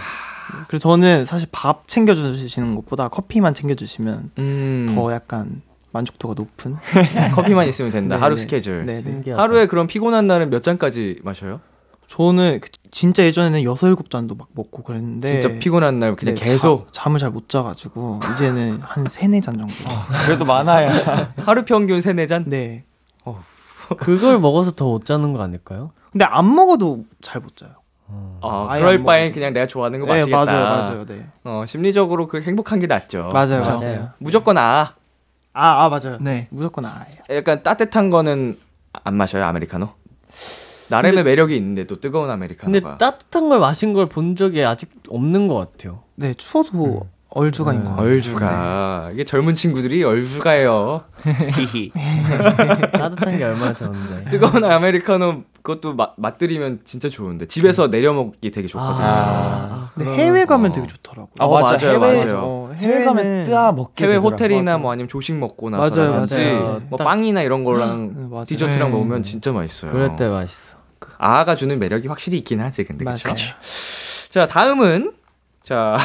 그래서 0.68 0.89
저는 0.89 1.26
사실 1.26 1.49
밥 1.53 1.86
챙겨주시는 1.86 2.74
것보다 2.76 3.09
커피만 3.09 3.53
챙겨주시면 3.53 4.30
음, 4.39 4.86
더 4.95 5.12
약간 5.12 5.61
만족도가 5.93 6.34
높은. 6.36 6.76
커피만 7.34 7.66
있으면 7.68 7.91
된다. 7.91 8.16
네, 8.16 8.20
하루 8.22 8.34
네. 8.36 8.41
스케줄. 8.43 8.84
네, 8.86 9.03
네. 9.03 9.32
하루에 9.32 9.66
그럼 9.66 9.86
피곤한 9.86 10.26
날은 10.26 10.51
몇 10.51 10.62
잔까지 10.62 11.20
마셔요? 11.22 11.61
저는 12.07 12.61
그- 12.61 12.68
진짜 12.91 13.22
예전에는 13.24 13.62
여섯 13.64 13.86
일곱 13.89 14.09
잔도 14.11 14.34
막 14.34 14.49
먹고 14.55 14.82
그랬는데 14.82 15.28
진짜 15.41 15.59
피곤한 15.59 15.99
날 15.99 16.14
그냥 16.16 16.34
네, 16.34 16.41
계속 16.45 16.86
자- 16.93 17.03
잠을 17.03 17.18
잘 17.18 17.30
못 17.30 17.49
자가지고 17.51 18.20
이제는 18.32 18.80
한 18.82 19.05
세네 19.09 19.41
잔 19.43 19.59
정도. 19.59 19.74
그래도 20.26 20.45
많아요. 20.47 20.89
하루 21.45 21.64
평균 21.64 22.01
세네 22.01 22.26
잔? 22.26 22.45
네. 22.47 22.84
그걸 23.99 24.39
먹어서 24.39 24.72
더 24.72 24.86
못 24.91 25.05
자는 25.07 25.32
거 25.32 25.43
아닐까요? 25.43 25.93
근데 26.12 26.24
안 26.26 26.55
먹어도 26.55 27.05
잘 27.22 27.41
못 27.41 27.57
자요. 27.57 27.70
어, 28.07 28.68
그럴 28.74 28.97
안 28.97 29.05
바엔 29.05 29.22
먹어도. 29.24 29.34
그냥 29.34 29.53
내가 29.53 29.66
좋아하는 29.66 30.01
거 30.01 30.07
네, 30.07 30.12
마시겠다. 30.12 30.45
맞아요, 30.45 30.64
맞아요, 30.64 31.05
네. 31.07 31.26
어, 31.45 31.64
심리적으로 31.66 32.26
그 32.26 32.41
행복한 32.43 32.78
게 32.80 32.86
낫죠. 32.86 33.30
맞아요, 33.32 33.61
맞아요. 33.61 33.76
맞아요. 33.80 34.09
무조건 34.18 34.57
아. 34.59 34.95
아, 35.61 35.84
아 35.84 35.88
맞아요. 35.88 36.18
네. 36.20 36.46
무조건 36.50 36.84
아예요. 36.84 37.18
약간 37.30 37.62
따뜻한 37.62 38.11
거는 38.11 38.59
안 38.92 39.14
마셔요 39.14 39.44
아메리카노? 39.44 39.88
나름의 40.90 41.24
매력이 41.24 41.54
있는데 41.56 41.84
또 41.84 42.00
뜨거운 42.00 42.26
근데 42.28 42.32
아메리카노가. 42.34 42.98
따뜻한 42.98 43.48
걸 43.48 43.59
마신 43.61 43.92
걸 43.92 44.06
본 44.06 44.36
적이 44.36 44.64
아직 44.64 44.90
없는 45.09 45.48
것 45.48 45.54
같아요. 45.56 46.02
네, 46.14 46.32
추워도 46.34 47.06
얼주가인 47.30 47.84
거 47.84 47.90
같아요. 47.90 48.06
얼주가 48.06 49.10
이게 49.12 49.24
젊은 49.24 49.52
친구들이 49.54 50.02
얼주가예요. 50.02 51.04
따뜻한 52.92 53.36
게 53.38 53.44
얼마나 53.44 53.74
좋은데. 53.74 54.30
뜨거운 54.30 54.64
아메리카노 54.64 55.42
그것도 55.62 55.94
맛 55.94 56.14
맛들이면 56.16 56.80
진짜 56.84 57.08
좋은데 57.10 57.44
집에서 57.46 57.90
내려 57.90 58.14
먹기 58.14 58.50
되게 58.50 58.66
좋거든요. 58.66 59.06
아, 59.06 59.90
근데 59.94 60.04
그러면- 60.10 60.20
해외 60.20 60.44
가면 60.46 60.70
어. 60.70 60.72
되게 60.72 60.86
좋더라고요. 60.86 61.34
아, 61.38 61.46
맞아요, 61.46 61.76
해외, 61.82 61.98
맞아요. 61.98 62.40
어, 62.42 62.72
해외 62.74 63.04
가면 63.04 63.44
뜨아 63.44 63.72
먹게 63.72 64.04
해외. 64.04 64.16
호텔이나 64.16 64.62
맞아요. 64.72 64.78
뭐 64.78 64.92
아니면 64.92 65.08
조식 65.08 65.36
먹고 65.36 65.68
나서라든지 65.70 66.34
맞아요. 66.36 66.82
뭐 66.88 66.96
딱- 66.96 67.04
빵이나 67.04 67.42
이런 67.42 67.64
거랑 67.64 68.14
네, 68.16 68.26
맞아요. 68.30 68.44
디저트랑 68.46 68.88
네. 68.90 68.94
먹으면 68.96 69.22
진짜 69.22 69.52
맛있어요. 69.52 69.92
그럴 69.92 70.16
때 70.16 70.28
맛있어. 70.28 70.78
아가 71.18 71.56
주는 71.56 71.78
매력이 71.78 72.08
확실히 72.08 72.38
있긴 72.38 72.60
하지 72.60 72.84
근데 72.84 73.04
맞아요. 73.04 73.18
그쵸? 73.24 73.54
자 74.30 74.46
다음은 74.46 75.12
자 75.62 75.96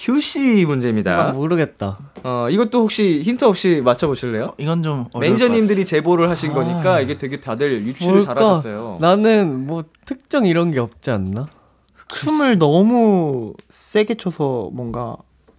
QC 0.00 0.62
아, 0.64 0.66
문제입니다. 0.66 1.30
모르겠다. 1.32 1.98
어 2.24 2.48
이것도 2.48 2.80
혹시 2.80 3.20
힌트 3.20 3.44
없이 3.44 3.82
맞춰보실래요? 3.84 4.54
이건 4.56 4.82
좀 4.82 5.08
매니저님들이 5.18 5.84
제보를 5.84 6.30
하신 6.30 6.54
거니까 6.54 7.00
이게 7.00 7.18
되게 7.18 7.38
다들 7.38 7.86
유추를 7.86 8.20
뭘까? 8.20 8.34
잘하셨어요. 8.34 8.96
나는 8.98 9.66
뭐 9.66 9.84
특정 10.06 10.46
이런 10.46 10.70
게 10.70 10.80
없지 10.80 11.10
않나? 11.10 11.48
춤을 12.08 12.58
너무 12.58 13.52
세게 13.68 14.14
춰서 14.14 14.70
뭔가 14.72 15.16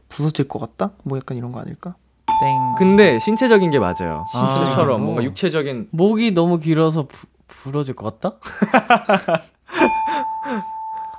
부서질 0.10 0.48
것 0.48 0.58
같다? 0.58 0.94
뭐 1.04 1.20
약간 1.20 1.38
이런 1.38 1.52
거 1.52 1.60
아닐까? 1.60 1.94
같- 2.26 2.40
땡. 2.40 2.76
근데 2.80 3.20
신체적인 3.20 3.70
게 3.70 3.78
맞아요. 3.78 4.26
아. 4.34 4.48
신체처럼 4.48 5.02
어. 5.02 5.06
뭔가 5.06 5.24
육체적인 5.24 5.90
목이 5.92 6.32
너무 6.32 6.60
길어서 6.60 7.08
부, 7.08 7.28
부러질 7.48 7.96
것 7.96 8.20
같다? 8.20 8.40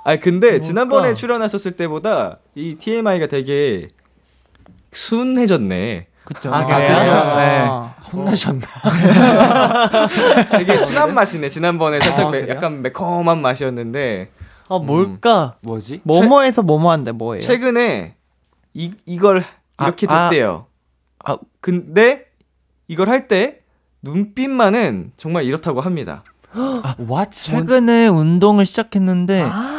아 0.03 0.17
근데 0.17 0.49
뭘까? 0.51 0.65
지난번에 0.65 1.13
출연하셨을 1.13 1.73
때보다 1.73 2.39
이 2.55 2.75
TMI가 2.75 3.27
되게 3.27 3.87
순해졌네. 4.91 6.07
그쵸. 6.25 6.53
아, 6.53 6.65
그래요? 6.65 6.85
그래요? 6.85 7.35
네. 7.35 7.67
혼나셨나? 8.11 8.65
되게 10.57 10.77
순한 10.77 11.13
맛이네. 11.13 11.49
지난번에 11.49 11.99
살짝 11.99 12.27
아, 12.27 12.29
매-? 12.29 12.47
약간 12.47 12.81
매콤한 12.81 13.41
맛이었는데 13.41 14.29
아 14.69 14.77
뭘까? 14.77 15.55
뭐지? 15.61 16.01
뭐뭐에서 16.03 16.61
뭐뭐한데 16.61 17.11
뭐예요? 17.11 17.41
최근에 17.41 18.15
이 18.73 18.93
이걸 19.05 19.43
아, 19.77 19.85
이렇게 19.85 20.07
아. 20.09 20.29
됐대요. 20.29 20.67
아. 21.25 21.37
근데 21.59 22.25
이걸 22.87 23.09
할 23.09 23.27
때 23.27 23.59
눈빛만은 24.01 25.13
정말 25.17 25.43
이렇다고 25.43 25.81
합니다. 25.81 26.23
What? 26.99 27.31
최근에 27.31 28.07
운동을 28.07 28.65
시작했는데 28.65 29.41
아. 29.49 29.72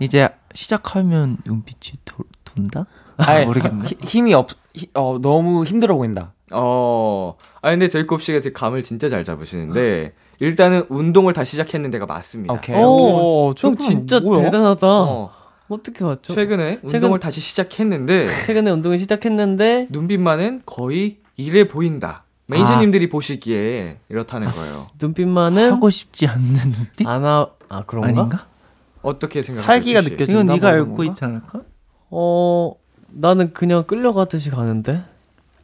이제 0.00 0.28
시작하면 0.54 1.36
눈빛이 1.44 1.98
도, 2.04 2.24
돈다? 2.44 2.86
아니, 3.18 3.44
모르겠네. 3.46 3.88
히- 3.88 3.96
힘이 4.00 4.34
없, 4.34 4.48
히, 4.74 4.88
어, 4.94 5.18
너무 5.20 5.64
힘들어 5.64 5.94
보인다. 5.96 6.32
어. 6.52 7.34
아 7.62 7.70
근데 7.70 7.88
제이콥 7.88 8.20
씨가 8.20 8.40
제 8.40 8.50
감을 8.52 8.82
진짜 8.82 9.08
잘 9.08 9.22
잡으시는데 9.22 10.14
일단은 10.40 10.84
운동을 10.88 11.32
다 11.32 11.44
시작했는 11.44 11.90
데가 11.90 12.06
맞습니다. 12.06 12.54
오케이. 12.54 12.74
오, 12.76 13.54
형 13.56 13.76
진짜 13.76 14.18
뭐야? 14.20 14.44
대단하다. 14.44 14.86
어, 14.86 15.30
어떻게 15.68 16.02
맞죠? 16.04 16.34
최근에 16.34 16.80
최근- 16.86 16.94
운동을 16.94 17.20
다시 17.20 17.40
시작했는데 17.40 18.26
최근에 18.46 18.70
운동을 18.70 18.98
시작했는데 18.98 19.88
눈빛만은 19.90 20.62
거의 20.66 21.18
이래 21.36 21.68
보인다. 21.68 22.24
매니저님들이 22.46 23.08
보시기에 23.10 23.98
이렇다는 24.08 24.48
거예요. 24.48 24.88
눈빛만은 25.00 25.72
하고 25.72 25.88
싶지 25.90 26.26
않는 26.26 26.72
눈빛? 26.72 27.06
안아 27.06 27.46
아 27.68 27.82
그런가? 27.86 28.08
아닌가? 28.08 28.46
어떻게 29.02 29.42
생각하세요? 29.42 29.66
살기가? 29.66 30.00
느껴진다. 30.02 30.32
이건 30.32 30.46
뭐 30.46 30.54
네가 30.56 30.68
이런 30.70 30.78
알고 30.80 30.96
건가? 30.96 31.12
있지 31.12 31.24
않을까? 31.24 31.62
어 32.10 32.74
나는 33.12 33.52
그냥 33.52 33.84
끌려가듯이 33.84 34.50
가는데. 34.50 35.02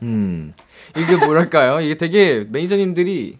음 0.02 0.52
이게 0.96 1.16
뭐랄까요? 1.16 1.80
이게 1.80 1.96
되게 1.96 2.46
매니저님들이 2.50 3.38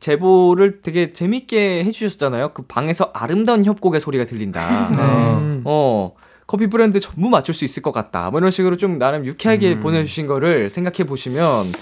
제보를 0.00 0.80
되게 0.82 1.12
재밌게 1.12 1.84
해주셨잖아요. 1.84 2.52
그 2.54 2.62
방에서 2.62 3.10
아름다운 3.14 3.64
협곡의 3.64 4.00
소리가 4.00 4.24
들린다. 4.24 4.90
음. 4.90 5.62
어 5.64 6.12
커피 6.46 6.68
브랜드 6.68 7.00
전부 7.00 7.28
맞출 7.28 7.54
수 7.54 7.64
있을 7.64 7.82
것 7.82 7.92
같다. 7.92 8.30
뭐 8.30 8.38
이런 8.40 8.50
식으로 8.50 8.76
좀 8.76 8.98
나름 8.98 9.24
유쾌하게 9.26 9.74
음. 9.74 9.80
보내주신 9.80 10.26
거를 10.26 10.70
생각해 10.70 11.04
보시면 11.04 11.72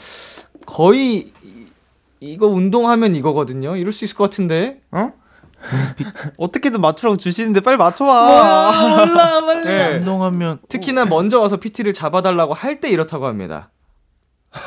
거의 0.64 1.30
이- 1.42 1.66
이거 2.20 2.46
운동하면 2.46 3.14
이거거든요. 3.14 3.76
이럴 3.76 3.92
수 3.92 4.04
있을 4.04 4.16
것 4.16 4.24
같은데. 4.24 4.80
어? 4.90 5.12
어떻게든 6.38 6.80
맞추라고 6.80 7.16
주시는데 7.16 7.60
빨리 7.60 7.76
맞춰봐. 7.76 8.12
몰라 9.06 9.40
빨리. 9.44 9.64
네. 9.64 9.96
운동하면 9.98 10.58
특히나 10.68 11.04
먼저 11.06 11.40
와서 11.40 11.56
PT를 11.58 11.92
잡아달라고 11.92 12.54
할 12.54 12.80
때 12.80 12.88
이렇다고 12.90 13.26
합니다. 13.26 13.70
아, 14.56 14.64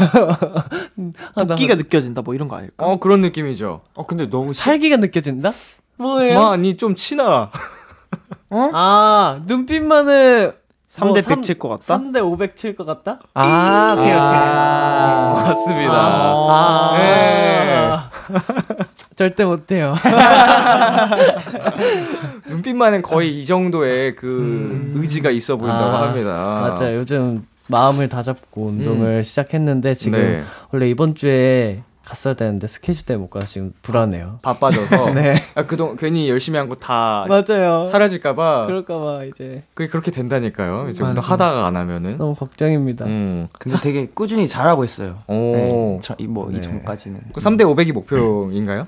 나 1.35 1.45
도끼가 1.45 1.75
느껴진다 1.75 2.21
뭐 2.21 2.33
이런 2.35 2.47
거 2.47 2.55
아닐까? 2.57 2.85
어 2.85 2.97
그런 2.99 3.21
느낌이죠. 3.21 3.81
어, 3.95 4.05
근데 4.05 4.29
너무 4.29 4.53
살기가 4.53 4.97
느껴진다? 4.97 5.51
뭐예요? 5.97 6.47
아니 6.47 6.77
좀 6.77 6.95
치나. 6.95 7.49
아 8.51 9.41
눈빛만은 9.45 10.53
3대 10.89 11.21
삼- 11.21 11.41
100칠 11.41 11.59
것 11.59 11.69
같다? 11.69 11.97
3대 11.99 12.15
500칠 12.21 12.75
것 12.75 12.85
같다? 12.85 13.19
아 13.35 13.93
오케이 13.95 14.07
오케이. 14.09 15.49
맞습니다. 15.49 15.93
아, 15.93 16.91
네. 16.97 17.99
절대 19.19 19.43
못해요. 19.43 19.95
눈빛만은 22.47 23.01
거의 23.01 23.37
이 23.37 23.45
정도의 23.45 24.15
그 24.15 24.93
의지가 24.95 25.29
있어 25.31 25.57
보인다고 25.57 25.97
아, 25.97 26.07
합니다. 26.07 26.73
맞아요. 26.79 26.99
요즘 26.99 27.45
마음을 27.67 28.07
다 28.07 28.21
잡고 28.21 28.67
운동을 28.67 29.25
시작했는데 29.25 29.93
지금 29.95 30.19
네. 30.19 30.43
원래 30.71 30.89
이번 30.89 31.15
주에 31.15 31.81
갔어야 32.05 32.33
되는데 32.33 32.65
스케줄 32.67 33.03
때문에 33.05 33.23
못 33.23 33.29
가서 33.29 33.45
지금 33.45 33.73
불안해요. 33.81 34.39
바빠져서 34.41 35.11
네. 35.13 35.35
아, 35.55 35.65
그동 35.65 35.97
괜히 35.97 36.29
열심히 36.29 36.57
한 36.57 36.69
거 36.69 36.75
다 36.75 37.25
맞아요. 37.27 37.83
사라질까 37.83 38.35
봐 38.35 38.67
그럴까 38.67 38.97
봐 38.97 39.23
이제 39.25 39.63
그게 39.73 39.89
그렇게 39.89 40.11
된다니까요. 40.11 40.87
이제. 40.89 41.03
운동 41.03 41.21
하다가 41.21 41.67
안 41.67 41.75
하면은. 41.75 42.17
너무 42.17 42.35
걱정입니다. 42.35 43.03
음. 43.03 43.49
근데 43.51 43.77
되게 43.81 44.07
꾸준히 44.13 44.47
잘하고 44.47 44.85
있어요. 44.85 45.17
오. 45.27 45.33
네, 45.33 45.99
저, 46.01 46.15
이, 46.17 46.25
뭐, 46.25 46.49
네. 46.49 46.59
이전까지는. 46.59 47.19
그 47.33 47.41
3대 47.41 47.63
500이 47.63 47.91
목표인가요? 47.91 48.87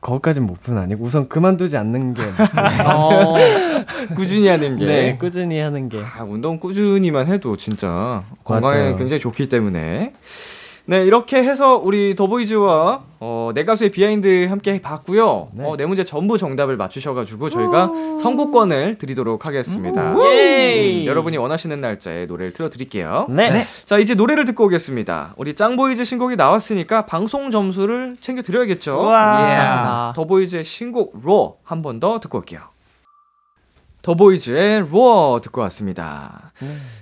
거기까지는 0.00 0.46
목표는 0.46 0.80
아니고 0.80 1.04
우선 1.04 1.28
그만두지 1.28 1.76
않는 1.76 2.14
게 2.14 2.22
어, 2.86 3.34
꾸준히 4.14 4.48
하는 4.48 4.76
게. 4.78 4.86
네, 4.86 5.18
꾸준히 5.18 5.58
하는 5.58 5.88
게 5.88 6.00
아, 6.00 6.22
운동 6.24 6.58
꾸준히만 6.58 7.26
해도 7.26 7.56
진짜 7.56 8.22
건강에 8.44 8.78
맞아요. 8.78 8.96
굉장히 8.96 9.20
좋기 9.20 9.48
때문에. 9.48 10.12
네, 10.90 11.04
이렇게 11.04 11.36
해서 11.36 11.76
우리 11.76 12.16
더보이즈와 12.16 13.02
어, 13.20 13.50
네 13.54 13.64
가수의 13.64 13.90
behind 13.90 14.46
함께 14.48 14.82
봤고요. 14.82 15.50
어, 15.58 15.74
네 15.78 15.86
문제 15.86 16.02
전부 16.02 16.36
정답을 16.36 16.76
맞추셔가지고 16.76 17.48
저희가 17.48 17.92
선곡권을 18.20 18.98
드리도록 18.98 19.46
하겠습니다. 19.46 20.14
음, 21.02 21.04
여러분이 21.06 21.36
원하시는 21.36 21.80
날짜에 21.80 22.24
노래를 22.24 22.52
틀어드릴게요. 22.54 23.26
네. 23.28 23.64
자, 23.84 23.98
이제 23.98 24.14
노래를 24.14 24.44
듣고 24.46 24.64
오겠습니다. 24.64 25.34
우리 25.36 25.54
짱보이즈 25.54 26.04
신곡이 26.04 26.34
나왔으니까 26.34 27.06
방송 27.06 27.52
점수를 27.52 28.16
챙겨드려야겠죠. 28.20 28.96
감사합니다. 28.96 30.12
더보이즈의 30.16 30.64
신곡 30.64 31.20
ROAR 31.22 31.60
한 31.62 31.82
번 31.82 32.00
더 32.00 32.18
듣고 32.18 32.38
올게요. 32.38 32.62
더보이즈의 34.02 34.86
ROAR 34.90 35.40
듣고 35.42 35.60
왔습니다. 35.62 36.52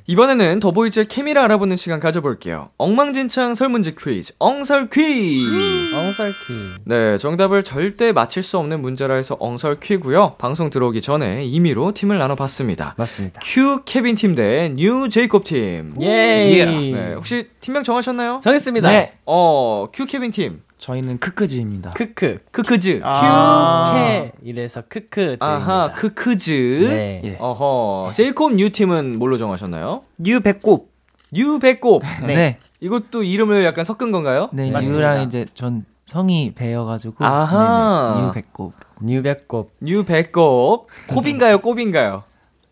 이번에는 0.06 0.60
더보이즈의 0.60 1.06
케미를 1.06 1.40
알아보는 1.42 1.76
시간 1.76 2.00
가져볼게요. 2.00 2.70
엉망진창 2.78 3.54
설문지 3.54 3.94
퀴즈, 3.94 4.32
엉설 4.38 4.88
퀴즈. 4.88 5.94
엉설퀴. 5.94 6.52
네, 6.84 7.18
정답을 7.18 7.62
절대 7.64 8.12
맞힐 8.12 8.42
수 8.42 8.58
없는 8.58 8.80
문제라 8.80 9.14
해서 9.16 9.36
엉설 9.40 9.80
퀴고요. 9.80 10.36
방송 10.38 10.70
들어오기 10.70 11.02
전에 11.02 11.44
임의로 11.44 11.92
팀을 11.92 12.18
나눠봤습니다. 12.18 12.94
맞습니다. 12.96 13.40
큐 13.44 13.82
케빈 13.84 14.14
팀 14.16 14.34
대 14.34 14.68
뉴 14.70 15.08
제이콥 15.08 15.44
팀. 15.44 15.94
예이. 16.00 16.92
네, 16.92 17.10
혹시 17.14 17.48
팀명 17.60 17.82
정하셨나요? 17.84 18.40
정했습니다. 18.42 18.88
네. 18.88 19.12
어, 19.26 19.86
큐 19.92 20.06
케빈 20.06 20.30
팀. 20.30 20.62
저희는 20.78 21.18
크크즈입니다. 21.18 21.90
크크. 21.90 22.38
크크즈. 22.52 23.00
큐케 23.00 24.32
이래서 24.42 24.82
크크. 24.88 25.36
아하, 25.40 25.92
크크즈. 25.94 26.86
네. 26.88 27.20
예. 27.24 27.36
어허. 27.38 28.12
제이콥 28.14 28.54
뉴 28.54 28.70
팀은 28.70 29.18
뭘로 29.18 29.38
정하셨나요? 29.38 30.02
뉴 30.16 30.40
배꼽. 30.40 30.92
뉴 31.32 31.58
배꼽. 31.58 32.02
네. 32.26 32.34
네. 32.34 32.58
이것도 32.80 33.24
이름을 33.24 33.64
약간 33.64 33.84
섞은 33.84 34.12
건가요? 34.12 34.50
뉴랑 34.52 35.22
이제 35.22 35.46
전 35.54 35.84
성이 36.04 36.54
배여가지고 36.54 37.24
아하. 37.24 38.12
네네, 38.14 38.26
뉴 38.26 38.32
배꼽. 38.32 38.72
뉴 39.02 39.22
배꼽. 39.22 39.72
뉴 39.82 40.04
배꼽. 40.04 40.86
콥인가요? 41.08 41.58
꼽인가요? 41.58 42.22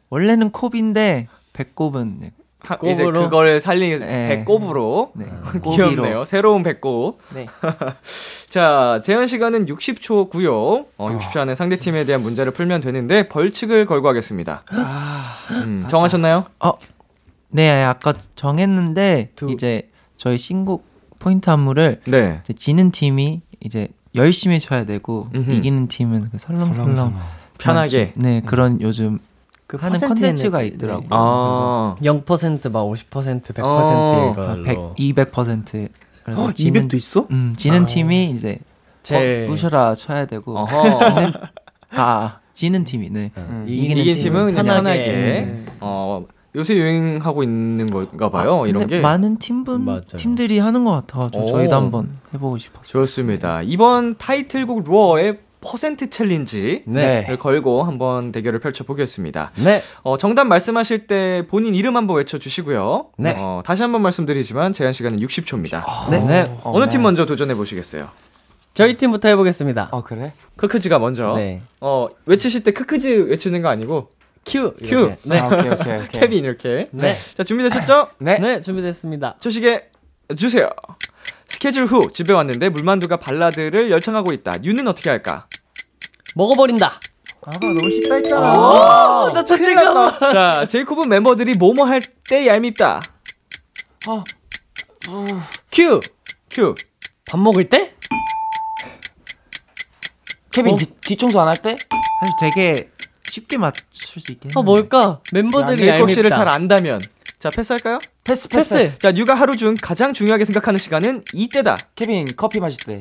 원래는 0.09 0.53
콥인데 0.53 1.27
배꼽은 1.53 2.31
네. 2.83 2.89
하- 2.89 2.93
이제 2.93 3.05
꼽으로? 3.05 3.23
그걸 3.25 3.61
살린 3.61 4.01
네. 4.01 4.29
배꼽으로. 4.29 5.13
네. 5.15 5.27
귀엽네요. 5.63 6.25
새로운 6.25 6.63
배꼽. 6.63 7.19
네. 7.35 7.47
자, 8.49 9.01
제한 9.05 9.27
시간은 9.27 9.67
60초고요. 9.67 10.87
어, 10.97 11.19
60초 11.19 11.39
안에 11.39 11.55
상대 11.55 11.77
팀에 11.77 12.05
대한 12.05 12.23
문제를 12.23 12.53
풀면 12.53 12.81
되는데 12.81 13.29
벌칙을 13.29 13.87
걸고 13.87 14.09
하겠습니다. 14.09 14.63
음, 15.51 15.87
정하셨나요? 15.89 16.45
네, 17.49 17.83
아까 17.85 18.13
정했는데 18.35 19.31
이제 19.51 19.89
저희 20.17 20.39
신곡 20.39 20.85
포인트 21.19 21.49
안무를 21.51 22.01
네. 22.07 22.41
이제 22.45 22.53
지는 22.53 22.91
팀이 22.91 23.43
이제 23.61 23.89
열심히 24.15 24.61
쳐야 24.61 24.85
되고 24.85 25.29
음흠. 25.35 25.51
이기는 25.53 25.89
팀은 25.89 26.31
그 26.31 26.39
설렁설렁 26.39 27.15
편하게. 27.59 28.13
네 28.17 28.43
그런 28.45 28.81
요즘 28.81 29.19
그 29.67 29.77
하는 29.79 29.99
컨텐츠가 29.99 30.63
있더라고요. 30.63 31.09
아. 31.11 31.97
0%막 32.01 32.85
50% 32.85 33.43
100% 33.43 33.63
어. 33.63 34.33
그래서 34.35 34.59
이걸로. 34.59 34.95
100, 34.95 35.27
200% 35.33 35.89
그래서 36.25 36.45
어, 36.45 36.53
지는 36.53 36.89
200도 36.89 36.95
있어? 36.95 37.27
음, 37.31 37.55
지는 37.57 37.87
팀이 37.87 38.31
이제 38.31 38.59
제일 39.03 39.45
어, 39.45 39.51
부셔라 39.51 39.95
쳐야 39.95 40.27
되고 40.27 40.57
어허. 40.59 40.99
지는 41.15 41.33
아 41.93 42.39
지는 42.53 42.85
팀이 42.85 43.11
네. 43.11 43.33
음, 43.37 43.65
이긴, 43.69 43.99
이기는 43.99 44.15
팀은 44.23 44.55
편하게. 44.55 44.99
네. 45.07 45.65
어, 45.81 46.25
요새 46.57 46.75
유행하고 46.75 47.43
있는 47.43 47.87
건가 47.87 48.31
봐요. 48.31 48.67
이런 48.67 48.81
근데 48.83 48.97
게. 48.97 49.03
많은 49.03 49.39
팀분 49.39 49.85
맞아요. 49.85 50.01
팀들이 50.17 50.59
하는 50.59 50.85
것 50.85 50.93
같아가지고 50.93 51.45
오. 51.45 51.49
저희도 51.49 51.75
한번 51.77 52.17
해보고 52.35 52.57
싶었어요. 52.59 52.83
좋습니다. 53.05 53.61
이번 53.63 54.17
타이틀곡 54.17 54.85
루어의 54.85 55.39
퍼센트 55.61 56.11
챌린지를 56.11 56.83
네. 56.87 57.37
걸고 57.39 57.83
한번 57.83 58.33
대결을 58.33 58.61
펼쳐보겠습니다. 58.61 59.53
네. 59.57 59.83
어, 60.03 60.17
정답 60.19 60.45
말씀하실 60.45 61.07
때 61.07 61.45
본인 61.49 61.75
이름 61.75 61.97
한번 61.97 62.19
외쳐주시고요. 62.19 63.11
네. 63.19 63.35
어, 63.39 63.63
다시 63.65 63.83
한번 63.83 64.03
말씀드리지만 64.03 64.73
제한 64.73 64.93
시간은 64.93 65.19
60초입니다. 65.19 66.11
네. 66.11 66.21
네. 66.21 66.57
어느 66.65 66.89
팀 66.89 67.03
먼저 67.03 67.27
도전해 67.27 67.55
보시겠어요? 67.55 68.09
저희 68.75 68.97
팀부터 68.97 69.29
해보겠습니다. 69.29 69.89
어 69.91 70.03
그래? 70.05 70.33
크크즈가 70.57 70.99
먼저. 70.99 71.35
네. 71.37 71.63
어, 71.81 72.09
외치실 72.27 72.63
때 72.63 72.73
크크즈 72.73 73.27
외치는 73.29 73.63
거 73.63 73.69
아니고 73.69 74.11
큐. 74.45 74.75
큐. 74.85 74.97
이렇게. 74.97 75.17
네. 75.23 75.41
아, 75.41 75.47
오케이 75.47 75.71
오케이 75.71 75.97
오케이. 75.97 76.09
케빈 76.21 76.45
이렇게. 76.45 76.89
네. 76.93 77.17
자, 77.37 77.43
준비되셨죠? 77.43 78.09
네. 78.19 78.39
네, 78.39 78.61
준비됐습니다. 78.61 79.37
초시계 79.41 79.91
주세요. 80.37 80.69
스케줄 81.57 81.87
후 81.87 82.03
집에 82.13 82.35
왔는데 82.35 82.69
물만두가 82.69 83.17
발라드를 83.17 83.91
열창하고 83.91 84.35
있다. 84.35 84.53
뉴는 84.61 84.87
어떻게 84.89 85.09
할까? 85.09 85.47
먹어버린다. 86.35 87.01
아까 87.41 87.59
너무 87.61 87.91
쉽다 87.91 88.17
했잖아. 88.17 88.53
오, 88.53 89.33
나 89.33 89.43
첫째가. 89.43 90.19
자, 90.33 90.67
제이콥은 90.69 91.09
멤버들이 91.09 91.55
뭐뭐 91.59 91.87
할 91.87 92.03
때 92.29 92.47
얄밉다. 92.47 93.01
큐. 95.73 96.01
큐. 96.51 96.75
밥 97.27 97.41
먹을 97.41 97.71
때? 97.71 97.95
케빈 100.53 100.75
어? 100.75 100.77
뒤, 100.77 100.87
뒤청소 101.01 101.41
안 101.41 101.49
할 101.49 101.57
때? 101.57 101.79
사실 102.21 102.37
되게 102.39 102.91
쉽게 103.25 103.57
맞출 103.57 104.21
수 104.21 104.31
있게. 104.33 104.51
아, 104.55 104.61
뭘까? 104.61 105.21
멤버들이 105.33 105.79
제이콥 105.79 106.11
씨를 106.11 106.25
얄밉다. 106.25 106.37
잘 106.37 106.49
안다면. 106.49 107.01
자, 107.47 107.51
패스할까요? 107.51 108.01
패스 108.25 108.49
패스. 108.49 108.71
패스. 108.71 108.85
패스. 108.85 108.99
자, 108.99 109.13
뉴가 109.13 109.35
하루 109.35 109.57
중 109.57 109.77
가장 109.81 110.13
중요하게 110.13 110.45
생각하는 110.47 110.79
시간은 110.79 111.23
이때다. 111.33 111.79
케빈 111.95 112.27
커피 112.37 112.59
마실 112.59 112.81
때. 112.85 113.01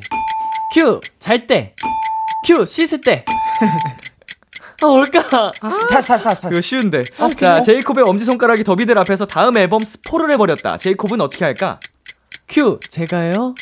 큐. 0.71 1.01
잘 1.19 1.47
때. 1.47 1.73
큐. 2.45 2.63
씻을 2.63 3.01
때. 3.01 3.25
아, 4.83 4.85
뭘까? 4.85 5.51
패스 5.59 5.79
패스 5.87 6.07
패스 6.13 6.41
패스. 6.41 6.53
이거 6.53 6.61
쉬운데. 6.61 7.03
자, 7.39 7.63
제이콥의 7.63 8.03
엄지손가락이 8.07 8.63
더비들 8.63 8.95
앞에서 8.99 9.25
다음 9.25 9.57
앨범 9.57 9.81
스포를 9.81 10.31
해버렸다. 10.33 10.77
제이콥은 10.77 11.21
어떻게 11.21 11.43
할까? 11.43 11.79
큐. 12.47 12.79
제가요? 12.87 13.55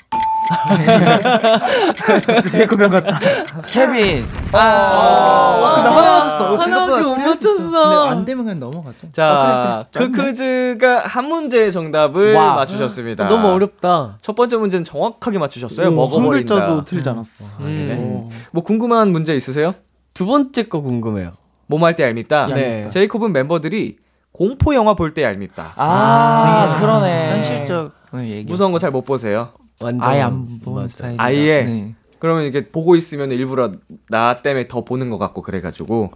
제이콥이랑 2.51 2.89
같다. 2.91 3.19
케빈. 3.67 4.25
아, 4.51 5.81
나 5.83 5.95
하나 5.95 6.11
맞췄어. 6.19 6.55
하나밖에 6.57 7.03
못 7.03 7.15
근데 7.15 7.27
맞췄어. 7.27 8.07
안 8.09 8.25
되면 8.25 8.45
그냥 8.45 8.59
넘어가죠. 8.59 9.11
자, 9.11 9.85
크크즈가 9.93 10.99
한 11.05 11.25
문제 11.25 11.71
정답을 11.71 12.33
와우. 12.33 12.55
맞추셨습니다. 12.57 13.27
너무 13.27 13.47
어렵다. 13.49 14.17
첫 14.21 14.35
번째 14.35 14.57
문제는 14.57 14.83
정확하게 14.83 15.39
맞추셨어요. 15.39 15.87
한 15.87 15.95
먹어버린다. 15.95 16.55
글자도 16.55 16.83
틀리지 16.83 17.09
않았어. 17.09 17.57
음. 17.61 18.29
뭐 18.51 18.63
궁금한 18.63 19.11
문제 19.11 19.35
있으세요? 19.35 19.73
두 20.13 20.25
번째 20.25 20.63
거 20.67 20.79
궁금해요. 20.81 21.31
몸할 21.67 21.95
때 21.95 22.03
얄밉다. 22.03 22.47
네. 22.47 22.89
제이콥은 22.89 23.31
멤버들이 23.33 23.97
공포 24.31 24.73
영화 24.75 24.93
볼 24.95 25.13
때 25.13 25.23
얄밉다. 25.23 25.73
아, 25.75 26.77
그러네. 26.79 27.31
현실적인 27.35 27.91
얘기. 28.29 28.43
무서운 28.49 28.71
거 28.71 28.79
잘 28.79 28.91
못 28.91 29.05
보세요. 29.05 29.49
완전 29.81 30.09
아예 30.09 30.21
안 30.21 30.59
보는. 30.59 30.87
스타일. 30.87 31.15
아예? 31.19 31.63
네. 31.63 31.95
그러면 32.19 32.45
이게 32.45 32.69
보고 32.69 32.95
있으면 32.95 33.31
일부러 33.31 33.71
나 34.09 34.41
때문에 34.41 34.67
더 34.67 34.85
보는 34.85 35.09
것 35.09 35.17
같고 35.17 35.41
그래가지고 35.41 36.11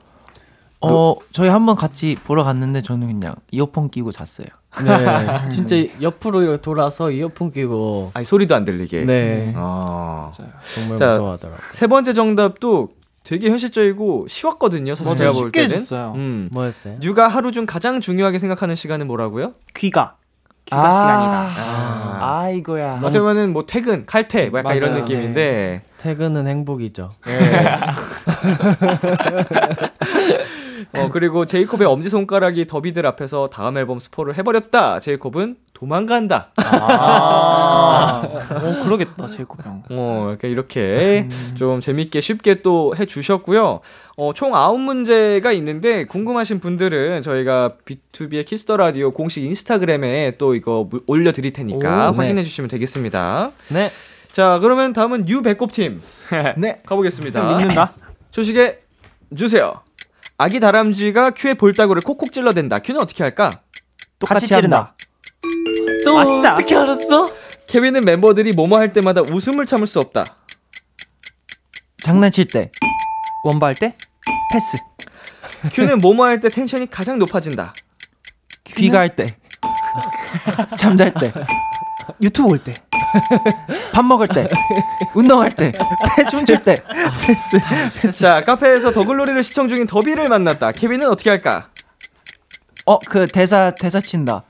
어 0.79 1.15
저희 1.31 1.49
한번 1.49 1.75
같이 1.75 2.15
보러 2.23 2.43
갔는데 2.43 2.81
저는 2.83 3.07
그냥 3.07 3.35
이어폰 3.51 3.89
끼고 3.89 4.11
잤어요. 4.11 4.47
네. 4.85 5.49
진짜 5.49 5.75
옆으로 6.01 6.43
이렇게 6.43 6.61
돌아서 6.61 7.09
이어폰 7.11 7.51
끼고 7.51 8.11
아니 8.13 8.25
소리도 8.25 8.55
안 8.55 8.63
들리게. 8.63 9.05
네. 9.05 9.53
어. 9.55 10.29
정말 10.75 10.97
자, 10.97 11.07
무서워하더라고. 11.09 11.59
세 11.71 11.87
번째 11.87 12.13
정답도 12.13 12.89
되게 13.23 13.49
현실적이고 13.49 14.27
쉬웠거든요. 14.29 14.93
사실 14.95 15.05
맞아요. 15.05 15.17
제가 15.17 15.31
볼 15.33 15.47
쉽게 15.47 15.61
때는. 15.61 15.75
해줬어요. 15.75 16.13
음. 16.15 16.49
뭐였어요? 16.53 16.97
뉴가 17.01 17.27
하루 17.27 17.51
중 17.51 17.65
가장 17.65 17.99
중요하게 17.99 18.39
생각하는 18.39 18.75
시간은 18.75 19.07
뭐라고요? 19.07 19.51
귀가. 19.75 20.15
귀가 20.67 20.85
아. 20.85 20.91
시간이다. 20.91 21.47
아. 21.57 22.19
아이고야. 22.41 22.99
어떻게 23.01 23.19
보면은 23.19 23.53
뭐 23.53 23.65
퇴근, 23.65 24.05
칼퇴, 24.05 24.49
뭐 24.49 24.59
약간 24.59 24.75
이런 24.75 24.89
맞아요. 24.91 25.03
느낌인데. 25.03 25.81
퇴근은 25.97 26.45
행복이죠. 26.47 27.09
예. 27.27 27.39
어 30.93 31.09
그리고 31.11 31.45
제이콥의 31.45 31.85
엄지 31.87 32.09
손가락이 32.09 32.65
더비들 32.67 33.05
앞에서 33.05 33.49
다음 33.51 33.77
앨범 33.77 33.99
스포를 33.99 34.35
해버렸다. 34.37 34.99
제이콥은 34.99 35.57
도망간다. 35.73 36.51
아. 36.55 38.21
어, 38.23 38.83
그러겠다, 38.83 39.27
제이콥 39.27 39.65
형. 39.65 39.83
어 39.91 40.29
이렇게 40.31 40.49
이렇게 40.49 41.29
좀 41.55 41.81
재밌게 41.81 42.21
쉽게 42.21 42.61
또 42.61 42.93
해주셨고요. 42.97 43.81
어 44.15 44.29
총 44.29 44.55
아홉 44.55 44.79
문제가 44.79 45.51
있는데 45.51 46.05
궁금하신 46.05 46.59
분들은 46.59 47.21
저희가 47.21 47.73
BTOB의 47.85 48.45
키스 48.45 48.65
더 48.65 48.77
라디오 48.77 49.11
공식 49.11 49.43
인스타그램에 49.43 50.33
또 50.37 50.55
이거 50.55 50.87
무- 50.89 51.01
올려 51.07 51.31
드릴 51.31 51.53
테니까 51.53 52.09
오, 52.09 52.11
네. 52.11 52.17
확인해 52.17 52.43
주시면 52.43 52.69
되겠습니다. 52.69 53.51
네. 53.69 53.91
자 54.31 54.59
그러면 54.61 54.93
다음은 54.93 55.25
뉴 55.25 55.41
배꼽 55.41 55.71
팀 55.71 56.01
네. 56.57 56.79
가보겠습니다. 56.85 57.43
믿는다. 57.57 57.93
초시계 58.31 58.79
주세요. 59.35 59.81
아기 60.37 60.59
다람쥐가 60.59 61.31
큐의 61.31 61.55
볼따구를 61.55 62.01
콕콕 62.03 62.31
찔러댄다. 62.31 62.79
큐는 62.79 63.01
어떻게 63.01 63.23
할까? 63.23 63.49
똑같이 64.19 64.47
찌른다. 64.47 64.95
또 66.05 66.19
아싸. 66.19 66.53
어떻게 66.53 66.75
알았어? 66.75 67.31
케빈은 67.67 68.01
멤버들이 68.01 68.51
뭐뭐 68.53 68.77
할 68.77 68.93
때마다 68.93 69.21
웃음을 69.21 69.65
참을 69.65 69.87
수 69.87 69.99
없다. 69.99 70.25
장난칠 72.03 72.45
때 72.45 72.71
원바 73.43 73.65
할 73.67 73.75
때? 73.75 73.95
패스. 74.53 74.77
큐는 75.73 75.99
뭐뭐 75.99 76.25
할 76.25 76.39
때 76.39 76.49
tension이 76.49 76.87
가장 76.89 77.17
높아진다. 77.19 77.73
귀가할 78.63 79.15
때 79.15 79.25
잠잘 80.77 81.13
때 81.15 81.33
유튜브 82.21 82.49
볼 82.51 82.59
때. 82.59 82.73
밥 83.93 84.05
먹을 84.05 84.27
때, 84.27 84.47
운동할 85.13 85.49
때, 85.51 85.71
춤출 86.29 86.63
때. 86.63 86.75
패스. 87.25 88.19
자, 88.19 88.43
카페에서 88.43 88.91
더글로리를 88.91 89.41
시청 89.43 89.67
중인 89.67 89.87
더비를 89.87 90.27
만났다. 90.27 90.71
케빈은 90.71 91.07
어떻게 91.09 91.29
할까? 91.29 91.69
어, 92.85 92.99
그 92.99 93.27
대사 93.27 93.71
대사 93.71 93.99
친다. 93.99 94.43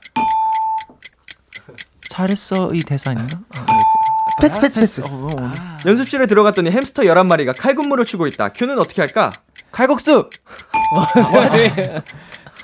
잘했어 2.08 2.70
이 2.74 2.80
대사 2.80 3.10
아닌가? 3.12 3.38
아, 3.58 3.66
패스 4.40 4.60
패스 4.60 4.80
패스. 4.80 5.00
어, 5.02 5.04
어, 5.08 5.28
어. 5.36 5.52
연습실에 5.86 6.26
들어갔더니 6.26 6.70
햄스터 6.70 7.02
11마리가 7.04 7.54
칼군무를 7.56 8.04
추고 8.04 8.26
있다. 8.26 8.50
큐는 8.50 8.78
어떻게 8.78 9.02
할까? 9.02 9.32
칼국수. 9.72 10.28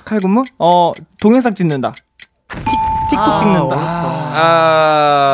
칼군무? 0.05 0.43
어 0.59 0.93
동영상 1.21 1.53
찍는다. 1.55 1.93
틱 3.09 3.15
틱톡 3.17 3.39
찍는다. 3.39 3.75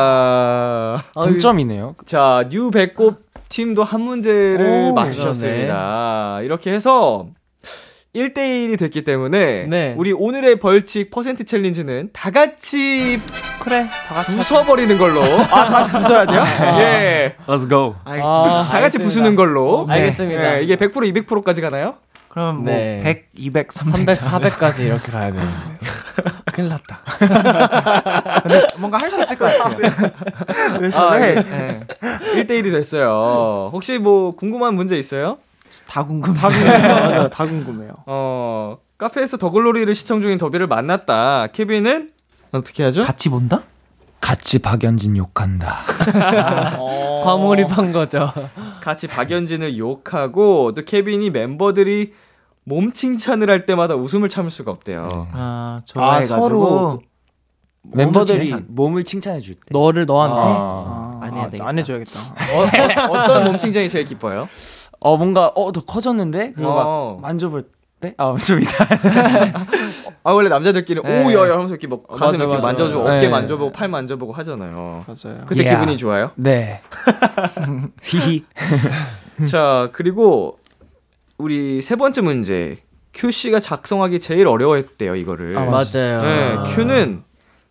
아. 0.04 1.02
동점이네요. 1.14 1.96
자, 2.06 2.44
뉴 2.50 2.70
배꼽 2.70 3.20
팀도 3.48 3.84
한 3.84 4.00
문제를 4.00 4.90
오, 4.90 4.94
맞추셨습니다. 4.94 6.40
이렇게 6.42 6.72
해서 6.72 7.26
1대1이 8.14 8.78
됐기 8.78 9.04
때문에 9.04 9.66
네. 9.68 9.94
우리 9.96 10.12
오늘의 10.12 10.56
벌칙 10.58 11.10
퍼센트 11.10 11.44
challenge는 11.44 12.10
다 12.12 12.30
같이 12.30 13.20
그래. 13.60 13.88
다 14.06 14.14
같이. 14.16 14.36
부숴버리는 14.36 14.98
걸로. 14.98 15.22
아 15.50 15.68
다시 15.68 15.90
부숴야 15.90 16.28
돼요? 16.28 16.42
예. 16.80 17.36
Let's 17.46 17.68
go. 17.68 17.94
아, 18.04 18.68
다 18.70 18.80
같이 18.80 18.98
부수는 18.98 19.34
걸로. 19.34 19.86
알겠습니다. 19.88 20.58
예, 20.58 20.62
이게 20.62 20.76
100% 20.76 20.92
200%까지 21.26 21.60
가나요? 21.62 21.94
그럼 22.32 22.64
뭐 22.64 22.72
네. 22.72 23.00
100, 23.04 23.28
200, 23.36 23.72
300, 23.72 24.14
300, 24.14 24.52
400까지 24.58 24.80
이렇게 24.86 25.12
가야 25.12 25.30
되는데. 25.32 25.52
큰일 26.54 26.70
났다. 26.70 27.00
근데 28.42 28.62
뭔가 28.78 28.96
할 28.98 29.10
수 29.10 29.20
있을 29.22 29.36
것 29.36 29.44
같아요. 29.44 29.92
아, 30.94 31.20
예. 31.20 31.34
네. 31.34 31.80
1대1이 32.00 32.70
됐어요. 32.72 33.68
혹시 33.74 33.98
뭐 33.98 34.34
궁금한 34.34 34.74
문제 34.74 34.98
있어요? 34.98 35.36
다 35.86 36.04
궁금해. 36.04 36.38
다 36.38 36.48
궁금해요. 36.48 37.28
다 37.32 37.44
궁금해요. 37.46 37.92
어, 38.06 38.78
카페에서 38.96 39.36
더글로리를 39.36 39.94
시청 39.94 40.22
중인 40.22 40.38
더비를 40.38 40.66
만났다. 40.68 41.48
케빈은 41.52 42.10
어떻게 42.52 42.82
하죠? 42.84 43.02
같이 43.02 43.28
본다? 43.28 43.62
같이 44.22 44.58
박연진 44.60 45.16
욕한다. 45.18 45.80
어, 46.78 47.22
과몰입한 47.24 47.92
거죠. 47.92 48.32
같이 48.80 49.06
박연진을 49.08 49.76
욕하고 49.76 50.72
또 50.74 50.84
케빈이 50.84 51.28
멤버들이 51.30 52.14
몸 52.64 52.92
칭찬을 52.92 53.50
할 53.50 53.66
때마다 53.66 53.94
웃음을 53.96 54.28
참을 54.28 54.50
수가 54.50 54.70
없대요. 54.70 55.28
아, 55.32 55.32
아 55.32 55.80
좋아해가지고 55.84 56.40
서로 56.40 57.02
멤버들이 57.82 58.46
칭찬. 58.46 58.66
몸을 58.68 59.04
칭찬해 59.04 59.40
줄 59.40 59.54
때. 59.56 59.60
너를 59.70 60.06
너한테 60.06 60.36
아. 60.40 60.40
아, 60.44 61.18
안 61.22 61.34
해야 61.34 61.42
아, 61.42 61.50
되겠다. 61.50 61.68
안 61.68 61.78
해줘야겠다. 61.78 62.20
어, 63.10 63.26
떤몸 63.26 63.58
칭찬이 63.58 63.88
제일 63.88 64.04
기뻐요? 64.04 64.48
어 65.00 65.16
뭔가 65.16 65.48
어더 65.48 65.84
커졌는데 65.84 66.52
그리고 66.54 66.70
어. 66.70 67.14
막 67.20 67.28
만져볼 67.28 67.64
때? 68.00 68.14
아좀 68.16 68.60
이상. 68.60 68.86
아 70.22 70.32
원래 70.32 70.48
남자들끼리 70.48 71.00
네. 71.02 71.24
오야야 71.24 71.54
하면서 71.54 71.74
이렇게 71.74 71.88
막 71.88 72.06
가슴 72.06 72.26
맞아, 72.26 72.36
이렇게 72.36 72.54
맞아. 72.54 72.66
만져주고 72.66 73.08
네. 73.08 73.16
어깨 73.16 73.28
만져보고 73.28 73.72
팔 73.72 73.88
만져보고 73.88 74.32
하잖아요. 74.32 75.04
맞아요. 75.06 75.44
그때 75.46 75.62
Yeah. 75.62 75.70
기분이 75.76 75.96
좋아요? 75.96 76.30
네. 76.36 76.80
히히. 78.02 78.44
자 79.48 79.88
그리고 79.92 80.58
우리 81.42 81.82
세 81.82 81.96
번째 81.96 82.20
문제 82.20 82.78
큐 83.12 83.30
씨가 83.32 83.58
작성하기 83.58 84.20
제일 84.20 84.46
어려워했대요 84.46 85.16
이거를. 85.16 85.58
아, 85.58 85.64
맞아요. 85.64 86.22
네, 86.22 86.56
큐는 86.74 87.24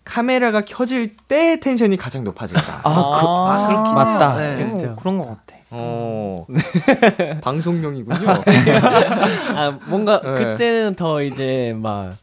카메라가 0.03 0.61
켜질 0.61 1.15
때 1.30 1.59
텐션이 1.61 1.95
가장 1.95 2.24
높아진다. 2.26 2.82
아, 2.84 2.93
그, 2.93 3.26
아 3.28 3.67
그렇긴 3.69 3.95
맞다. 3.95 4.36
네. 4.38 4.63
어, 4.63 4.67
그렇죠. 4.67 4.95
그런 4.97 5.17
것 5.17 5.28
같아. 5.28 5.55
어 5.69 6.45
방송용이군요. 7.41 8.28
아, 9.55 9.80
뭔가 9.88 10.19
네. 10.22 10.34
그때는 10.36 10.95
더 10.95 11.24
이제 11.24 11.74
막 11.78 12.17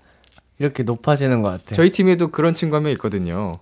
이렇게 0.58 0.82
높아지는 0.82 1.40
것 1.40 1.48
같아요. 1.50 1.74
저희 1.76 1.90
팀에도 1.90 2.28
그런 2.28 2.52
친구 2.52 2.76
한 2.76 2.82
명 2.82 2.92
있거든요. 2.92 3.58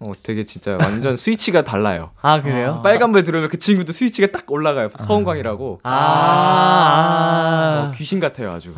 어 0.00 0.12
되게 0.22 0.44
진짜 0.44 0.78
완전 0.80 1.14
스위치가 1.18 1.62
달라요. 1.62 2.10
아, 2.22 2.40
그래요? 2.40 2.80
빨간불 2.82 3.22
들어오면 3.22 3.50
그 3.50 3.58
친구도 3.58 3.92
스위치가 3.92 4.28
딱 4.28 4.50
올라가요. 4.50 4.88
서은광이라고. 4.98 5.80
아, 5.82 5.90
아. 5.90 7.88
어, 7.88 7.92
귀신 7.94 8.18
같아요, 8.18 8.50
아주. 8.50 8.72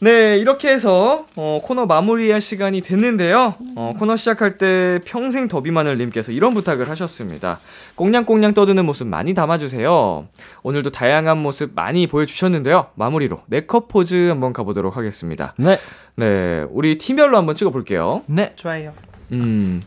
네, 0.00 0.36
이렇게 0.36 0.68
해서 0.68 1.24
어, 1.34 1.60
코너 1.62 1.86
마무리할 1.86 2.42
시간이 2.42 2.82
됐는데요. 2.82 3.54
어, 3.74 3.94
코너 3.98 4.16
시작할 4.16 4.58
때 4.58 5.00
평생 5.06 5.48
더비마늘 5.48 5.96
님께서 5.96 6.30
이런 6.30 6.52
부탁을 6.52 6.90
하셨습니다. 6.90 7.58
꽁냥꽁냥 7.94 8.52
떠드는 8.52 8.84
모습 8.84 9.06
많이 9.06 9.32
담아주세요. 9.32 10.26
오늘도 10.62 10.90
다양한 10.90 11.38
모습 11.38 11.70
많이 11.74 12.06
보여주셨는데요. 12.06 12.88
마무리로 12.96 13.40
네컷 13.46 13.88
포즈 13.88 14.28
한번 14.28 14.52
가보도록 14.52 14.98
하겠습니다. 14.98 15.54
네. 15.56 15.78
네, 16.16 16.66
우리 16.68 16.98
팀별로 16.98 17.38
한번 17.38 17.54
찍어볼게요. 17.54 18.24
네. 18.26 18.52
좋아요. 18.56 18.92
음, 19.32 19.80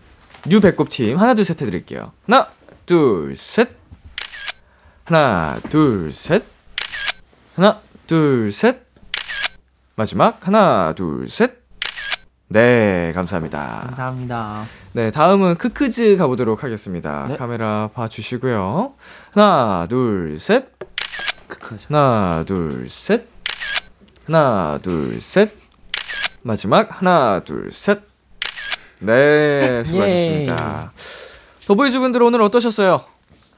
뉴 0.45 0.59
배꼽 0.59 0.89
팀 0.89 1.17
하나 1.17 1.33
둘 1.33 1.43
셋 1.45 1.61
해드릴게요. 1.61 2.11
하나, 2.25 2.47
둘, 2.85 3.35
셋. 3.35 3.69
하나, 5.05 5.57
둘, 5.69 6.11
셋. 6.13 6.43
하나, 7.55 7.81
둘, 8.05 8.51
셋. 8.51 8.85
마지막 9.95 10.45
하나, 10.47 10.93
둘, 10.95 11.27
셋. 11.27 11.57
네, 12.49 13.11
감사합니다. 13.13 13.81
감사합니다. 13.87 14.65
네, 14.93 15.11
다음은 15.11 15.55
크크즈 15.55 16.15
가보도록 16.17 16.63
하겠습니다. 16.63 17.27
카메라 17.37 17.89
봐주시고요. 17.93 18.93
하나, 19.31 19.85
둘, 19.89 20.39
셋. 20.39 20.65
하나, 21.89 22.43
둘, 22.45 22.87
셋. 22.89 23.27
하나, 24.27 24.79
둘, 24.81 25.19
셋. 25.19 25.51
마지막 26.41 27.01
하나, 27.01 27.41
둘, 27.41 27.71
셋. 27.73 28.01
네, 28.99 29.83
수고하셨습니다. 29.85 30.91
더보이즈 31.67 31.99
분들 31.99 32.23
오늘 32.23 32.41
어떠셨어요? 32.41 33.01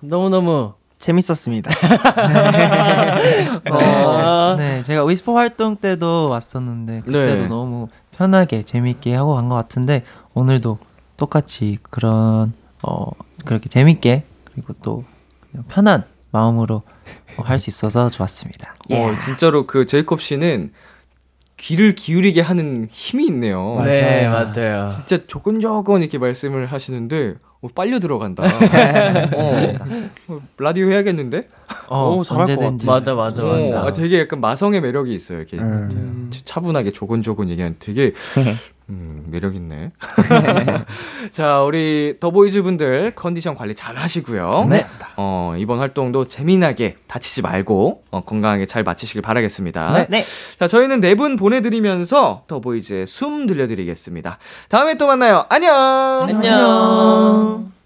너무너무. 0.02 0.74
재밌었습니다. 1.00 1.72
어, 3.72 4.56
네, 4.58 4.84
제가 4.84 5.06
위스퍼 5.06 5.34
활동 5.34 5.78
때도 5.78 6.28
왔었는데 6.28 7.04
그때도 7.06 7.42
네. 7.44 7.48
너무 7.48 7.88
편하게 8.12 8.64
재밌게 8.64 9.16
하고 9.16 9.36
간 9.36 9.48
것 9.48 9.56
같은데 9.56 10.04
오늘도 10.34 10.78
똑같이 11.16 11.78
그런 11.84 12.52
어 12.84 13.12
그렇게 13.46 13.70
재밌게 13.70 14.26
그리고 14.52 14.74
또 14.82 15.06
그냥 15.52 15.64
편한 15.70 16.04
마음으로 16.32 16.82
어, 17.38 17.44
할수 17.44 17.70
있어서 17.70 18.10
좋았습니다. 18.10 18.76
어, 18.92 19.16
진짜로 19.24 19.68
그 19.68 19.86
제이콥 19.86 20.20
씨는 20.20 20.74
귀를 21.60 21.94
기울이게 21.94 22.40
하는 22.42 22.88
힘이 22.90 23.28
있네요. 23.28 23.82
네, 23.86 24.28
맞아요. 24.28 24.88
진짜 24.88 25.18
조곤조곤 25.28 26.02
이렇게 26.02 26.18
말씀을 26.18 26.68
하시는데 26.68 27.36
어, 27.62 27.68
빨려 27.76 28.00
들어간다. 28.00 28.44
어, 29.36 29.74
어, 30.30 30.40
라디오 30.58 30.90
해야겠는데? 30.90 31.50
어, 31.88 32.16
오, 32.18 32.24
잘할 32.24 32.46
것 32.46 32.52
언제든지 32.52 32.86
맞아, 32.86 33.16
맞아, 33.16 33.44
어, 33.44 33.62
맞아. 33.62 33.80
아, 33.82 33.94
되게 33.94 34.20
약간 34.22 34.42
마성의 34.42 34.82
매력이 34.82 35.14
있어요. 35.14 35.40
이렇게 35.40 35.58
음. 35.58 36.30
차분하게 36.46 36.92
조곤조곤 36.92 37.50
얘기하는 37.50 37.76
되게 37.80 38.14
음, 38.90 39.26
매력 39.30 39.54
있네. 39.56 39.92
자, 41.32 41.62
우리 41.62 42.16
더보이즈 42.20 42.64
분들 42.64 43.14
컨디션 43.16 43.54
관리 43.54 43.76
잘 43.76 43.96
하시고요. 43.96 44.66
네. 44.68 44.84
어, 45.16 45.54
이번 45.60 45.78
활동도 45.78 46.26
재미나게 46.26 46.96
다치지 47.08 47.44
말고 47.44 48.04
어, 48.10 48.24
건강하게 48.24 48.66
잘 48.66 48.82
마치시길 48.82 49.22
바라겠습니다. 49.22 49.94
네. 49.94 50.08
네. 50.10 50.26
자, 50.60 50.68
저희는 50.68 51.02
네 51.02 51.14
분 51.14 51.36
보내드리면서 51.36 52.46
더보이즈의 52.48 53.06
숨 53.06 53.46
들려드리겠습니다. 53.46 54.40
다음에 54.70 54.96
또 54.98 55.06
만나요. 55.06 55.46
안녕! 55.50 56.24
안녕. 56.28 57.79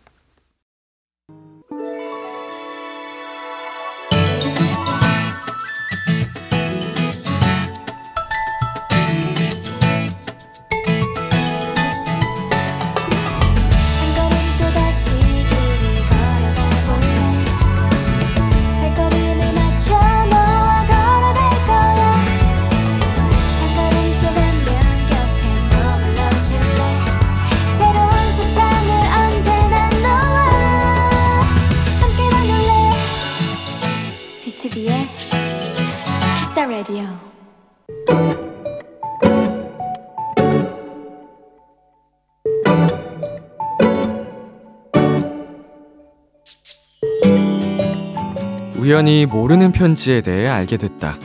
우연히 48.84 49.26
모르는 49.26 49.72
편지에 49.72 50.20
대해 50.20 50.50
알게 50.50 50.76
됐다. 50.76 51.18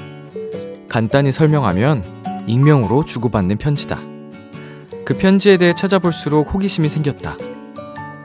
간단히 0.88 1.32
설명하면 1.32 2.04
익명으로 2.46 3.04
주고받는 3.04 3.58
편지다. 3.58 3.98
그 5.04 5.18
편지에 5.18 5.56
대해 5.56 5.74
찾아볼수록 5.74 6.54
호기심이 6.54 6.88
생겼다. 6.88 7.36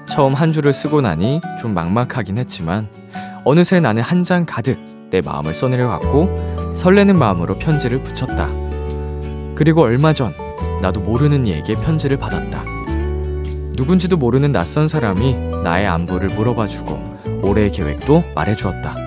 처음 0.06 0.36
한 0.36 0.52
줄을 0.52 0.72
쓰고 0.72 1.02
나니 1.02 1.42
좀 1.60 1.74
막막하긴 1.74 2.38
했지만 2.38 2.88
어느새 3.44 3.80
나는 3.80 4.04
한 4.04 4.24
장 4.24 4.46
가득 4.46 4.78
내 5.10 5.20
마음을 5.22 5.56
써내려 5.56 5.88
갔고 5.90 6.74
설레는 6.76 7.18
마음으로 7.18 7.58
편지를 7.58 8.04
붙였다. 8.04 8.48
그리고 9.56 9.82
얼마 9.82 10.14
전 10.14 10.36
나도 10.84 11.00
모르는 11.00 11.48
이에게 11.48 11.74
편지를 11.74 12.18
받았다. 12.18 12.64
누군지도 13.76 14.16
모르는 14.16 14.52
낯선 14.52 14.88
사람이 14.88 15.34
나의 15.64 15.88
안부를 15.88 16.30
물어봐주고 16.30 17.42
올해의 17.42 17.72
계획도 17.72 18.26
말해주었다. 18.36 19.03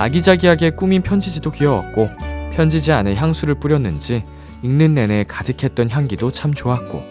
아기자기하게 0.00 0.70
꾸민 0.70 1.02
편지지도 1.02 1.50
귀여웠고 1.50 2.08
편지지 2.54 2.90
안에 2.90 3.14
향수를 3.14 3.56
뿌렸는지 3.56 4.24
읽는 4.62 4.94
내내 4.94 5.24
가득했던 5.28 5.90
향기도 5.90 6.32
참 6.32 6.54
좋았고 6.54 7.04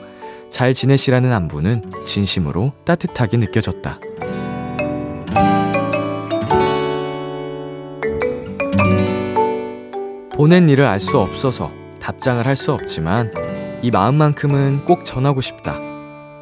잘 0.50 0.74
지내시라는 0.74 1.32
안부는 1.32 1.84
진심으로 2.04 2.74
따뜻하게 2.86 3.38
느껴졌다. 3.38 4.00
보낸 10.34 10.68
일을 10.70 10.86
알 10.86 11.00
수 11.00 11.20
없어서 11.20 11.72
답장을 12.02 12.44
할 12.44 12.56
수 12.56 12.74
없지만 12.74 13.32
이 13.84 13.92
마음만큼은 13.92 14.86
꼭 14.86 15.06
전하고 15.06 15.42
싶다. 15.42 15.78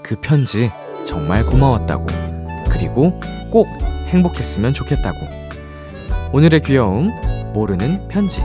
그 0.02 0.16
편지 0.22 0.72
정말 1.06 1.43
고마웠다고. 1.45 2.06
그리고 2.70 3.20
꼭 3.52 3.68
행복했으면 4.08 4.74
좋겠다고. 4.74 5.37
오늘의 6.34 6.59
귀여움, 6.59 7.09
모르는 7.53 8.09
편지. 8.09 8.41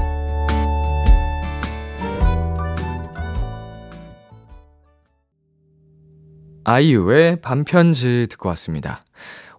아이유의 6.62 7.40
반편지 7.40 8.28
듣고 8.30 8.48
왔습니다. 8.50 9.02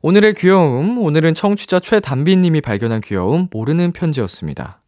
오늘의 0.01 0.35
귀여움, 0.35 0.99
오늘은 0.99 1.33
청취자 1.33 1.81
최단비님이 1.81 2.61
발견한 2.61 3.01
귀여움, 3.01 3.49
모르는 3.51 3.91
편지였습니다. 3.91 4.81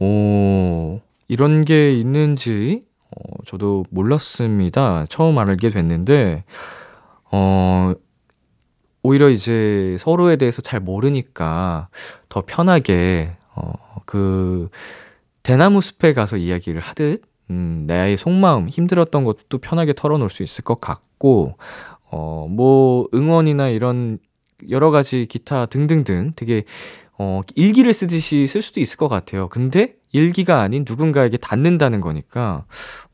오, 0.00 1.00
이런 1.28 1.64
게 1.64 1.92
있는지, 1.92 2.82
어, 3.10 3.42
저도 3.46 3.84
몰랐습니다. 3.90 5.06
처음 5.08 5.38
알게 5.38 5.70
됐는데, 5.70 6.44
어, 7.30 7.92
오히려 9.06 9.30
이제 9.30 9.96
서로에 10.00 10.34
대해서 10.34 10.62
잘 10.62 10.80
모르니까 10.80 11.88
더 12.28 12.42
편하게, 12.44 13.36
어, 13.54 13.72
그, 14.04 14.68
대나무 15.44 15.80
숲에 15.80 16.12
가서 16.12 16.36
이야기를 16.36 16.80
하듯, 16.80 17.22
음, 17.50 17.84
나의 17.86 18.16
속마음, 18.16 18.68
힘들었던 18.68 19.22
것도 19.22 19.58
편하게 19.58 19.92
털어놓을 19.92 20.28
수 20.28 20.42
있을 20.42 20.64
것 20.64 20.80
같고, 20.80 21.56
어, 22.10 22.48
뭐, 22.50 23.06
응원이나 23.14 23.68
이런 23.68 24.18
여러 24.70 24.90
가지 24.90 25.26
기타 25.26 25.66
등등등 25.66 26.32
되게, 26.34 26.64
어, 27.16 27.42
일기를 27.54 27.92
쓰듯이 27.92 28.48
쓸 28.48 28.60
수도 28.60 28.80
있을 28.80 28.96
것 28.96 29.06
같아요. 29.06 29.48
근데 29.48 29.94
일기가 30.10 30.62
아닌 30.62 30.84
누군가에게 30.86 31.36
닿는다는 31.36 32.00
거니까, 32.00 32.64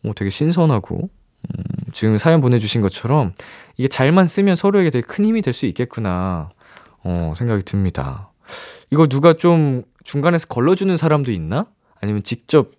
어, 0.05 0.12
되게 0.16 0.30
신선하고, 0.30 0.97
음, 1.03 1.64
지금 1.93 2.16
사연 2.16 2.40
보내주신 2.40 2.80
것처럼 2.80 3.32
이게 3.77 3.89
잘만 3.89 4.27
쓰면 4.27 4.57
서로에게 4.57 4.91
되게 4.91 5.07
큰 5.07 5.25
힘이 5.25 5.43
될 5.43 5.53
수 5.55 5.66
있겠구나, 5.66 6.51
어, 7.05 7.35
생각이 7.37 7.64
듭니다. 7.64 8.31
이거 8.91 9.07
누가 9.07 9.35
좀 9.35 9.83
중간에서 10.05 10.47
걸러주는 10.49 10.95
사람도 10.97 11.33
있나? 11.33 11.66
아니면 12.01 12.23
직접 12.23 12.73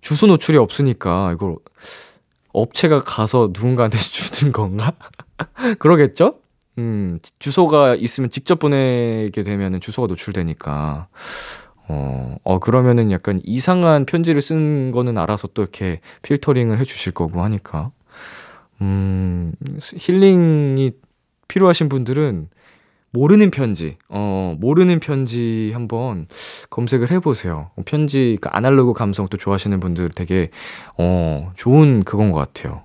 주소 0.00 0.26
노출이 0.26 0.56
없으니까 0.58 1.32
이걸 1.32 1.56
업체가 2.52 3.04
가서 3.04 3.50
누군가한테 3.52 3.98
주는 4.32 4.52
건가? 4.52 4.92
그러겠죠? 5.78 6.36
음, 6.78 7.18
주소가 7.38 7.94
있으면 7.96 8.30
직접 8.30 8.58
보내게 8.58 9.42
되면은 9.42 9.80
주소가 9.80 10.08
노출되니까. 10.08 11.08
어, 11.88 12.36
어, 12.44 12.58
그러면은 12.60 13.10
약간 13.10 13.40
이상한 13.44 14.06
편지를 14.06 14.40
쓴 14.40 14.90
거는 14.92 15.18
알아서 15.18 15.48
또 15.54 15.62
이렇게 15.62 16.00
필터링을 16.22 16.78
해 16.78 16.84
주실 16.84 17.12
거고 17.12 17.42
하니까. 17.42 17.90
음, 18.80 19.52
힐링이 19.80 20.92
필요하신 21.48 21.88
분들은 21.88 22.48
모르는 23.12 23.50
편지, 23.50 23.96
어, 24.08 24.56
모르는 24.60 25.00
편지 25.00 25.70
한번 25.72 26.28
검색을 26.70 27.10
해보세요. 27.10 27.70
편지, 27.84 28.38
그 28.40 28.48
아날로그 28.50 28.92
감성 28.92 29.28
또 29.28 29.36
좋아하시는 29.36 29.80
분들 29.80 30.10
되게, 30.10 30.50
어, 30.96 31.52
좋은 31.56 32.04
그건 32.04 32.30
것 32.30 32.38
같아요. 32.38 32.84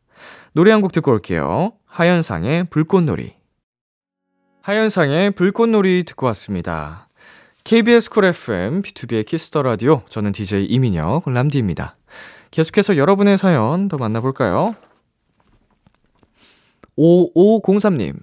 노래 0.53 0.71
한 0.71 0.81
곡 0.81 0.91
듣고 0.91 1.11
올게요. 1.11 1.73
하현상의 1.85 2.65
불꽃놀이. 2.65 3.33
하현상의 4.63 5.31
불꽃놀이 5.31 6.03
듣고 6.03 6.25
왔습니다. 6.27 7.07
KBS 7.63 8.09
쿨 8.09 8.25
FM, 8.25 8.81
BTOB의 8.81 9.25
키스 9.25 9.48
더 9.48 9.61
라디오. 9.61 10.01
저는 10.09 10.31
DJ 10.31 10.65
이민혁, 10.65 11.29
람디입니다. 11.29 11.95
계속해서 12.51 12.97
여러분의 12.97 13.37
사연 13.37 13.87
더 13.87 13.97
만나볼까요? 13.97 14.75
5503님. 16.97 18.15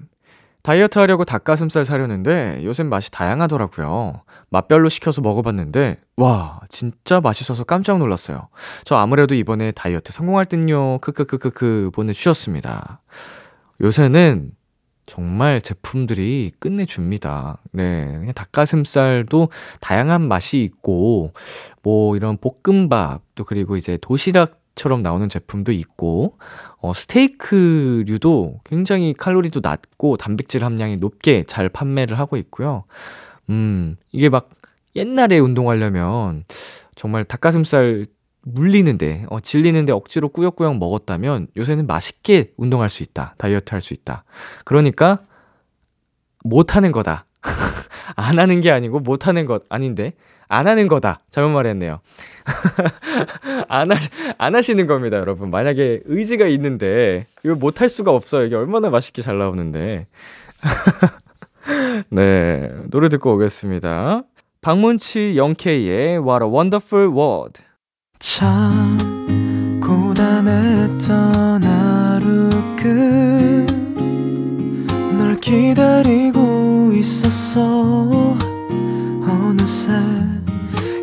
다이어트 0.63 0.99
하려고 0.99 1.25
닭가슴살 1.25 1.85
사려는데 1.85 2.61
요즘 2.65 2.89
맛이 2.89 3.11
다양하더라고요. 3.11 4.23
맛별로 4.51 4.89
시켜서 4.89 5.21
먹어봤는데 5.21 5.97
와 6.17 6.61
진짜 6.69 7.21
맛있어서 7.21 7.65
깜짝 7.65 7.99
놀랐어요. 7.99 8.49
저 8.85 8.97
아무래도 8.97 9.35
이번에 9.35 9.73
다이어트 9.73 10.13
성공할 10.13 10.47
듯요. 10.47 10.99
크크크크크 11.01 11.91
보내주셨습니다. 11.95 13.01
요새는 13.81 14.53
정말 15.09 15.61
제품들이 15.63 16.53
끝내줍니다. 16.59 17.63
네. 17.73 18.05
그냥 18.05 18.35
닭가슴살도 18.35 19.49
다양한 19.81 20.29
맛이 20.29 20.63
있고, 20.63 21.33
뭐 21.83 22.15
이런 22.15 22.37
볶음밥, 22.37 23.23
또 23.35 23.45
그리고 23.45 23.77
이제 23.77 23.97
도시락 24.01 24.61
처럼 24.79 25.03
나오는 25.03 25.29
제품도 25.29 25.73
있고, 25.73 26.39
어, 26.81 26.93
스테이크류도 26.95 28.61
굉장히 28.65 29.13
칼로리도 29.13 29.61
낮고 29.63 30.17
단백질 30.17 30.65
함량이 30.65 30.99
높게 30.99 31.43
잘 31.45 31.69
판매를 31.69 32.19
하고 32.19 32.37
있고요. 32.37 32.85
음, 33.51 33.97
이게 34.13 34.29
막 34.29 34.49
옛날에 34.97 35.39
운동하려면 35.41 36.45
정말 36.95 37.25
닭가슴살 37.25 38.07
물리는데, 38.43 39.27
어, 39.31 39.41
질리는데 39.41 39.93
억지로 39.93 40.29
꾸역꾸역 40.29 40.79
먹었다면 40.79 41.49
요새는 41.57 41.87
맛있게 41.87 42.53
운동할 42.57 42.89
수 42.89 43.03
있다. 43.03 43.35
다이어트 43.37 43.75
할 43.75 43.81
수 43.81 43.95
있다. 43.95 44.25
그러니까, 44.65 45.19
못하는 46.45 46.93
거다. 46.93 47.27
안 48.17 48.39
하는 48.39 48.61
게 48.61 48.71
아니고 48.71 49.01
못하는 49.01 49.45
것 49.45 49.65
아닌데, 49.69 50.13
안 50.49 50.67
하는 50.67 50.89
거다. 50.89 51.21
잘못 51.31 51.51
말했네요. 51.51 52.01
안, 53.69 53.91
하, 53.93 53.97
안 54.39 54.55
하시는 54.55 54.87
겁니다, 54.87 55.19
여러분. 55.19 55.51
만약에 55.51 56.01
의지가 56.05 56.47
있는데, 56.49 57.27
이걸 57.45 57.57
못할 57.57 57.89
수가 57.89 58.13
없어요. 58.13 58.47
이게 58.47 58.57
얼마나 58.57 58.91
맛있게 58.91 59.23
잘 59.23 59.39
나오는데. 59.39 60.07
네, 62.11 62.73
노래 62.91 63.09
듣고 63.09 63.35
오겠습니다. 63.35 64.23
박문치 64.61 65.35
영케이의 65.37 66.19
What 66.19 66.45
a 66.45 66.51
Wonderful 66.51 67.09
World. 67.09 67.63
참 68.19 68.99
고단했던 69.81 71.63
하루 71.63 72.51
끝 72.77 73.79
널 75.29 75.37
기다리고 75.41 76.93
있었어 76.95 78.37
어느새 79.23 79.93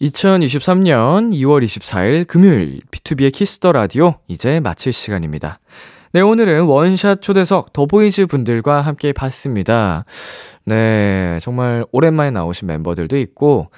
2023년 0.00 1.32
2월 1.32 1.64
24일 1.64 2.26
금요일 2.26 2.80
BTOB의 2.90 3.32
키스 3.32 3.57
더 3.57 3.72
라디오 3.72 4.16
이제 4.28 4.60
마칠 4.60 4.92
시간입니다. 4.92 5.60
네, 6.12 6.20
오늘은 6.20 6.64
원샷 6.64 7.22
초대석 7.22 7.72
더보이즈 7.72 8.26
분들과 8.26 8.82
함께 8.82 9.12
봤습니다. 9.12 10.04
네, 10.64 11.38
정말 11.42 11.84
오랜만에 11.92 12.30
나오신 12.30 12.68
멤버들도 12.68 13.16
있고 13.18 13.70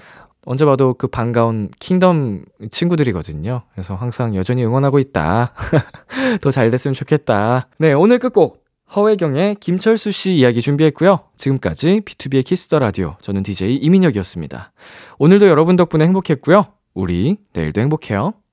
언제 0.45 0.65
봐도 0.65 0.95
그 0.95 1.07
반가운 1.09 1.71
킹덤 1.81 2.45
친구들이거든요. 2.71 3.63
그래서 3.73 3.95
항상 3.95 4.35
여전히 4.37 4.65
응원하고 4.65 4.99
있다. 4.99 5.53
더 6.41 6.51
잘 6.51 6.71
됐으면 6.71 6.95
좋겠다. 6.95 7.69
네, 7.79 7.93
오늘 7.93 8.19
끝곡 8.19 8.66
허회경의 8.95 9.57
김철수 9.57 10.13
씨 10.13 10.35
이야기 10.37 10.63
준비했고요. 10.63 11.21
지금까지 11.37 12.03
BTOB의 12.05 12.45
키스 12.45 12.66
더 12.66 12.79
라디오. 12.79 13.17
저는 13.21 13.43
DJ 13.43 13.77
이민혁이었습니다. 13.77 14.73
오늘도 15.19 15.49
여러분 15.49 15.77
덕분에 15.77 16.05
행복했고요. 16.05 16.67
우리 16.95 17.37
내일도 17.53 17.81
행복해요. 17.81 18.35